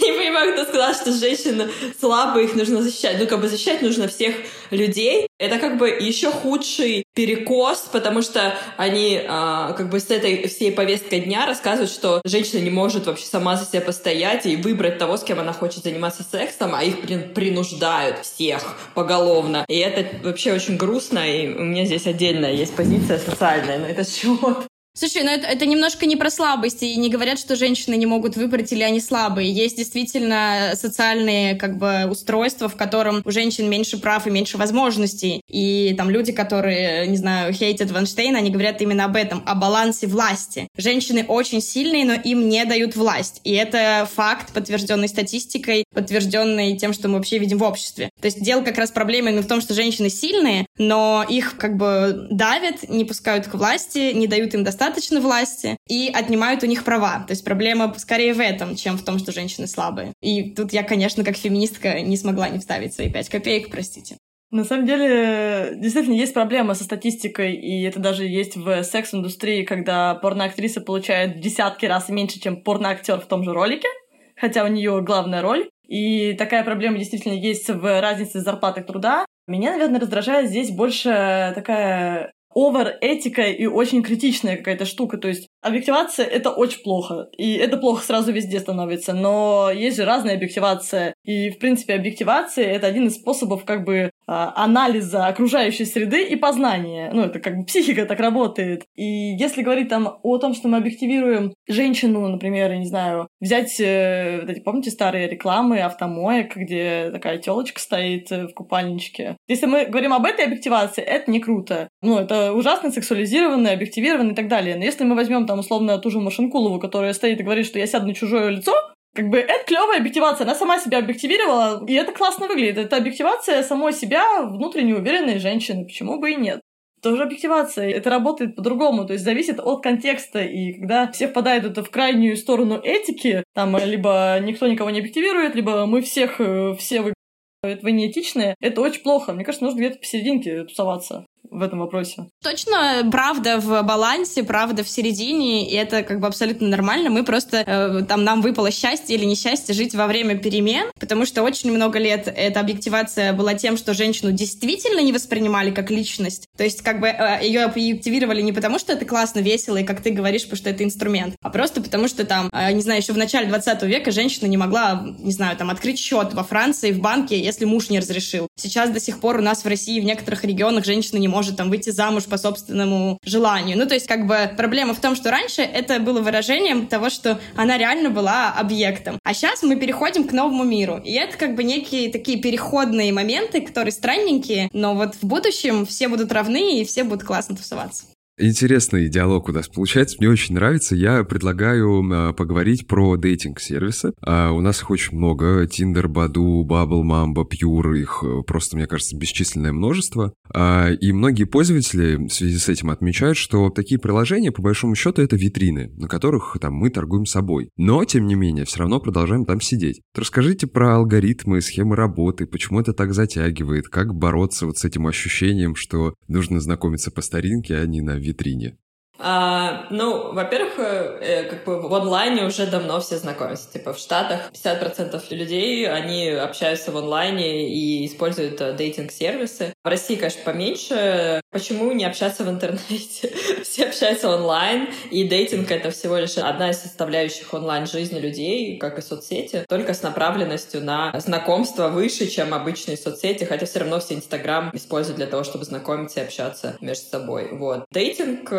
Я 0.06 0.12
не 0.12 0.18
понимаю, 0.18 0.52
кто 0.52 0.64
сказал, 0.64 0.94
что 0.94 1.12
женщины 1.12 1.68
слабые, 1.98 2.46
их 2.46 2.54
нужно 2.54 2.80
защищать. 2.82 3.16
Ну, 3.18 3.26
как 3.26 3.40
бы 3.40 3.48
защищать 3.48 3.82
нужно 3.82 4.06
всех 4.06 4.36
людей. 4.70 5.26
Это 5.38 5.58
как 5.58 5.78
бы 5.78 5.88
еще 5.88 6.30
худший 6.30 7.02
перекос, 7.14 7.88
потому 7.92 8.22
что 8.22 8.54
они 8.76 9.20
а, 9.26 9.72
как 9.72 9.90
бы 9.90 9.98
с 9.98 10.10
этой 10.10 10.46
всей 10.46 10.70
повесткой 10.70 11.20
дня 11.20 11.44
рассказывают, 11.46 11.90
что 11.90 12.20
женщина 12.24 12.60
не 12.60 12.70
может 12.70 13.06
вообще 13.06 13.26
сама 13.26 13.56
за 13.56 13.66
себя 13.66 13.80
постоять 13.80 14.46
и 14.46 14.56
выбрать 14.56 14.98
того, 14.98 15.16
с 15.16 15.24
кем 15.24 15.40
она 15.40 15.52
хочет 15.52 15.82
заниматься 15.82 16.22
сексом, 16.22 16.74
а 16.74 16.84
их, 16.84 17.00
блин, 17.00 17.34
принуждают 17.34 18.24
всех 18.24 18.62
поголовно. 18.94 19.64
И 19.68 19.76
это 19.78 20.06
вообще 20.24 20.52
очень 20.52 20.76
грустно, 20.76 21.18
и 21.28 21.48
у 21.48 21.64
меня 21.64 21.84
здесь 21.84 22.06
отдельная 22.06 22.52
есть 22.52 22.76
позиция 22.76 23.18
социальная 23.18 23.78
на 23.78 23.86
этот 23.86 24.08
счет. 24.14 24.68
Слушай, 24.98 25.24
ну 25.24 25.30
это, 25.30 25.46
это 25.46 25.66
немножко 25.66 26.06
не 26.06 26.16
про 26.16 26.30
слабости, 26.30 26.86
и 26.86 26.96
не 26.96 27.10
говорят, 27.10 27.38
что 27.38 27.54
женщины 27.54 27.96
не 27.96 28.06
могут 28.06 28.34
выбрать 28.36 28.72
или 28.72 28.82
они 28.82 28.98
слабые. 28.98 29.52
Есть 29.52 29.76
действительно 29.76 30.72
социальные 30.74 31.56
как 31.56 31.76
бы 31.76 32.06
устройства, 32.10 32.70
в 32.70 32.76
котором 32.76 33.20
у 33.22 33.30
женщин 33.30 33.68
меньше 33.68 33.98
прав 33.98 34.26
и 34.26 34.30
меньше 34.30 34.56
возможностей. 34.56 35.42
И 35.50 35.94
там 35.98 36.08
люди, 36.08 36.32
которые, 36.32 37.08
не 37.08 37.18
знаю, 37.18 37.52
хейтят 37.52 37.90
Ванштейна, 37.90 38.38
они 38.38 38.50
говорят 38.50 38.80
именно 38.80 39.04
об 39.04 39.16
этом, 39.16 39.42
о 39.44 39.54
балансе 39.54 40.06
власти. 40.06 40.66
Женщины 40.78 41.26
очень 41.28 41.60
сильные, 41.60 42.06
но 42.06 42.14
им 42.14 42.48
не 42.48 42.64
дают 42.64 42.96
власть. 42.96 43.42
И 43.44 43.52
это 43.52 44.08
факт, 44.10 44.54
подтвержденный 44.54 45.08
статистикой, 45.08 45.84
подтвержденный 45.94 46.78
тем, 46.78 46.94
что 46.94 47.08
мы 47.08 47.18
вообще 47.18 47.36
видим 47.36 47.58
в 47.58 47.64
обществе. 47.64 48.08
То 48.18 48.28
есть 48.28 48.42
дело 48.42 48.62
как 48.62 48.78
раз 48.78 48.92
проблемы 48.92 49.28
именно 49.28 49.42
в 49.42 49.46
том, 49.46 49.60
что 49.60 49.74
женщины 49.74 50.08
сильные, 50.08 50.64
но 50.78 51.22
их 51.28 51.58
как 51.58 51.76
бы 51.76 52.28
давят, 52.30 52.88
не 52.88 53.04
пускают 53.04 53.46
к 53.46 53.52
власти, 53.52 54.12
не 54.14 54.26
дают 54.26 54.54
им 54.54 54.64
достаточно 54.64 54.85
достаточно 54.86 55.20
власти 55.20 55.76
и 55.88 56.10
отнимают 56.12 56.62
у 56.62 56.66
них 56.66 56.84
права. 56.84 57.24
То 57.26 57.32
есть 57.32 57.44
проблема 57.44 57.92
скорее 57.98 58.34
в 58.34 58.40
этом, 58.40 58.76
чем 58.76 58.96
в 58.96 59.04
том, 59.04 59.18
что 59.18 59.32
женщины 59.32 59.66
слабые. 59.66 60.12
И 60.22 60.50
тут 60.50 60.72
я, 60.72 60.82
конечно, 60.82 61.24
как 61.24 61.36
феминистка 61.36 62.00
не 62.00 62.16
смогла 62.16 62.48
не 62.48 62.58
вставить 62.58 62.94
свои 62.94 63.10
пять 63.10 63.28
копеек, 63.28 63.70
простите. 63.70 64.16
На 64.52 64.64
самом 64.64 64.86
деле, 64.86 65.72
действительно, 65.76 66.14
есть 66.14 66.32
проблема 66.32 66.74
со 66.74 66.84
статистикой, 66.84 67.54
и 67.54 67.82
это 67.82 67.98
даже 67.98 68.24
есть 68.24 68.56
в 68.56 68.84
секс-индустрии, 68.84 69.64
когда 69.64 70.14
порноактриса 70.14 70.80
получает 70.80 71.36
в 71.36 71.40
десятки 71.40 71.84
раз 71.84 72.08
меньше, 72.08 72.40
чем 72.40 72.62
порноактер 72.62 73.20
в 73.20 73.26
том 73.26 73.42
же 73.42 73.52
ролике, 73.52 73.88
хотя 74.36 74.64
у 74.64 74.68
нее 74.68 75.02
главная 75.02 75.42
роль. 75.42 75.68
И 75.88 76.34
такая 76.34 76.62
проблема 76.62 76.98
действительно 76.98 77.32
есть 77.32 77.68
в 77.68 78.00
разнице 78.00 78.40
зарплаты 78.40 78.82
труда. 78.82 79.26
Меня, 79.48 79.72
наверное, 79.72 80.00
раздражает 80.00 80.48
здесь 80.48 80.70
больше 80.70 81.52
такая 81.54 82.32
овер-этика 82.56 83.42
и 83.42 83.66
очень 83.66 84.02
критичная 84.02 84.56
какая-то 84.56 84.86
штука. 84.86 85.18
То 85.18 85.28
есть 85.28 85.48
объективация— 85.66 86.26
это 86.26 86.50
очень 86.50 86.82
плохо. 86.82 87.28
И 87.36 87.54
это 87.54 87.76
плохо 87.76 88.04
сразу 88.04 88.32
везде 88.32 88.60
становится. 88.60 89.12
Но 89.12 89.70
есть 89.74 89.96
же 89.96 90.04
разная 90.04 90.34
объективация. 90.34 91.14
И, 91.24 91.50
в 91.50 91.58
принципе, 91.58 91.94
объективация— 91.94 92.64
это 92.66 92.86
один 92.86 93.06
из 93.06 93.16
способов 93.16 93.64
как 93.64 93.84
бы 93.84 94.10
а, 94.28 94.52
анализа 94.56 95.26
окружающей 95.26 95.84
среды 95.84 96.24
и 96.24 96.36
познания. 96.36 97.10
Ну, 97.12 97.22
это 97.22 97.38
как 97.38 97.56
бы 97.56 97.64
психика 97.64 98.06
так 98.06 98.18
работает. 98.18 98.84
И 98.96 99.04
если 99.04 99.62
говорить 99.62 99.88
там 99.88 100.18
о 100.22 100.38
том, 100.38 100.54
что 100.54 100.68
мы 100.68 100.78
объективируем 100.78 101.54
женщину, 101.68 102.26
например, 102.26 102.72
я 102.72 102.78
не 102.78 102.86
знаю, 102.86 103.28
взять, 103.40 103.78
э, 103.80 104.40
вот 104.40 104.50
эти, 104.50 104.60
помните, 104.60 104.90
старые 104.90 105.28
рекламы 105.28 105.80
автомоек, 105.80 106.56
где 106.56 107.10
такая 107.12 107.38
телочка 107.38 107.80
стоит 107.80 108.32
э, 108.32 108.48
в 108.48 108.54
купальничке. 108.54 109.36
Если 109.46 109.66
мы 109.66 109.84
говорим 109.84 110.12
об 110.12 110.24
этой 110.24 110.44
объективации, 110.44 111.04
это 111.04 111.30
не 111.30 111.40
круто. 111.40 111.88
Ну, 112.02 112.18
это 112.18 112.52
ужасно 112.52 112.90
сексуализированный, 112.90 113.72
объективированный 113.72 114.32
и 114.32 114.36
так 114.36 114.48
далее. 114.48 114.76
Но 114.76 114.84
если 114.84 115.04
мы 115.04 115.14
возьмем 115.14 115.46
там 115.46 115.55
условно 115.58 115.98
ту 115.98 116.10
же 116.10 116.20
Машинкулову, 116.20 116.78
которая 116.78 117.12
стоит 117.12 117.40
и 117.40 117.42
говорит, 117.42 117.66
что 117.66 117.78
я 117.78 117.86
сяду 117.86 118.06
на 118.06 118.14
чужое 118.14 118.50
лицо, 118.50 118.74
как 119.16 119.30
бы 119.30 119.38
это 119.38 119.64
клевая 119.64 119.98
объективация, 119.98 120.44
она 120.44 120.54
сама 120.54 120.78
себя 120.78 120.98
объективировала, 120.98 121.84
и 121.86 121.94
это 121.94 122.12
классно 122.12 122.46
выглядит. 122.46 122.78
Это 122.78 122.98
объективация 122.98 123.62
самой 123.62 123.92
себя, 123.92 124.42
внутренне 124.42 124.94
уверенной 124.94 125.38
женщины, 125.38 125.86
почему 125.86 126.20
бы 126.20 126.32
и 126.32 126.36
нет. 126.36 126.60
Тоже 127.02 127.22
объективация. 127.22 127.90
Это 127.90 128.10
работает 128.10 128.56
по-другому, 128.56 129.06
то 129.06 129.14
есть 129.14 129.24
зависит 129.24 129.58
от 129.58 129.82
контекста. 129.82 130.42
И 130.42 130.74
когда 130.74 131.10
все 131.10 131.28
впадают 131.28 131.64
это 131.64 131.82
в 131.82 131.90
крайнюю 131.90 132.36
сторону 132.36 132.78
этики, 132.82 133.42
там 133.54 133.76
либо 133.78 134.38
никто 134.42 134.66
никого 134.66 134.90
не 134.90 135.00
объективирует, 135.00 135.54
либо 135.54 135.86
мы 135.86 136.02
всех, 136.02 136.40
э, 136.40 136.74
все 136.78 137.00
вы 137.00 137.14
вы 137.62 137.92
неэтичные, 137.92 138.54
это 138.60 138.80
очень 138.80 139.02
плохо. 139.02 139.32
Мне 139.32 139.44
кажется, 139.44 139.64
нужно 139.64 139.78
где-то 139.78 139.98
посерединке 139.98 140.64
тусоваться 140.64 141.26
в 141.56 141.62
этом 141.62 141.78
вопросе. 141.78 142.26
Точно, 142.42 143.08
правда 143.10 143.58
в 143.58 143.82
балансе, 143.82 144.44
правда 144.44 144.84
в 144.84 144.88
середине, 144.88 145.68
и 145.68 145.74
это 145.74 146.02
как 146.02 146.20
бы 146.20 146.26
абсолютно 146.26 146.68
нормально. 146.68 147.08
Мы 147.08 147.24
просто, 147.24 147.64
э, 147.66 148.02
там, 148.06 148.24
нам 148.24 148.42
выпало 148.42 148.70
счастье 148.70 149.16
или 149.16 149.24
несчастье 149.24 149.74
жить 149.74 149.94
во 149.94 150.06
время 150.06 150.36
перемен, 150.36 150.90
потому 151.00 151.24
что 151.24 151.42
очень 151.42 151.72
много 151.72 151.98
лет 151.98 152.32
эта 152.34 152.60
объективация 152.60 153.32
была 153.32 153.54
тем, 153.54 153.76
что 153.76 153.94
женщину 153.94 154.32
действительно 154.32 155.00
не 155.00 155.12
воспринимали 155.12 155.70
как 155.70 155.90
личность. 155.90 156.46
То 156.56 156.64
есть 156.64 156.82
как 156.82 157.00
бы 157.00 157.08
э, 157.08 157.38
ее 157.42 157.62
объективировали 157.62 158.42
не 158.42 158.52
потому, 158.52 158.78
что 158.78 158.92
это 158.92 159.04
классно, 159.06 159.40
весело, 159.40 159.78
и 159.78 159.84
как 159.84 160.02
ты 160.02 160.10
говоришь, 160.10 160.42
потому 160.42 160.58
что 160.58 160.70
это 160.70 160.84
инструмент, 160.84 161.36
а 161.42 161.50
просто 161.50 161.80
потому, 161.80 162.06
что 162.08 162.24
там, 162.26 162.50
э, 162.52 162.72
не 162.72 162.82
знаю, 162.82 163.00
еще 163.00 163.14
в 163.14 163.18
начале 163.18 163.48
20 163.48 163.82
века 163.84 164.10
женщина 164.10 164.46
не 164.46 164.58
могла, 164.58 165.06
не 165.18 165.32
знаю, 165.32 165.56
там, 165.56 165.70
открыть 165.70 165.98
счет 165.98 166.34
во 166.34 166.44
Франции 166.44 166.92
в 166.92 167.00
банке, 167.00 167.40
если 167.40 167.64
муж 167.64 167.88
не 167.88 167.98
разрешил. 167.98 168.48
Сейчас 168.56 168.90
до 168.90 169.00
сих 169.00 169.20
пор 169.20 169.38
у 169.38 169.42
нас 169.42 169.64
в 169.64 169.68
России 169.68 170.00
в 170.00 170.04
некоторых 170.04 170.44
регионах 170.44 170.84
женщина 170.84 171.18
не 171.18 171.28
может 171.28 171.45
там 171.52 171.70
выйти 171.70 171.90
замуж 171.90 172.24
по 172.24 172.38
собственному 172.38 173.18
желанию. 173.24 173.78
Ну, 173.78 173.86
то 173.86 173.94
есть, 173.94 174.06
как 174.06 174.26
бы, 174.26 174.50
проблема 174.56 174.94
в 174.94 175.00
том, 175.00 175.14
что 175.14 175.30
раньше 175.30 175.62
это 175.62 175.98
было 176.00 176.20
выражением 176.20 176.86
того, 176.86 177.10
что 177.10 177.38
она 177.54 177.78
реально 177.78 178.10
была 178.10 178.52
объектом. 178.52 179.18
А 179.24 179.34
сейчас 179.34 179.62
мы 179.62 179.76
переходим 179.76 180.24
к 180.26 180.32
новому 180.32 180.64
миру. 180.64 181.00
И 181.04 181.12
это 181.12 181.36
как 181.36 181.54
бы 181.54 181.64
некие 181.64 182.10
такие 182.10 182.38
переходные 182.38 183.12
моменты, 183.12 183.60
которые 183.60 183.92
странненькие, 183.92 184.68
но 184.72 184.94
вот 184.94 185.14
в 185.14 185.24
будущем 185.24 185.86
все 185.86 186.08
будут 186.08 186.32
равны 186.32 186.80
и 186.80 186.84
все 186.84 187.04
будут 187.04 187.24
классно 187.24 187.56
тусоваться. 187.56 188.04
Интересный 188.38 189.08
диалог 189.08 189.48
у 189.48 189.52
нас 189.52 189.66
получается, 189.66 190.16
мне 190.18 190.28
очень 190.28 190.56
нравится. 190.56 190.94
Я 190.94 191.24
предлагаю 191.24 192.04
э, 192.04 192.34
поговорить 192.34 192.86
про 192.86 193.16
дейтинг-сервисы. 193.16 194.12
А 194.20 194.50
у 194.50 194.60
нас 194.60 194.82
их 194.82 194.90
очень 194.90 195.16
много. 195.16 195.64
Tinder, 195.64 196.04
Badoo, 196.04 196.62
Bubble, 196.62 197.02
Mamba, 197.02 197.46
Pure, 197.48 197.98
их 197.98 198.22
э, 198.22 198.42
просто, 198.46 198.76
мне 198.76 198.86
кажется, 198.86 199.16
бесчисленное 199.16 199.72
множество. 199.72 200.34
А, 200.52 200.90
и 200.90 201.12
многие 201.12 201.44
пользователи 201.44 202.16
в 202.16 202.28
связи 202.28 202.58
с 202.58 202.68
этим 202.68 202.90
отмечают, 202.90 203.38
что 203.38 203.70
такие 203.70 203.98
приложения, 203.98 204.52
по 204.52 204.60
большому 204.60 204.96
счету, 204.96 205.22
это 205.22 205.36
витрины, 205.36 205.90
на 205.96 206.06
которых 206.06 206.58
там 206.60 206.74
мы 206.74 206.90
торгуем 206.90 207.24
собой. 207.24 207.70
Но, 207.78 208.04
тем 208.04 208.26
не 208.26 208.34
менее, 208.34 208.66
все 208.66 208.80
равно 208.80 209.00
продолжаем 209.00 209.46
там 209.46 209.62
сидеть. 209.62 210.02
Расскажите 210.14 210.66
про 210.66 210.96
алгоритмы, 210.96 211.62
схемы 211.62 211.96
работы, 211.96 212.44
почему 212.44 212.80
это 212.80 212.92
так 212.92 213.14
затягивает, 213.14 213.88
как 213.88 214.14
бороться 214.14 214.66
вот 214.66 214.76
с 214.76 214.84
этим 214.84 215.06
ощущением, 215.06 215.74
что 215.74 216.12
нужно 216.28 216.60
знакомиться 216.60 217.10
по 217.10 217.22
старинке, 217.22 217.78
а 217.78 217.86
не 217.86 218.02
на 218.02 218.25
витрине. 218.26 218.76
А, 219.18 219.86
ну, 219.90 220.32
во-первых, 220.32 220.78
э, 220.78 221.18
э, 221.20 221.44
как 221.44 221.64
бы 221.64 221.80
в 221.80 221.94
онлайне 221.94 222.44
уже 222.44 222.66
давно 222.66 223.00
все 223.00 223.16
знакомятся. 223.16 223.72
Типа 223.72 223.92
в 223.92 223.98
Штатах 223.98 224.50
50% 224.52 225.22
людей, 225.30 225.88
они 225.88 226.28
общаются 226.28 226.90
в 226.92 226.96
онлайне 226.96 227.68
и 227.68 228.06
используют 228.06 228.60
э, 228.60 228.72
дейтинг-сервисы. 228.74 229.72
В 229.82 229.88
России, 229.88 230.16
конечно, 230.16 230.42
поменьше. 230.44 231.40
Почему 231.50 231.92
не 231.92 232.04
общаться 232.04 232.44
в 232.44 232.50
интернете? 232.50 233.32
все 233.62 233.86
общаются 233.86 234.28
онлайн, 234.28 234.88
и 235.10 235.24
дейтинг— 235.24 235.70
это 235.70 235.90
всего 235.90 236.16
лишь 236.16 236.36
одна 236.36 236.70
из 236.70 236.78
составляющих 236.78 237.52
онлайн-жизни 237.54 238.18
людей, 238.18 238.78
как 238.78 238.98
и 238.98 239.02
соцсети, 239.02 239.64
только 239.68 239.94
с 239.94 240.02
направленностью 240.02 240.82
на 240.82 241.18
знакомство 241.18 241.88
выше, 241.88 242.26
чем 242.26 242.52
обычные 242.52 242.96
соцсети, 242.96 243.44
хотя 243.44 243.64
все 243.66 243.80
равно 243.80 244.00
все 244.00 244.14
Инстаграм 244.14 244.70
используют 244.74 245.16
для 245.16 245.26
того, 245.26 245.44
чтобы 245.44 245.64
знакомиться 245.64 246.20
и 246.20 246.24
общаться 246.24 246.76
между 246.80 247.06
собой. 247.06 247.48
Вот. 247.52 247.84
Дейтинг 247.90 248.52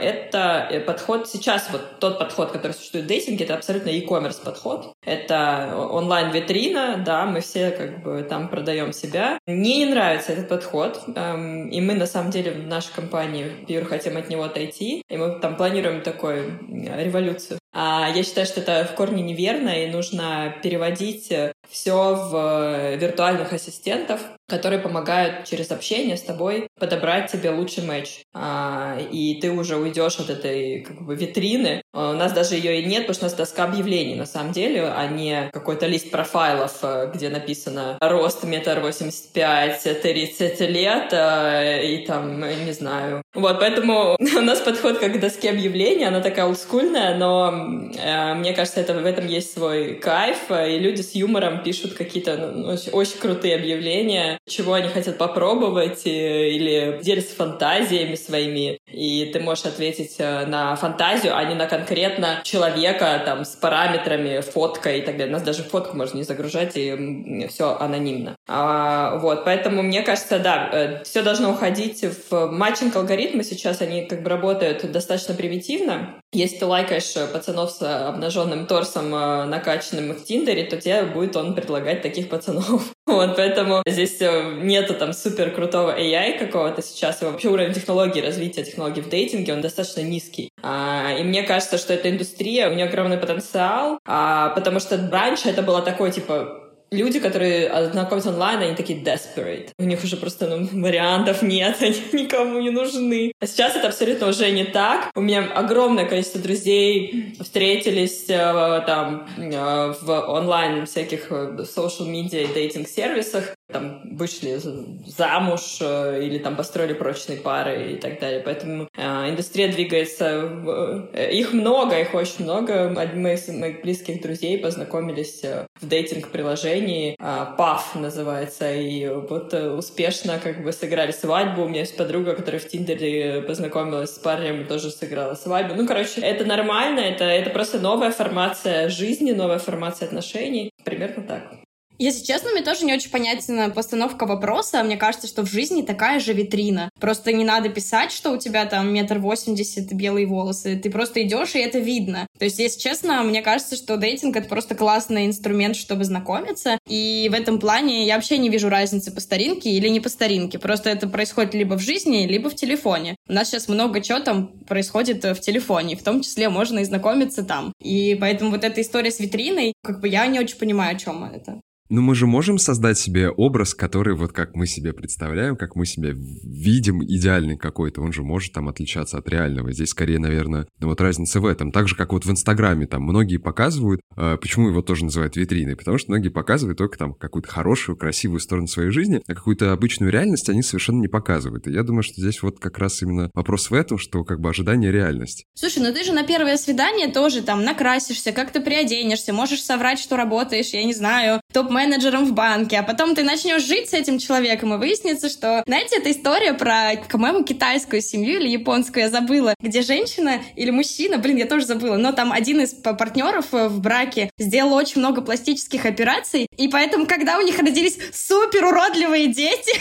это 0.00 0.68
э, 0.70 0.80
подход 0.80 1.28
сейчас, 1.28 1.68
вот 1.70 1.98
тот 1.98 2.18
подход, 2.18 2.50
который 2.50 2.72
существует 2.72 3.04
в 3.04 3.08
дейтинге, 3.08 3.44
это 3.44 3.54
абсолютно 3.54 3.90
e-commerce 3.90 4.42
подход. 4.42 4.92
Это 5.04 5.74
онлайн-витрина, 5.90 7.02
да, 7.04 7.26
мы 7.26 7.40
все 7.40 7.70
как 7.70 8.02
бы 8.02 8.22
там 8.28 8.48
продаем 8.48 8.92
себя. 8.92 9.38
Мне 9.46 9.78
не 9.78 9.86
нравится 9.86 10.32
этот 10.32 10.48
подход, 10.48 11.00
эм, 11.14 11.68
и 11.68 11.80
мы 11.80 11.94
на 11.94 12.06
самом 12.06 12.30
деле 12.30 12.52
в 12.52 12.66
нашей 12.66 12.92
компании 12.94 13.46
Pure 13.68 13.84
хотим 13.84 14.16
от 14.16 14.28
него 14.28 14.44
отойти, 14.44 15.02
и 15.08 15.16
мы 15.16 15.38
там 15.40 15.56
планируем 15.56 16.02
такую 16.02 16.58
революцию. 16.68 17.58
А 17.74 18.08
я 18.14 18.22
считаю, 18.22 18.46
что 18.46 18.60
это 18.60 18.84
в 18.84 18.94
корне 18.94 19.22
неверно, 19.22 19.70
и 19.70 19.90
нужно 19.90 20.54
переводить 20.62 21.32
все 21.68 22.14
в 22.14 22.34
э, 22.34 22.96
виртуальных 22.96 23.52
ассистентов, 23.52 24.20
которые 24.48 24.80
помогают 24.80 25.46
через 25.46 25.70
общение 25.70 26.16
с 26.16 26.22
тобой 26.22 26.68
подобрать 26.78 27.30
тебе 27.30 27.50
лучший 27.50 27.84
матч. 27.84 28.20
А, 28.34 28.98
и 29.10 29.40
ты 29.40 29.50
уже 29.50 29.76
уйдешь 29.76 30.18
от 30.18 30.28
этой 30.28 30.82
как 30.82 31.00
бы 31.00 31.14
витрины. 31.14 31.80
А, 31.94 32.10
у 32.10 32.12
нас 32.12 32.32
даже 32.32 32.56
ее 32.56 32.82
и 32.82 32.84
нет, 32.84 33.06
потому 33.06 33.14
что 33.14 33.24
у 33.24 33.28
нас 33.28 33.34
доска 33.34 33.64
объявлений 33.64 34.14
на 34.14 34.26
самом 34.26 34.52
деле, 34.52 34.92
а 34.94 35.06
не 35.06 35.48
какой-то 35.52 35.86
лист 35.86 36.10
профайлов, 36.10 36.78
э, 36.82 37.10
где 37.14 37.30
написано 37.30 37.96
рост 38.00 38.44
метр 38.44 38.80
восемьдесят 38.80 39.32
пять, 39.32 39.82
тридцать 40.02 40.60
лет 40.60 41.12
э, 41.12 41.86
и 41.86 42.04
там, 42.04 42.40
не 42.40 42.72
знаю. 42.72 43.22
Вот, 43.34 43.58
поэтому 43.58 44.16
у 44.36 44.40
нас 44.40 44.60
подход 44.60 44.98
как 44.98 45.14
к 45.14 45.20
доске 45.20 45.50
объявлений, 45.50 46.04
она 46.04 46.20
такая 46.20 46.46
олдскульная, 46.46 47.16
но 47.16 47.50
мне 47.50 48.52
кажется, 48.52 48.80
это, 48.80 48.94
в 48.94 49.06
этом 49.06 49.26
есть 49.26 49.54
свой 49.54 49.94
кайф, 49.94 50.50
и 50.50 50.78
люди 50.78 51.00
с 51.00 51.14
юмором 51.14 51.51
пишут 51.58 51.94
какие-то 51.94 52.36
ну, 52.36 52.68
очень, 52.68 52.92
очень 52.92 53.18
крутые 53.18 53.56
объявления, 53.56 54.38
чего 54.48 54.74
они 54.74 54.88
хотят 54.88 55.18
попробовать, 55.18 56.02
или 56.06 57.00
делятся 57.02 57.34
фантазиями 57.34 58.14
своими, 58.14 58.78
и 58.86 59.30
ты 59.32 59.40
можешь 59.40 59.64
ответить 59.64 60.16
э, 60.18 60.46
на 60.46 60.76
фантазию, 60.76 61.36
а 61.36 61.44
не 61.44 61.54
на 61.54 61.66
конкретно 61.66 62.40
человека 62.44 63.22
там 63.24 63.44
с 63.44 63.56
параметрами, 63.56 64.40
фоткой 64.40 65.00
и 65.00 65.02
так 65.02 65.16
далее. 65.16 65.34
У 65.34 65.38
нас 65.38 65.42
даже 65.42 65.62
фотку 65.62 65.96
можно 65.96 66.18
не 66.18 66.24
загружать, 66.24 66.72
и 66.76 67.46
все 67.48 67.76
анонимно. 67.78 68.36
А, 68.48 69.18
вот, 69.18 69.44
поэтому 69.44 69.82
мне 69.82 70.02
кажется, 70.02 70.38
да, 70.38 70.70
э, 70.72 71.04
все 71.04 71.22
должно 71.22 71.50
уходить 71.50 72.04
в 72.30 72.46
матчинг 72.46 72.96
алгоритмы 72.96 73.44
сейчас, 73.44 73.80
они 73.80 74.06
как 74.06 74.22
бы 74.22 74.30
работают 74.30 74.90
достаточно 74.90 75.34
примитивно. 75.34 76.21
Если 76.34 76.56
ты 76.56 76.66
лайкаешь 76.66 77.12
пацанов 77.30 77.70
с 77.70 78.08
обнаженным 78.08 78.66
торсом, 78.66 79.14
э, 79.14 79.44
накачанным 79.44 80.14
в 80.14 80.24
Тиндере, 80.24 80.64
то 80.64 80.80
тебе 80.80 81.02
будет 81.02 81.36
он 81.36 81.54
предлагать 81.54 82.02
таких 82.02 82.28
пацанов. 82.28 82.92
Вот, 83.04 83.36
поэтому 83.36 83.82
здесь 83.86 84.20
нету 84.20 84.94
там 84.94 85.12
супер 85.12 85.50
крутого 85.50 85.98
AI 85.98 86.38
какого-то 86.38 86.80
сейчас, 86.80 87.20
и 87.20 87.26
вообще 87.26 87.48
уровень 87.48 87.74
технологий, 87.74 88.22
развития 88.22 88.64
технологий 88.64 89.02
в 89.02 89.10
дейтинге, 89.10 89.52
он 89.52 89.60
достаточно 89.60 90.00
низкий. 90.00 90.48
А, 90.62 91.14
и 91.18 91.22
мне 91.22 91.42
кажется, 91.42 91.76
что 91.76 91.92
эта 91.92 92.08
индустрия, 92.08 92.70
у 92.70 92.74
нее 92.74 92.86
огромный 92.86 93.18
потенциал, 93.18 93.98
а, 94.06 94.50
потому 94.50 94.80
что 94.80 94.96
раньше 95.10 95.50
это 95.50 95.62
было 95.62 95.82
такое, 95.82 96.10
типа, 96.10 96.61
люди, 96.92 97.18
которые 97.18 97.90
знакомятся 97.90 98.30
онлайн, 98.30 98.60
они 98.60 98.76
такие 98.76 99.02
desperate. 99.02 99.70
У 99.78 99.84
них 99.84 100.04
уже 100.04 100.16
просто 100.16 100.46
ну, 100.46 100.68
вариантов 100.82 101.42
нет, 101.42 101.76
они 101.80 101.96
никому 102.12 102.60
не 102.60 102.70
нужны. 102.70 103.32
А 103.40 103.46
сейчас 103.46 103.74
это 103.76 103.88
абсолютно 103.88 104.28
уже 104.28 104.50
не 104.50 104.64
так. 104.64 105.10
У 105.14 105.20
меня 105.20 105.50
огромное 105.54 106.06
количество 106.06 106.40
друзей 106.40 107.34
встретились 107.40 108.26
э, 108.28 108.82
там 108.86 109.26
э, 109.36 109.94
в 110.00 110.10
онлайн 110.28 110.86
всяких 110.86 111.30
э, 111.30 111.56
social 111.60 112.06
media 112.06 112.44
и 112.44 112.52
дейтинг 112.52 112.88
сервисах 112.88 113.56
там 113.72 114.16
вышли 114.16 114.58
замуж 115.06 115.78
э, 115.80 116.22
или 116.22 116.38
там 116.38 116.56
построили 116.56 116.92
прочные 116.92 117.38
пары 117.38 117.92
и 117.92 117.96
так 117.96 118.20
далее. 118.20 118.42
Поэтому 118.44 118.88
э, 118.96 119.30
индустрия 119.30 119.72
двигается. 119.72 120.46
В... 120.46 121.10
Э, 121.12 121.32
их 121.32 121.52
много, 121.52 121.98
их 121.98 122.14
очень 122.14 122.44
много. 122.44 122.88
Мы 123.14 123.34
из 123.34 123.48
моих 123.48 123.82
близких 123.82 124.22
друзей 124.22 124.58
познакомились 124.58 125.40
э, 125.42 125.66
в 125.80 125.88
дейтинг-приложении. 125.88 127.16
PAF 127.18 127.98
называется. 127.98 128.72
И 128.72 129.08
вот 129.08 129.54
успешно 129.54 130.38
как 130.42 130.62
бы 130.62 130.72
сыграли 130.72 131.12
свадьбу. 131.12 131.62
У 131.62 131.68
меня 131.68 131.80
есть 131.80 131.96
подруга, 131.96 132.34
которая 132.34 132.60
в 132.60 132.68
Тиндере 132.68 133.42
познакомилась 133.42 134.14
с 134.14 134.18
парнем 134.18 134.62
и 134.62 134.64
тоже 134.64 134.90
сыграла 134.90 135.34
свадьбу. 135.34 135.74
Ну, 135.74 135.86
короче, 135.86 136.20
это 136.20 136.44
нормально. 136.44 137.00
Это, 137.00 137.24
это 137.24 137.50
просто 137.50 137.78
новая 137.78 138.10
формация 138.10 138.88
жизни, 138.88 139.32
новая 139.32 139.58
формация 139.58 140.06
отношений. 140.06 140.70
Примерно 140.84 141.22
так. 141.22 141.62
Если 142.02 142.24
честно, 142.24 142.50
мне 142.50 142.62
тоже 142.62 142.84
не 142.84 142.92
очень 142.92 143.10
понятна 143.10 143.70
постановка 143.70 144.26
вопроса. 144.26 144.82
Мне 144.82 144.96
кажется, 144.96 145.28
что 145.28 145.46
в 145.46 145.48
жизни 145.48 145.82
такая 145.82 146.18
же 146.18 146.32
витрина. 146.32 146.90
Просто 146.98 147.32
не 147.32 147.44
надо 147.44 147.68
писать, 147.68 148.10
что 148.10 148.32
у 148.32 148.38
тебя 148.38 148.66
там 148.66 148.92
метр 148.92 149.20
восемьдесят 149.20 149.92
белые 149.92 150.26
волосы. 150.26 150.76
Ты 150.82 150.90
просто 150.90 151.22
идешь, 151.22 151.54
и 151.54 151.60
это 151.60 151.78
видно. 151.78 152.26
То 152.40 152.44
есть, 152.44 152.58
если 152.58 152.80
честно, 152.80 153.22
мне 153.22 153.40
кажется, 153.40 153.76
что 153.76 153.98
дейтинг— 153.98 154.34
это 154.36 154.48
просто 154.48 154.74
классный 154.74 155.26
инструмент, 155.26 155.76
чтобы 155.76 156.02
знакомиться. 156.02 156.76
И 156.88 157.28
в 157.30 157.34
этом 157.34 157.60
плане 157.60 158.04
я 158.04 158.16
вообще 158.16 158.36
не 158.38 158.48
вижу 158.48 158.68
разницы 158.68 159.12
по 159.12 159.20
старинке 159.20 159.70
или 159.70 159.86
не 159.86 160.00
по 160.00 160.08
старинке. 160.08 160.58
Просто 160.58 160.90
это 160.90 161.06
происходит 161.06 161.54
либо 161.54 161.74
в 161.78 161.80
жизни, 161.80 162.26
либо 162.26 162.50
в 162.50 162.56
телефоне. 162.56 163.14
У 163.28 163.32
нас 163.32 163.48
сейчас 163.48 163.68
много 163.68 164.00
чего 164.00 164.18
там 164.18 164.48
происходит 164.66 165.22
в 165.22 165.38
телефоне, 165.38 165.94
в 165.94 166.02
том 166.02 166.20
числе 166.20 166.48
можно 166.48 166.80
и 166.80 166.84
знакомиться 166.84 167.44
там. 167.44 167.72
И 167.80 168.16
поэтому 168.20 168.50
вот 168.50 168.64
эта 168.64 168.80
история 168.80 169.12
с 169.12 169.20
витриной, 169.20 169.72
как 169.84 170.00
бы 170.00 170.08
я 170.08 170.26
не 170.26 170.40
очень 170.40 170.58
понимаю, 170.58 170.96
о 170.96 170.98
чем 170.98 171.22
это. 171.22 171.60
Но 171.92 172.00
мы 172.00 172.14
же 172.14 172.26
можем 172.26 172.56
создать 172.56 172.96
себе 172.96 173.28
образ, 173.28 173.74
который 173.74 174.14
вот 174.14 174.32
как 174.32 174.56
мы 174.56 174.66
себе 174.66 174.94
представляем, 174.94 175.56
как 175.56 175.76
мы 175.76 175.84
себе 175.84 176.14
видим 176.16 177.04
идеальный 177.04 177.58
какой-то. 177.58 178.00
Он 178.00 178.14
же 178.14 178.22
может 178.22 178.54
там 178.54 178.70
отличаться 178.70 179.18
от 179.18 179.28
реального. 179.28 179.72
Здесь 179.72 179.90
скорее, 179.90 180.18
наверное, 180.18 180.66
ну, 180.80 180.88
вот 180.88 181.02
разница 181.02 181.38
в 181.38 181.44
этом. 181.44 181.70
Так 181.70 181.88
же, 181.88 181.94
как 181.94 182.14
вот 182.14 182.24
в 182.24 182.30
Инстаграме 182.30 182.86
там 182.86 183.02
многие 183.02 183.36
показывают, 183.36 184.00
э, 184.16 184.38
почему 184.40 184.68
его 184.68 184.80
тоже 184.80 185.04
называют 185.04 185.36
витриной? 185.36 185.76
Потому 185.76 185.98
что 185.98 186.12
многие 186.12 186.30
показывают 186.30 186.78
только 186.78 186.96
там 186.96 187.12
какую-то 187.12 187.50
хорошую, 187.50 187.98
красивую 187.98 188.40
сторону 188.40 188.68
своей 188.68 188.88
жизни, 188.88 189.20
а 189.26 189.34
какую-то 189.34 189.72
обычную 189.72 190.10
реальность 190.10 190.48
они 190.48 190.62
совершенно 190.62 191.02
не 191.02 191.08
показывают. 191.08 191.66
И 191.66 191.72
я 191.72 191.82
думаю, 191.82 192.04
что 192.04 192.22
здесь 192.22 192.42
вот 192.42 192.58
как 192.58 192.78
раз 192.78 193.02
именно 193.02 193.30
вопрос 193.34 193.68
в 193.68 193.74
этом, 193.74 193.98
что 193.98 194.24
как 194.24 194.40
бы 194.40 194.48
ожидание 194.48 194.90
реальность. 194.90 195.44
Слушай, 195.52 195.82
ну 195.82 195.92
ты 195.92 196.04
же 196.04 196.14
на 196.14 196.22
первое 196.22 196.56
свидание 196.56 197.08
тоже 197.08 197.42
там 197.42 197.64
накрасишься, 197.64 198.32
как-то 198.32 198.62
приоденешься, 198.62 199.34
можешь 199.34 199.62
соврать, 199.62 199.98
что 199.98 200.16
работаешь, 200.16 200.70
я 200.70 200.84
не 200.84 200.94
знаю, 200.94 201.42
топ 201.52 201.68
менеджером 201.82 202.26
в 202.26 202.32
банке, 202.32 202.78
а 202.78 202.82
потом 202.82 203.14
ты 203.14 203.22
начнешь 203.22 203.64
жить 203.64 203.90
с 203.90 203.92
этим 203.92 204.18
человеком, 204.18 204.74
и 204.74 204.78
выяснится, 204.78 205.28
что, 205.28 205.62
знаете, 205.66 205.96
это 205.96 206.10
история 206.10 206.54
про, 206.54 206.92
по-моему, 207.10 207.44
китайскую 207.44 208.00
семью 208.00 208.40
или 208.40 208.48
японскую, 208.48 209.04
я 209.04 209.10
забыла, 209.10 209.54
где 209.60 209.82
женщина 209.82 210.40
или 210.54 210.70
мужчина, 210.70 211.18
блин, 211.18 211.36
я 211.36 211.46
тоже 211.46 211.66
забыла, 211.66 211.96
но 211.96 212.12
там 212.12 212.32
один 212.32 212.60
из 212.60 212.70
партнеров 212.70 213.46
э, 213.52 213.68
в 213.68 213.80
браке 213.80 214.30
сделал 214.38 214.74
очень 214.74 215.00
много 215.00 215.22
пластических 215.22 215.84
операций, 215.84 216.46
и 216.56 216.68
поэтому, 216.68 217.06
когда 217.06 217.38
у 217.38 217.42
них 217.42 217.58
родились 217.58 217.98
супер 218.12 218.64
уродливые 218.64 219.26
дети, 219.26 219.72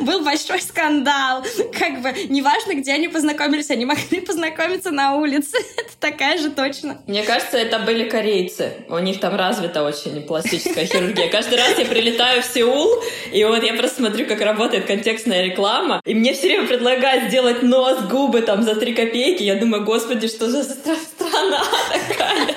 был 0.00 0.22
большой 0.22 0.60
скандал. 0.60 1.44
Как 1.76 2.02
бы, 2.02 2.12
неважно, 2.28 2.74
где 2.74 2.92
они 2.92 3.08
познакомились, 3.08 3.70
они 3.70 3.84
могли 3.84 4.20
познакомиться 4.20 4.90
на 4.90 5.14
улице. 5.14 5.56
Это 5.76 5.92
такая 5.98 6.38
же 6.38 6.50
точно. 6.50 7.00
Мне 7.06 7.22
кажется, 7.22 7.58
это 7.58 7.78
были 7.80 8.08
корейцы. 8.08 8.72
У 8.88 8.98
них 8.98 9.20
там 9.20 9.36
развита 9.36 9.82
очень 9.82 10.09
пластическая 10.18 10.86
хирургия. 10.86 11.30
Каждый 11.30 11.58
раз 11.58 11.78
я 11.78 11.84
прилетаю 11.84 12.42
в 12.42 12.44
Сеул, 12.44 13.02
и 13.32 13.44
вот 13.44 13.62
я 13.62 13.74
просто 13.74 13.98
смотрю, 13.98 14.26
как 14.26 14.40
работает 14.40 14.86
контекстная 14.86 15.44
реклама, 15.44 16.00
и 16.04 16.14
мне 16.14 16.32
все 16.32 16.48
время 16.48 16.66
предлагают 16.66 17.28
сделать 17.28 17.62
нос, 17.62 18.00
губы 18.10 18.42
там 18.42 18.62
за 18.64 18.74
три 18.74 18.94
копейки. 18.94 19.44
Я 19.44 19.54
думаю, 19.54 19.84
господи, 19.84 20.26
что 20.26 20.50
за 20.50 20.64
страна 20.64 21.62
такая? 22.08 22.46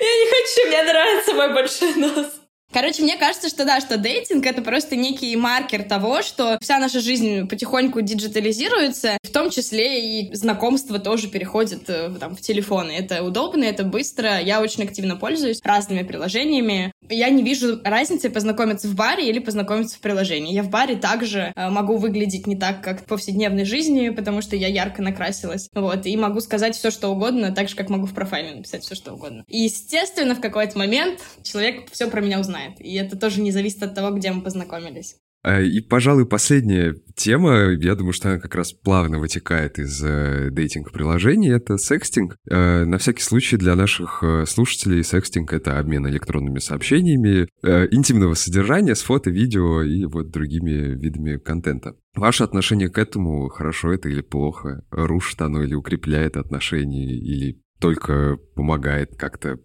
Я 0.00 0.08
не 0.08 0.26
хочу, 0.30 0.68
мне 0.68 0.82
нравится 0.82 1.32
мой 1.32 1.54
большой 1.54 1.94
нос. 1.94 2.41
Короче, 2.72 3.02
мне 3.02 3.18
кажется, 3.18 3.48
что 3.48 3.64
да, 3.64 3.80
что 3.80 3.98
дейтинг— 3.98 4.46
это 4.46 4.62
просто 4.62 4.96
некий 4.96 5.36
маркер 5.36 5.82
того, 5.82 6.22
что 6.22 6.58
вся 6.62 6.78
наша 6.78 7.00
жизнь 7.00 7.46
потихоньку 7.46 8.00
диджитализируется, 8.00 9.18
в 9.22 9.30
том 9.30 9.50
числе 9.50 10.20
и 10.22 10.34
знакомство 10.34 10.98
тоже 10.98 11.28
переходит 11.28 11.88
э, 11.88 12.10
там, 12.18 12.34
в 12.34 12.40
телефоны. 12.40 12.92
Это 12.92 13.22
удобно, 13.22 13.64
это 13.64 13.84
быстро. 13.84 14.40
Я 14.40 14.62
очень 14.62 14.84
активно 14.84 15.16
пользуюсь 15.16 15.60
разными 15.62 16.02
приложениями. 16.02 16.91
Я 17.08 17.30
не 17.30 17.42
вижу 17.42 17.80
разницы 17.84 18.30
познакомиться 18.30 18.88
в 18.88 18.94
баре 18.94 19.28
или 19.28 19.38
познакомиться 19.38 19.96
в 19.96 20.00
приложении. 20.00 20.54
Я 20.54 20.62
в 20.62 20.70
баре 20.70 20.96
также 20.96 21.52
э, 21.54 21.68
могу 21.68 21.96
выглядеть 21.96 22.46
не 22.46 22.56
так, 22.56 22.82
как 22.82 23.02
в 23.02 23.04
повседневной 23.04 23.64
жизни, 23.64 24.10
потому 24.10 24.40
что 24.40 24.56
я 24.56 24.68
ярко 24.68 25.02
накрасилась. 25.02 25.68
Вот, 25.74 26.06
и 26.06 26.16
могу 26.16 26.40
сказать 26.40 26.76
все, 26.76 26.90
что 26.90 27.08
угодно, 27.08 27.52
так 27.52 27.68
же, 27.68 27.76
как 27.76 27.88
могу 27.88 28.06
в 28.06 28.14
профайле 28.14 28.54
написать 28.54 28.84
все, 28.84 28.94
что 28.94 29.12
угодно. 29.14 29.44
И, 29.48 29.58
естественно, 29.58 30.34
в 30.34 30.40
какой-то 30.40 30.78
момент 30.78 31.20
человек 31.42 31.90
все 31.90 32.08
про 32.08 32.20
меня 32.20 32.40
узнает. 32.40 32.80
И 32.80 32.94
это 32.94 33.18
тоже 33.18 33.40
не 33.40 33.50
зависит 33.52 33.82
от 33.82 33.94
того, 33.94 34.10
где 34.16 34.30
мы 34.32 34.42
познакомились. 34.42 35.16
А, 35.44 35.60
и, 35.60 35.80
пожалуй, 35.80 36.24
последняя 36.24 36.94
тема, 37.16 37.72
я 37.72 37.96
думаю, 37.96 38.12
что 38.12 38.30
она 38.30 38.38
как 38.38 38.54
раз 38.54 38.72
плавно 38.72 39.18
вытекает 39.18 39.78
из 39.80 40.00
э, 40.04 40.50
дейтинг-приложений, 40.52 41.50
это 41.50 41.78
секстинг. 41.78 42.36
Э, 42.48 42.84
на 42.84 42.98
всякий 42.98 43.22
случай 43.22 43.56
для 43.56 43.74
наших 43.74 44.22
э, 44.22 44.46
слушателей 44.46 45.02
секстинг— 45.02 45.52
это 45.54 45.80
обмен 45.80 46.06
электронными 46.06 46.60
сообщениями, 46.60 47.48
интимного 47.62 48.34
содержания 48.34 48.94
с 48.94 49.02
фото, 49.02 49.30
видео 49.30 49.82
и 49.82 50.04
вот 50.04 50.30
другими 50.30 50.94
видами 50.94 51.38
контента. 51.38 51.96
Ваше 52.14 52.44
отношение 52.44 52.88
к 52.88 52.98
этому, 52.98 53.48
хорошо 53.48 53.92
это 53.92 54.08
или 54.08 54.20
плохо? 54.20 54.84
Рушит 54.90 55.40
оно 55.42 55.62
или 55.62 55.74
укрепляет 55.74 56.36
отношения, 56.36 57.16
или 57.16 57.60
только 57.80 58.36
помогает 58.54 59.16
как-то 59.16 59.58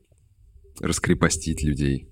раскрепостить 0.79 1.63
людей? 1.63 2.09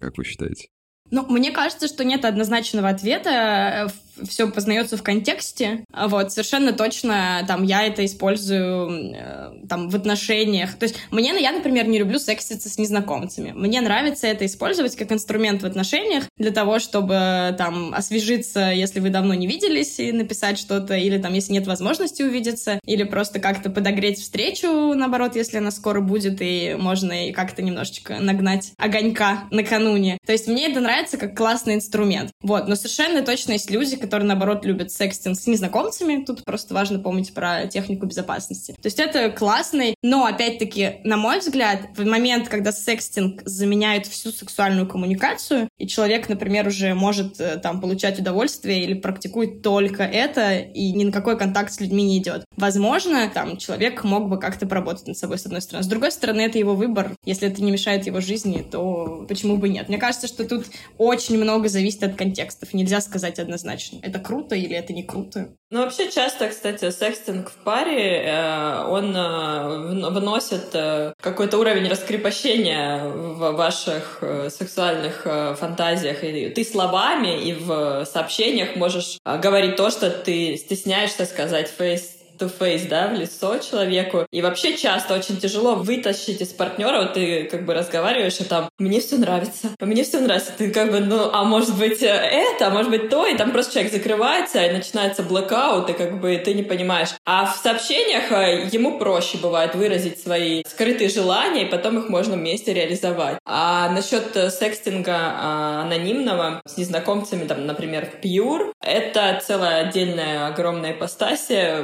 Как 0.00 0.16
вы 0.16 0.24
считаете? 0.24 0.68
Ну, 1.12 1.26
мне 1.28 1.50
кажется, 1.50 1.88
что 1.88 2.04
нет 2.04 2.24
однозначного 2.24 2.88
ответа. 2.88 3.92
Все 4.28 4.50
познается 4.50 4.96
в 4.96 5.02
контексте. 5.02 5.84
Вот, 5.92 6.32
совершенно 6.32 6.72
точно, 6.72 7.44
там, 7.48 7.62
я 7.64 7.86
это 7.86 8.04
использую 8.04 9.14
э, 9.14 9.66
там, 9.68 9.88
в 9.88 9.96
отношениях. 9.96 10.74
То 10.74 10.84
есть, 10.84 10.96
мне, 11.10 11.34
я, 11.40 11.52
например, 11.52 11.88
не 11.88 11.98
люблю 11.98 12.18
секситься 12.18 12.68
с 12.68 12.78
незнакомцами. 12.78 13.52
Мне 13.54 13.80
нравится 13.80 14.26
это 14.26 14.44
использовать 14.44 14.96
как 14.96 15.12
инструмент 15.12 15.62
в 15.62 15.66
отношениях 15.66 16.24
для 16.36 16.50
того, 16.50 16.78
чтобы, 16.78 17.54
там, 17.56 17.94
освежиться, 17.94 18.70
если 18.70 19.00
вы 19.00 19.10
давно 19.10 19.34
не 19.34 19.46
виделись, 19.46 19.98
и 19.98 20.12
написать 20.12 20.58
что-то, 20.58 20.94
или, 20.94 21.18
там, 21.18 21.32
если 21.32 21.52
нет 21.54 21.66
возможности 21.66 22.22
увидеться, 22.22 22.78
или 22.84 23.04
просто 23.04 23.40
как-то 23.40 23.70
подогреть 23.70 24.18
встречу, 24.18 24.94
наоборот, 24.94 25.36
если 25.36 25.56
она 25.56 25.70
скоро 25.70 26.00
будет, 26.00 26.38
и 26.40 26.76
можно 26.78 27.28
и 27.28 27.32
как-то 27.32 27.62
немножечко 27.62 28.18
нагнать 28.18 28.72
огонька 28.76 29.44
накануне. 29.50 30.18
То 30.26 30.32
есть, 30.32 30.48
мне 30.48 30.70
это 30.70 30.80
нравится 30.80 31.16
как 31.16 31.36
классный 31.36 31.74
инструмент. 31.74 32.30
Вот, 32.42 32.68
но 32.68 32.76
совершенно 32.76 33.22
точно 33.22 33.52
есть 33.52 33.70
люди, 33.70 34.01
которые, 34.02 34.28
наоборот, 34.28 34.66
любят 34.66 34.92
секстинг 34.92 35.38
с 35.38 35.46
незнакомцами. 35.46 36.24
Тут 36.24 36.44
просто 36.44 36.74
важно 36.74 36.98
помнить 36.98 37.32
про 37.32 37.66
технику 37.66 38.06
безопасности. 38.06 38.72
То 38.72 38.86
есть 38.86 38.98
это 38.98 39.30
классный, 39.30 39.94
но, 40.02 40.26
опять-таки, 40.26 41.00
на 41.04 41.16
мой 41.16 41.38
взгляд, 41.38 41.80
в 41.96 42.04
момент, 42.04 42.48
когда 42.48 42.72
секстинг 42.72 43.42
заменяет 43.44 44.06
всю 44.06 44.30
сексуальную 44.30 44.86
коммуникацию, 44.86 45.68
и 45.78 45.86
человек, 45.86 46.28
например, 46.28 46.66
уже 46.66 46.94
может 46.94 47.40
э, 47.40 47.56
там 47.58 47.80
получать 47.80 48.18
удовольствие 48.18 48.82
или 48.82 48.94
практикует 48.94 49.62
только 49.62 50.02
это, 50.02 50.58
и 50.58 50.92
ни 50.92 51.04
на 51.04 51.12
какой 51.12 51.38
контакт 51.38 51.72
с 51.72 51.80
людьми 51.80 52.02
не 52.02 52.18
идет. 52.18 52.44
Возможно, 52.56 53.30
там 53.32 53.56
человек 53.56 54.04
мог 54.04 54.28
бы 54.28 54.38
как-то 54.38 54.66
поработать 54.66 55.06
над 55.06 55.16
собой, 55.16 55.38
с 55.38 55.46
одной 55.46 55.62
стороны. 55.62 55.84
С 55.84 55.88
другой 55.88 56.12
стороны, 56.12 56.40
это 56.42 56.58
его 56.58 56.74
выбор. 56.74 57.12
Если 57.24 57.48
это 57.48 57.62
не 57.62 57.70
мешает 57.70 58.06
его 58.06 58.20
жизни, 58.20 58.66
то 58.68 59.24
почему 59.28 59.56
бы 59.56 59.68
нет? 59.68 59.88
Мне 59.88 59.98
кажется, 59.98 60.26
что 60.26 60.44
тут 60.44 60.66
очень 60.98 61.38
много 61.38 61.68
зависит 61.68 62.02
от 62.02 62.16
контекстов. 62.16 62.74
Нельзя 62.74 63.00
сказать 63.00 63.38
однозначно, 63.38 63.91
это 64.02 64.18
круто 64.18 64.54
или 64.54 64.74
это 64.76 64.92
не 64.92 65.02
круто. 65.02 65.54
Ну, 65.70 65.80
вообще 65.80 66.10
часто, 66.10 66.48
кстати, 66.48 66.90
секстинг 66.90 67.50
в 67.50 67.64
паре, 67.64 68.24
э, 68.24 68.84
он 68.86 69.16
э, 69.16 70.10
вносит 70.10 70.74
э, 70.74 71.14
какой-то 71.20 71.58
уровень 71.58 71.88
раскрепощения 71.88 73.04
в 73.04 73.52
ваших 73.52 74.22
сексуальных 74.50 75.26
фантазиях. 75.58 76.24
И 76.24 76.50
ты 76.50 76.64
словами 76.64 77.42
и 77.42 77.54
в 77.54 78.04
сообщениях 78.04 78.76
можешь 78.76 79.18
говорить 79.24 79.76
то, 79.76 79.90
что 79.90 80.10
ты 80.10 80.56
стесняешься 80.56 81.24
сказать 81.24 81.72
face 81.76 82.21
to 82.42 82.52
face, 82.58 82.88
да, 82.88 83.08
в 83.08 83.14
лицо 83.14 83.58
человеку. 83.58 84.26
И 84.30 84.42
вообще 84.42 84.76
часто 84.76 85.14
очень 85.14 85.38
тяжело 85.38 85.76
вытащить 85.76 86.40
из 86.40 86.48
партнера, 86.48 87.02
вот 87.02 87.14
ты 87.14 87.44
как 87.44 87.64
бы 87.64 87.74
разговариваешь, 87.74 88.40
и 88.40 88.44
там, 88.44 88.68
мне 88.78 89.00
все 89.00 89.16
нравится, 89.16 89.68
мне 89.80 90.02
все 90.02 90.20
нравится. 90.20 90.52
Ты 90.56 90.70
как 90.70 90.90
бы, 90.90 91.00
ну, 91.00 91.30
а 91.32 91.44
может 91.44 91.76
быть 91.78 92.02
это, 92.02 92.66
а 92.66 92.70
может 92.70 92.90
быть 92.90 93.08
то, 93.08 93.26
и 93.26 93.36
там 93.36 93.52
просто 93.52 93.74
человек 93.74 93.92
закрывается, 93.92 94.64
и 94.64 94.72
начинается 94.72 95.22
блокаут, 95.22 95.90
и 95.90 95.92
как 95.92 96.20
бы 96.20 96.36
ты 96.36 96.54
не 96.54 96.62
понимаешь. 96.62 97.10
А 97.24 97.46
в 97.46 97.56
сообщениях 97.56 98.32
э, 98.32 98.68
ему 98.72 98.98
проще 98.98 99.38
бывает 99.38 99.74
выразить 99.74 100.20
свои 100.20 100.62
скрытые 100.66 101.08
желания, 101.08 101.62
и 101.62 101.70
потом 101.70 101.98
их 101.98 102.08
можно 102.08 102.34
вместе 102.34 102.72
реализовать. 102.72 103.38
А 103.44 103.90
насчет 103.90 104.36
э, 104.36 104.50
секстинга 104.50 105.14
а, 105.14 105.82
анонимного 105.82 106.62
с 106.66 106.76
незнакомцами, 106.76 107.46
там, 107.46 107.66
например, 107.66 108.06
в 108.06 108.24
Pure, 108.24 108.72
это 108.80 109.40
целая 109.44 109.86
отдельная 109.86 110.48
огромная 110.48 110.92
ипостасия 110.92 111.82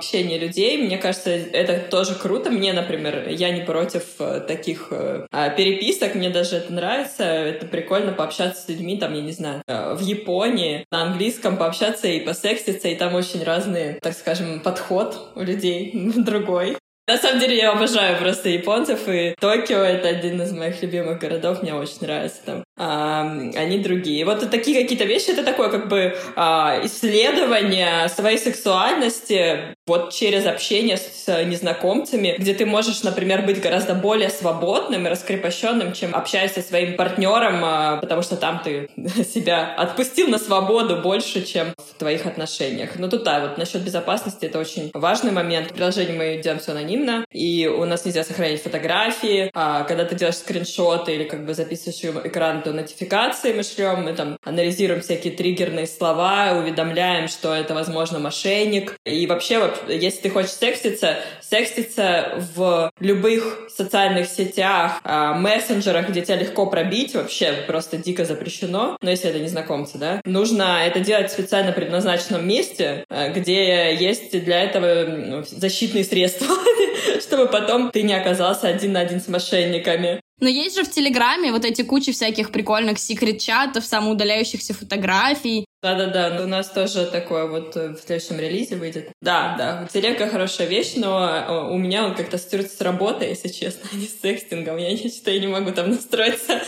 общении 0.00 0.38
людей. 0.38 0.78
Мне 0.78 0.96
кажется, 0.96 1.30
это 1.30 1.78
тоже 1.90 2.14
круто. 2.14 2.50
Мне, 2.50 2.72
например, 2.72 3.28
я 3.28 3.50
не 3.50 3.60
против 3.60 4.04
э, 4.18 4.40
таких 4.40 4.88
э, 4.90 5.26
а, 5.30 5.50
переписок, 5.50 6.14
мне 6.14 6.30
даже 6.30 6.56
это 6.56 6.72
нравится. 6.72 7.24
Это 7.24 7.66
прикольно 7.66 8.12
пообщаться 8.12 8.62
с 8.62 8.68
людьми, 8.68 8.96
там, 8.96 9.14
я 9.14 9.20
не 9.20 9.32
знаю, 9.32 9.62
э, 9.66 9.94
в 9.94 10.00
Японии, 10.00 10.86
на 10.90 11.02
английском 11.02 11.58
пообщаться 11.58 12.08
и 12.08 12.20
посекситься, 12.20 12.88
и 12.88 12.94
там 12.94 13.14
очень 13.14 13.44
разные, 13.44 13.98
так 14.00 14.14
скажем, 14.14 14.60
подход 14.60 15.32
у 15.36 15.42
людей 15.42 15.92
другой. 16.16 16.76
На 17.10 17.18
самом 17.18 17.40
деле 17.40 17.56
я 17.56 17.72
обожаю 17.72 18.16
просто 18.18 18.50
японцев, 18.50 19.08
и 19.08 19.34
Токио— 19.40 19.78
это 19.78 20.06
один 20.06 20.40
из 20.42 20.52
моих 20.52 20.80
любимых 20.80 21.18
городов, 21.18 21.60
мне 21.60 21.74
очень 21.74 22.02
нравится 22.02 22.38
там. 22.46 22.64
А, 22.78 23.22
они 23.22 23.78
другие. 23.78 24.24
Вот 24.24 24.48
такие 24.48 24.80
какие-то 24.80 25.04
вещи, 25.04 25.30
это 25.30 25.42
такое 25.42 25.70
как 25.70 25.88
бы 25.88 26.16
а, 26.36 26.80
исследование 26.84 28.08
своей 28.08 28.38
сексуальности 28.38 29.74
вот 29.90 30.12
через 30.12 30.46
общение 30.46 30.96
с 30.96 31.44
незнакомцами, 31.44 32.36
где 32.38 32.54
ты 32.54 32.64
можешь, 32.64 33.02
например, 33.02 33.42
быть 33.42 33.60
гораздо 33.60 33.94
более 33.94 34.30
свободным 34.30 35.04
и 35.04 35.10
раскрепощенным, 35.10 35.92
чем 35.94 36.14
общаясь 36.14 36.52
со 36.52 36.62
своим 36.62 36.96
партнером, 36.96 37.60
а, 37.64 37.96
потому 37.96 38.22
что 38.22 38.36
там 38.36 38.60
ты 38.62 38.88
себя 39.24 39.74
отпустил 39.76 40.28
на 40.28 40.38
свободу 40.38 40.98
больше, 41.02 41.44
чем 41.44 41.74
в 41.76 41.98
твоих 41.98 42.24
отношениях. 42.24 42.90
Но 43.00 43.08
тут, 43.08 43.24
да, 43.24 43.40
вот 43.40 43.58
насчет 43.58 43.82
безопасности 43.82 44.46
это 44.46 44.60
очень 44.60 44.92
важный 44.94 45.32
момент. 45.32 45.72
В 45.72 45.74
приложении 45.74 46.16
мы 46.16 46.40
делаем 46.40 46.60
все 46.60 46.70
анонимно, 46.70 47.24
и 47.32 47.66
у 47.66 47.84
нас 47.84 48.04
нельзя 48.04 48.22
сохранить 48.22 48.62
фотографии. 48.62 49.50
А 49.54 49.82
когда 49.82 50.04
ты 50.04 50.14
делаешь 50.14 50.36
скриншоты 50.36 51.16
или 51.16 51.24
как 51.24 51.44
бы 51.44 51.52
записываешь 51.52 52.24
экран, 52.24 52.62
то 52.62 52.72
нотификации 52.72 53.52
мы 53.52 53.64
шлем, 53.64 54.04
мы 54.04 54.12
там 54.12 54.36
анализируем 54.44 55.00
всякие 55.00 55.32
триггерные 55.32 55.88
слова, 55.88 56.52
уведомляем, 56.56 57.26
что 57.26 57.52
это, 57.52 57.74
возможно, 57.74 58.20
мошенник. 58.20 58.94
И 59.04 59.26
вообще, 59.26 59.58
если 59.88 60.22
ты 60.22 60.30
хочешь 60.30 60.52
секститься, 60.52 61.18
секститься 61.40 62.46
в 62.54 62.90
любых 63.00 63.68
социальных 63.74 64.28
сетях, 64.28 65.00
а, 65.04 65.34
мессенджерах, 65.34 66.08
где 66.08 66.22
тебя 66.22 66.36
легко 66.36 66.66
пробить, 66.66 67.14
вообще 67.14 67.52
просто 67.66 67.96
дико 67.96 68.24
запрещено. 68.24 68.96
Но 69.00 69.10
если 69.10 69.30
это 69.30 69.38
незнакомцы, 69.38 69.98
да, 69.98 70.20
нужно 70.24 70.84
это 70.84 71.00
делать 71.00 71.30
в 71.30 71.32
специально 71.32 71.72
предназначенном 71.72 72.46
месте, 72.46 73.04
а, 73.08 73.28
где 73.28 73.94
есть 73.94 74.30
для 74.44 74.62
этого 74.62 75.44
защитные 75.44 76.04
средства, 76.04 76.54
чтобы 77.20 77.46
потом 77.46 77.90
ты 77.90 78.02
не 78.02 78.14
оказался 78.14 78.68
один 78.68 78.92
на 78.92 79.00
один 79.00 79.20
с 79.20 79.28
мошенниками. 79.28 80.20
Но 80.40 80.48
есть 80.48 80.76
же 80.76 80.84
в 80.84 80.90
Телеграме 80.90 81.52
вот 81.52 81.64
эти 81.64 81.82
кучи 81.82 82.12
всяких 82.12 82.50
прикольных 82.50 82.98
секрет-чатов, 82.98 83.84
самоудаляющихся 83.84 84.72
фотографий. 84.72 85.66
Да-да-да, 85.82 86.42
у 86.42 86.46
нас 86.46 86.68
тоже 86.68 87.06
такое 87.06 87.46
вот 87.46 87.74
э, 87.74 87.94
в 87.94 88.00
следующем 88.00 88.38
релизе 88.38 88.76
выйдет. 88.76 89.12
Да, 89.22 89.54
да, 89.56 89.88
телега 89.90 90.28
хорошая 90.28 90.66
вещь, 90.66 90.92
но 90.96 91.26
э, 91.26 91.72
у 91.72 91.78
меня 91.78 92.04
он 92.04 92.14
как-то 92.14 92.36
ассоциируется 92.36 92.76
с 92.76 92.80
работой, 92.82 93.30
если 93.30 93.48
честно, 93.48 93.88
а 93.92 93.96
не 93.96 94.06
с 94.06 94.20
секстингом. 94.20 94.76
Я 94.76 94.94
что 95.08 95.30
я 95.30 95.40
не 95.40 95.46
могу 95.46 95.70
там 95.72 95.90
настроиться 95.90 96.60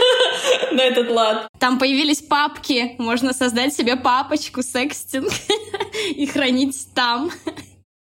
на 0.72 0.82
этот 0.82 1.08
лад. 1.08 1.48
Там 1.60 1.78
появились 1.78 2.20
папки, 2.20 2.96
можно 2.98 3.32
создать 3.32 3.72
себе 3.74 3.94
папочку 3.94 4.62
секстинг 4.62 5.30
и 6.16 6.26
хранить 6.26 6.88
там. 6.96 7.30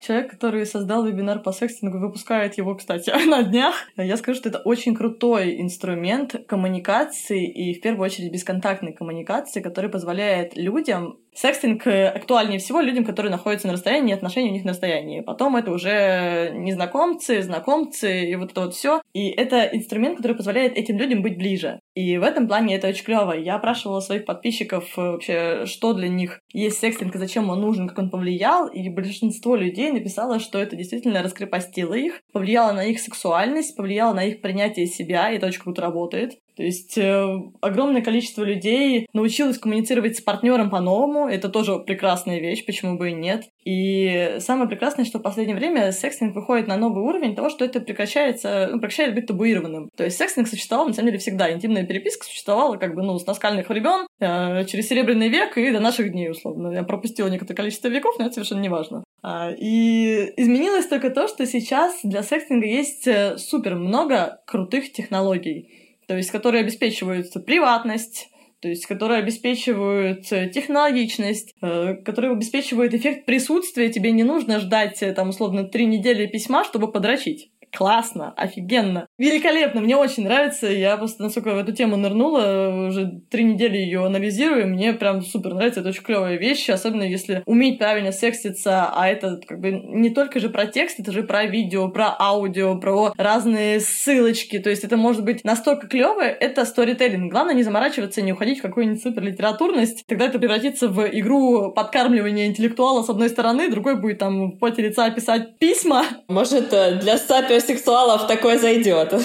Человек, 0.09 0.31
который 0.31 0.65
создал 0.65 1.05
вебинар 1.05 1.37
по 1.39 1.51
секстингу, 1.51 1.99
выпускает 1.99 2.57
его, 2.57 2.73
кстати, 2.73 3.11
на 3.29 3.43
днях. 3.43 3.75
Я 3.95 4.17
скажу, 4.17 4.39
что 4.39 4.49
это 4.49 4.57
очень 4.57 4.95
крутой 4.95 5.61
инструмент 5.61 6.35
коммуникации 6.47 7.47
и, 7.47 7.75
в 7.75 7.81
первую 7.81 8.05
очередь, 8.05 8.31
бесконтактной 8.31 8.93
коммуникации, 8.93 9.61
который 9.61 9.91
позволяет 9.91 10.57
людям 10.57 11.19
Секстинг 11.33 11.85
э, 11.87 12.07
актуальнее 12.07 12.59
всего 12.59 12.81
людям, 12.81 13.05
которые 13.05 13.31
находятся 13.31 13.67
на 13.67 13.73
расстоянии, 13.73 14.13
отношения 14.13 14.49
у 14.49 14.53
них 14.53 14.65
на 14.65 14.71
расстоянии. 14.71 15.21
Потом 15.21 15.55
это 15.55 15.71
уже 15.71 16.51
незнакомцы, 16.53 17.41
знакомцы 17.41 18.25
и 18.25 18.35
вот 18.35 18.51
это 18.51 18.61
вот 18.61 18.73
все. 18.73 19.01
И 19.13 19.29
это 19.29 19.63
инструмент, 19.63 20.17
который 20.17 20.35
позволяет 20.35 20.77
этим 20.77 20.97
людям 20.97 21.21
быть 21.21 21.37
ближе. 21.37 21.79
И 21.95 22.17
в 22.17 22.23
этом 22.23 22.47
плане 22.47 22.75
это 22.75 22.87
очень 22.87 23.05
клево. 23.05 23.33
Я 23.33 23.55
опрашивала 23.55 23.99
своих 23.99 24.25
подписчиков 24.25 24.85
э, 24.97 25.01
вообще, 25.01 25.65
что 25.65 25.93
для 25.93 26.07
них 26.07 26.39
есть 26.53 26.79
секстинг 26.79 27.15
и 27.15 27.19
зачем 27.19 27.49
он 27.49 27.61
нужен, 27.61 27.87
как 27.87 27.99
он 27.99 28.09
повлиял. 28.09 28.67
И 28.67 28.89
большинство 28.89 29.55
людей 29.55 29.91
написало, 29.91 30.39
что 30.39 30.59
это 30.59 30.75
действительно 30.75 31.23
раскрепостило 31.23 31.93
их, 31.93 32.21
повлияло 32.33 32.73
на 32.73 32.85
их 32.85 32.99
сексуальность, 32.99 33.75
повлияло 33.75 34.13
на 34.13 34.25
их 34.25 34.41
принятие 34.41 34.87
себя, 34.87 35.31
и 35.31 35.37
это 35.37 35.47
очень 35.47 35.61
круто 35.61 35.81
работает. 35.81 36.37
То 36.59 36.65
есть 36.65 36.97
э, 36.97 37.41
огромное 37.61 38.01
количество 38.01 38.43
людей 38.43 39.07
научилось 39.13 39.57
коммуницировать 39.57 40.17
с 40.17 40.21
партнером 40.21 40.69
по-новому. 40.69 41.29
Это 41.29 41.47
тоже 41.47 41.79
прекрасная 41.79 42.41
вещь, 42.41 42.65
почему 42.65 42.97
бы 42.97 43.11
и 43.11 43.13
нет. 43.13 43.45
И 43.63 44.35
самое 44.39 44.67
прекрасное, 44.67 45.05
что 45.05 45.19
в 45.19 45.21
последнее 45.21 45.55
время 45.55 45.93
секстинг 45.93 46.35
выходит 46.35 46.67
на 46.67 46.75
новый 46.75 47.01
уровень 47.01 47.33
того, 47.33 47.47
что 47.49 47.63
это 47.63 47.79
прекращается, 47.79 48.67
ну, 48.69 48.79
прекращает 48.81 49.15
быть 49.15 49.27
табуированным. 49.27 49.89
То 49.95 50.03
есть 50.03 50.17
секстинг 50.17 50.49
существовал, 50.49 50.87
на 50.87 50.93
самом 50.93 51.05
деле, 51.05 51.19
всегда. 51.19 51.49
Интимная 51.49 51.85
переписка 51.85 52.25
существовала 52.25 52.75
как 52.75 52.93
бы, 52.93 53.03
ну, 53.03 53.17
с 53.17 53.25
наскальных 53.25 53.69
времен, 53.69 54.05
э, 54.19 54.65
через 54.65 54.89
Серебряный 54.89 55.29
век 55.29 55.57
и 55.57 55.71
до 55.71 55.79
наших 55.79 56.11
дней, 56.11 56.29
условно. 56.29 56.73
Я 56.73 56.83
пропустила 56.83 57.29
некоторое 57.29 57.55
количество 57.55 57.87
веков, 57.87 58.19
но 58.19 58.25
это 58.25 58.33
совершенно 58.33 58.59
не 58.59 58.67
важно. 58.67 59.05
А, 59.23 59.49
и 59.57 60.33
изменилось 60.35 60.87
только 60.87 61.09
то, 61.09 61.29
что 61.29 61.45
сейчас 61.45 62.01
для 62.03 62.21
секстинга 62.21 62.67
есть 62.67 63.07
э, 63.07 63.37
супер 63.37 63.75
много 63.75 64.41
крутых 64.45 64.91
технологий 64.91 65.69
то 66.09 66.17
есть 66.17 66.31
которые 66.31 66.61
обеспечивают 66.61 67.27
приватность, 67.45 68.29
то 68.61 68.67
есть 68.67 68.87
которые 68.87 69.19
обеспечивают 69.19 70.25
э, 70.31 70.49
технологичность, 70.49 71.53
э, 71.61 71.97
которые 72.03 72.31
обеспечивают 72.31 72.95
эффект 72.95 73.27
присутствия. 73.27 73.89
Тебе 73.89 74.11
не 74.11 74.23
нужно 74.23 74.59
ждать, 74.59 75.03
э, 75.03 75.13
там, 75.13 75.29
условно, 75.29 75.65
три 75.65 75.85
недели 75.85 76.25
письма, 76.25 76.63
чтобы 76.63 76.91
подрочить 76.91 77.51
классно, 77.71 78.33
офигенно, 78.35 79.07
великолепно, 79.17 79.81
мне 79.81 79.95
очень 79.95 80.23
нравится. 80.23 80.67
Я 80.67 80.97
просто, 80.97 81.23
насколько 81.23 81.53
в 81.53 81.57
эту 81.57 81.71
тему 81.71 81.97
нырнула, 81.97 82.87
уже 82.89 83.21
три 83.29 83.43
недели 83.43 83.77
ее 83.77 84.05
анализирую, 84.05 84.67
мне 84.67 84.93
прям 84.93 85.21
супер 85.21 85.53
нравится, 85.53 85.81
это 85.81 85.89
очень 85.89 86.03
клевая 86.03 86.37
вещь, 86.37 86.69
особенно 86.69 87.03
если 87.03 87.43
уметь 87.45 87.79
правильно 87.79 88.11
секситься, 88.11 88.89
а 88.93 89.07
это 89.07 89.39
как 89.47 89.59
бы 89.59 89.71
не 89.71 90.09
только 90.09 90.39
же 90.39 90.49
про 90.49 90.65
текст, 90.65 90.99
это 90.99 91.11
же 91.11 91.23
про 91.23 91.45
видео, 91.45 91.89
про 91.89 92.15
аудио, 92.19 92.77
про 92.79 93.13
разные 93.17 93.79
ссылочки, 93.79 94.59
то 94.59 94.69
есть 94.69 94.83
это 94.83 94.97
может 94.97 95.23
быть 95.23 95.43
настолько 95.43 95.87
клевое, 95.87 96.29
это 96.29 96.65
сторителлинг. 96.65 97.31
Главное 97.31 97.53
не 97.53 97.63
заморачиваться, 97.63 98.21
не 98.21 98.33
уходить 98.33 98.59
в 98.59 98.61
какую-нибудь 98.63 99.01
супер 99.01 99.23
литературность, 99.23 100.03
тогда 100.07 100.25
это 100.25 100.39
превратится 100.39 100.87
в 100.87 101.07
игру 101.07 101.71
подкармливания 101.71 102.47
интеллектуала 102.47 103.03
с 103.03 103.09
одной 103.09 103.29
стороны, 103.29 103.69
другой 103.69 103.95
будет 103.95 104.19
там 104.19 104.51
в 104.51 104.57
поте 104.57 104.81
лица 104.81 105.09
писать 105.11 105.57
письма. 105.57 106.05
Может, 106.27 106.73
э, 106.73 106.95
для 106.95 107.17
сапио 107.17 107.58
гетеросексуалов 107.59 108.27
такое 108.27 108.57
зайдет. 108.57 109.13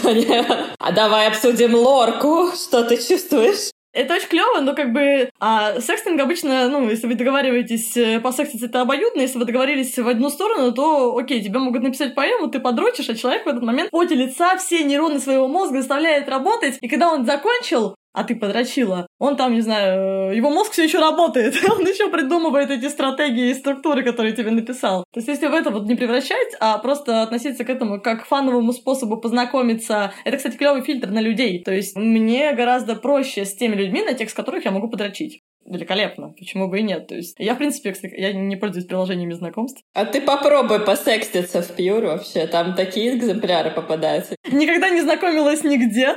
А 0.79 0.93
давай 0.93 1.29
обсудим 1.29 1.75
лорку. 1.75 2.51
Что 2.55 2.85
ты 2.85 2.97
чувствуешь? 2.97 3.71
Это 3.93 4.15
очень 4.15 4.29
клево, 4.29 4.61
но 4.61 4.75
как 4.75 4.93
бы 4.93 5.31
а 5.39 5.81
секстинг 5.81 6.21
обычно, 6.21 6.69
ну, 6.69 6.91
если 6.91 7.07
вы 7.07 7.15
договариваетесь 7.15 7.97
э, 7.97 8.19
по 8.19 8.31
посекситься, 8.31 8.67
это 8.67 8.81
обоюдно, 8.81 9.21
если 9.21 9.39
вы 9.39 9.45
договорились 9.45 9.97
в 9.97 10.09
одну 10.09 10.31
сторону, 10.31 10.73
то 10.73 11.17
окей, 11.17 11.41
тебе 11.41 11.61
могут 11.61 11.83
написать 11.83 12.17
поэму, 12.17 12.49
ты 12.49 12.59
подрочишь, 12.59 13.09
а 13.09 13.15
человек 13.15 13.47
в 13.47 13.49
этот 13.49 13.63
момент 13.63 13.93
поте 13.93 14.17
лица 14.17 14.57
все 14.57 14.83
нейроны 14.83 15.21
своего 15.21 15.47
мозга 15.47 15.79
заставляет 15.79 16.29
работать, 16.29 16.77
и 16.81 16.89
когда 16.89 17.13
он 17.13 17.25
закончил, 17.25 17.94
а 18.15 18.25
ты 18.25 18.37
подрочила. 18.37 19.07
Он 19.19 19.37
там, 19.37 19.53
не 19.53 19.61
знаю, 19.61 20.35
его 20.35 20.49
мозг 20.49 20.73
все 20.73 20.85
еще 20.85 21.01
работает, 21.01 21.55
он 21.71 21.83
еще 21.83 22.09
придумывает 22.11 22.71
эти 22.71 22.89
стратегии 22.89 23.51
и 23.51 23.55
структуры, 23.55 24.03
которые 24.03 24.35
тебе 24.35 24.51
написал. 24.51 25.05
То 25.13 25.19
есть, 25.19 25.29
если 25.29 25.49
в 25.49 25.55
это 25.55 25.71
вот 25.71 25.87
не 25.87 25.97
превращать, 25.97 26.57
а 26.61 26.79
просто 26.79 27.23
относиться 27.23 27.65
к 27.65 27.71
этому 27.71 28.01
как 28.01 28.23
к 28.23 28.27
фановому 28.27 28.73
способу 28.73 29.17
познакомиться, 29.17 30.13
это, 30.25 30.37
кстати, 30.37 30.57
клевый 30.57 30.83
фильтр 30.83 31.11
на 31.11 31.21
людей. 31.21 31.63
То 31.63 31.73
есть, 31.73 31.97
мне 31.97 32.53
гораздо 32.53 32.95
проще 32.95 33.45
с 33.45 33.55
теми 33.55 33.75
людьми, 33.75 34.03
на 34.03 34.15
текст 34.15 34.37
которых 34.37 34.65
я 34.65 34.71
могу 34.71 34.89
подрочить 34.89 35.43
великолепно. 35.67 36.35
Почему 36.39 36.69
бы 36.69 36.81
и 36.81 36.83
нет? 36.83 37.07
То 37.09 37.15
есть 37.15 37.37
я, 37.39 37.55
в 37.55 37.59
принципе, 37.59 37.93
кстати, 37.93 38.15
я 38.17 38.33
не 38.33 38.57
пользуюсь 38.57 38.87
приложениями 38.87 39.35
знакомств. 39.35 39.83
А 39.95 40.05
ты 40.05 40.21
попробуй 40.21 40.81
посекститься 40.81 41.63
в 41.63 41.75
Пьюр 41.75 42.05
вообще. 42.05 42.47
Там 42.47 42.75
такие 42.75 43.17
экземпляры 43.17 43.71
попадаются. 43.71 44.37
Никогда 44.51 44.91
не 44.91 45.01
знакомилась 45.01 45.65
нигде. 45.65 46.17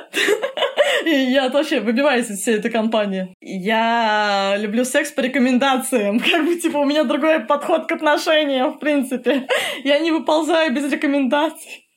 И 1.06 1.10
я 1.10 1.50
вообще 1.50 1.80
выбиваюсь 1.80 2.30
из 2.30 2.42
всей 2.42 2.56
этой 2.56 2.72
компании. 2.72 3.34
Я 3.40 4.56
люблю 4.58 4.84
секс 4.84 5.12
по 5.12 5.22
рекомендациям. 5.22 6.20
Как 6.32 6.46
бы, 6.46 6.56
типа, 6.56 6.78
у 6.78 6.86
меня 6.86 7.04
другой 7.04 7.40
подход 7.42 7.88
к 7.88 7.92
отношениям, 7.92 8.74
в 8.74 8.80
принципе. 8.80 9.48
Я 9.84 10.00
не 10.00 10.12
выползаю 10.12 10.74
без 10.74 10.92
рекомендаций. 10.92 11.88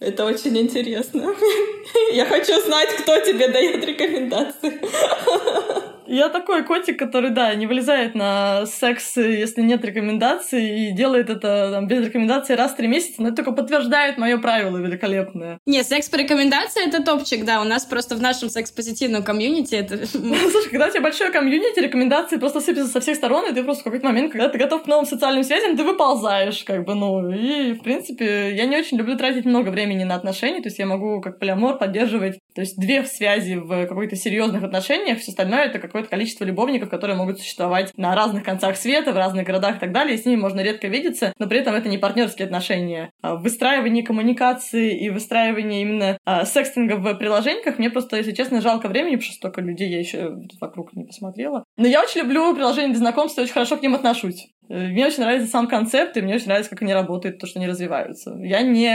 Это 0.00 0.24
очень 0.24 0.56
интересно. 0.58 1.34
Я 2.12 2.24
хочу 2.24 2.60
знать, 2.60 2.90
кто 3.00 3.18
тебе 3.20 3.48
дает 3.48 3.84
рекомендации. 3.84 4.80
Я 6.08 6.30
такой 6.30 6.64
котик, 6.64 6.98
который, 6.98 7.30
да, 7.30 7.54
не 7.54 7.66
вылезает 7.66 8.14
на 8.14 8.64
секс, 8.66 9.16
если 9.16 9.60
нет 9.60 9.84
рекомендаций, 9.84 10.88
и 10.88 10.92
делает 10.92 11.28
это 11.28 11.70
там, 11.72 11.86
без 11.86 12.06
рекомендаций 12.06 12.56
раз 12.56 12.72
в 12.72 12.76
три 12.76 12.88
месяца, 12.88 13.22
но 13.22 13.28
это 13.28 13.36
только 13.36 13.52
подтверждает 13.52 14.16
мое 14.16 14.38
правило 14.38 14.78
великолепное. 14.78 15.58
Не, 15.66 15.82
секс 15.82 16.08
по 16.08 16.16
рекомендации— 16.16 16.86
это 16.88 17.02
топчик, 17.02 17.44
да, 17.44 17.60
у 17.60 17.64
нас 17.64 17.84
просто 17.84 18.16
в 18.16 18.22
нашем 18.22 18.48
секс-позитивном 18.48 19.22
комьюнити 19.22 19.74
это... 19.74 20.06
Слушай, 20.06 20.70
когда 20.70 20.86
у 20.86 20.90
тебя 20.90 21.02
большое 21.02 21.30
комьюнити, 21.30 21.78
рекомендации 21.80 22.36
просто 22.36 22.60
сыпятся 22.60 22.90
со 22.90 23.00
всех 23.00 23.16
сторон, 23.16 23.46
и 23.50 23.54
ты 23.54 23.62
просто 23.62 23.82
в 23.82 23.84
какой-то 23.84 24.06
момент, 24.06 24.32
когда 24.32 24.48
ты 24.48 24.58
готов 24.58 24.84
к 24.84 24.86
новым 24.86 25.04
социальным 25.04 25.44
связям, 25.44 25.76
ты 25.76 25.84
выползаешь, 25.84 26.64
как 26.64 26.84
бы, 26.84 26.94
ну, 26.94 27.30
и, 27.30 27.72
в 27.72 27.82
принципе, 27.82 28.54
я 28.54 28.64
не 28.64 28.78
очень 28.78 28.96
люблю 28.96 29.16
тратить 29.16 29.44
много 29.44 29.68
времени 29.68 30.04
на 30.04 30.14
отношения, 30.14 30.62
то 30.62 30.68
есть 30.68 30.78
я 30.78 30.86
могу, 30.86 31.20
как 31.20 31.38
полиамор, 31.38 31.76
поддерживать, 31.76 32.38
то 32.58 32.62
есть 32.62 32.76
две 32.76 33.04
связи 33.04 33.54
в 33.54 33.86
каких-то 33.86 34.16
серьезных 34.16 34.64
отношениях, 34.64 35.20
все 35.20 35.30
остальное— 35.30 35.64
это 35.66 35.78
какое-то 35.78 36.08
количество 36.08 36.42
любовников, 36.42 36.90
которые 36.90 37.16
могут 37.16 37.38
существовать 37.38 37.92
на 37.96 38.16
разных 38.16 38.42
концах 38.42 38.76
света, 38.76 39.12
в 39.12 39.16
разных 39.16 39.46
городах 39.46 39.76
и 39.76 39.78
так 39.78 39.92
далее, 39.92 40.16
и 40.16 40.18
с 40.20 40.24
ними 40.24 40.40
можно 40.40 40.58
редко 40.58 40.88
видеться, 40.88 41.32
но 41.38 41.46
при 41.46 41.60
этом 41.60 41.76
это 41.76 41.88
не 41.88 41.98
партнерские 41.98 42.46
отношения. 42.46 43.12
А 43.22 43.36
в 43.36 43.42
выстраивании 43.42 44.02
коммуникации 44.02 44.98
и 44.98 45.08
выстраивании 45.08 45.82
именно 45.82 46.18
а, 46.24 46.44
секстинга 46.44 46.94
в 46.94 47.14
приложениях 47.14 47.78
мне 47.78 47.90
просто, 47.90 48.16
если 48.16 48.32
честно, 48.32 48.60
жалко 48.60 48.88
времени, 48.88 49.14
потому 49.14 49.26
что 49.26 49.34
столько 49.34 49.60
людей 49.60 49.88
я 49.88 50.00
еще 50.00 50.36
вокруг 50.60 50.94
не 50.94 51.04
посмотрела. 51.04 51.62
Но 51.76 51.86
я 51.86 52.02
очень 52.02 52.22
люблю 52.22 52.56
приложения 52.56 52.88
для 52.88 52.98
знакомства, 52.98 53.42
очень 53.42 53.52
хорошо 53.52 53.76
к 53.76 53.82
ним 53.82 53.94
отношусь. 53.94 54.48
Мне 54.68 55.06
очень 55.06 55.22
нравится 55.22 55.48
сам 55.48 55.68
концепт, 55.68 56.16
и 56.16 56.20
мне 56.20 56.34
очень 56.34 56.48
нравится, 56.48 56.70
как 56.70 56.82
они 56.82 56.92
работают, 56.92 57.38
то, 57.38 57.46
что 57.46 57.60
они 57.60 57.68
развиваются. 57.68 58.36
Я 58.42 58.62
не 58.62 58.88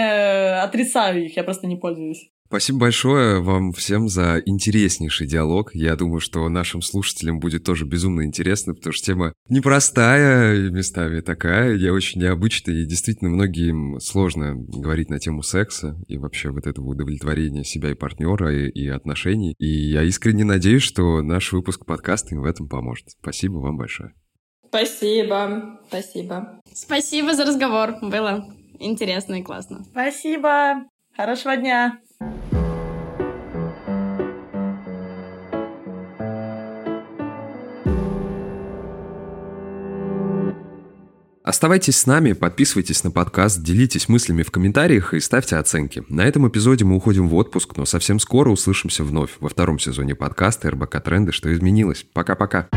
отрицаю 0.61 1.25
их, 1.25 1.37
я 1.37 1.43
просто 1.45 1.65
не 1.65 1.77
пользуюсь. 1.77 2.29
Спасибо 2.53 2.81
большое 2.81 3.41
вам 3.41 3.73
всем 3.73 4.07
за 4.07 4.39
интереснейший 4.45 5.25
диалог. 5.25 5.73
Я 5.73 5.95
думаю, 5.95 6.19
что 6.19 6.47
нашим 6.49 6.83
слушателям 6.83 7.39
будет 7.39 7.63
тоже 7.63 7.83
безумно 7.83 8.25
интересно, 8.25 8.75
потому 8.75 8.93
что 8.93 9.07
тема 9.07 9.33
непростая 9.49 10.69
местами 10.69 11.21
такая, 11.21 11.73
я 11.73 11.91
очень 11.91 12.21
необычная, 12.21 12.75
и 12.75 12.85
действительно 12.85 13.31
многим 13.31 13.99
сложно 13.99 14.53
говорить 14.55 15.09
на 15.09 15.17
тему 15.17 15.41
секса 15.41 15.99
и 16.07 16.19
вообще 16.19 16.51
вот 16.51 16.67
этого 16.67 16.89
удовлетворения 16.89 17.63
себя 17.63 17.89
и 17.89 17.95
партнера, 17.95 18.55
и, 18.55 18.69
и 18.69 18.87
отношений. 18.87 19.55
И 19.57 19.89
я 19.89 20.03
искренне 20.03 20.43
надеюсь, 20.43 20.83
что 20.83 21.23
наш 21.23 21.53
выпуск 21.53 21.87
подкаста 21.87 22.35
им 22.35 22.41
в 22.41 22.45
этом 22.45 22.69
поможет. 22.69 23.07
Спасибо 23.19 23.57
вам 23.57 23.77
большое. 23.77 24.13
Спасибо, 24.67 25.79
спасибо. 25.87 26.61
Спасибо 26.71 27.33
за 27.33 27.45
разговор, 27.45 27.95
было 28.03 28.45
интересно 28.77 29.39
и 29.39 29.41
классно. 29.41 29.85
Спасибо, 29.85 30.83
хорошего 31.15 31.57
дня. 31.57 31.97
Оставайтесь 41.43 41.97
с 41.97 42.07
нами, 42.07 42.33
подписывайтесь 42.33 43.03
на 43.03 43.11
подкаст, 43.11 43.61
делитесь 43.61 44.09
мыслями 44.09 44.43
в 44.43 44.49
комментариях 44.49 45.13
и 45.13 45.19
ставьте 45.19 45.57
оценки. 45.57 46.03
На 46.09 46.25
этом 46.25 46.47
эпизоде 46.47 46.83
мы 46.83 46.95
уходим 46.95 47.29
в 47.29 47.35
отпуск, 47.35 47.77
но 47.77 47.85
совсем 47.85 48.19
скоро 48.19 48.49
услышимся 48.49 49.03
вновь 49.03 49.31
во 49.39 49.49
втором 49.49 49.77
сезоне 49.77 50.15
подкаста 50.15 50.71
РБК 50.71 51.01
Тренды. 51.03 51.31
Что 51.31 51.53
изменилось? 51.53 52.05
Пока-пока. 52.11 52.69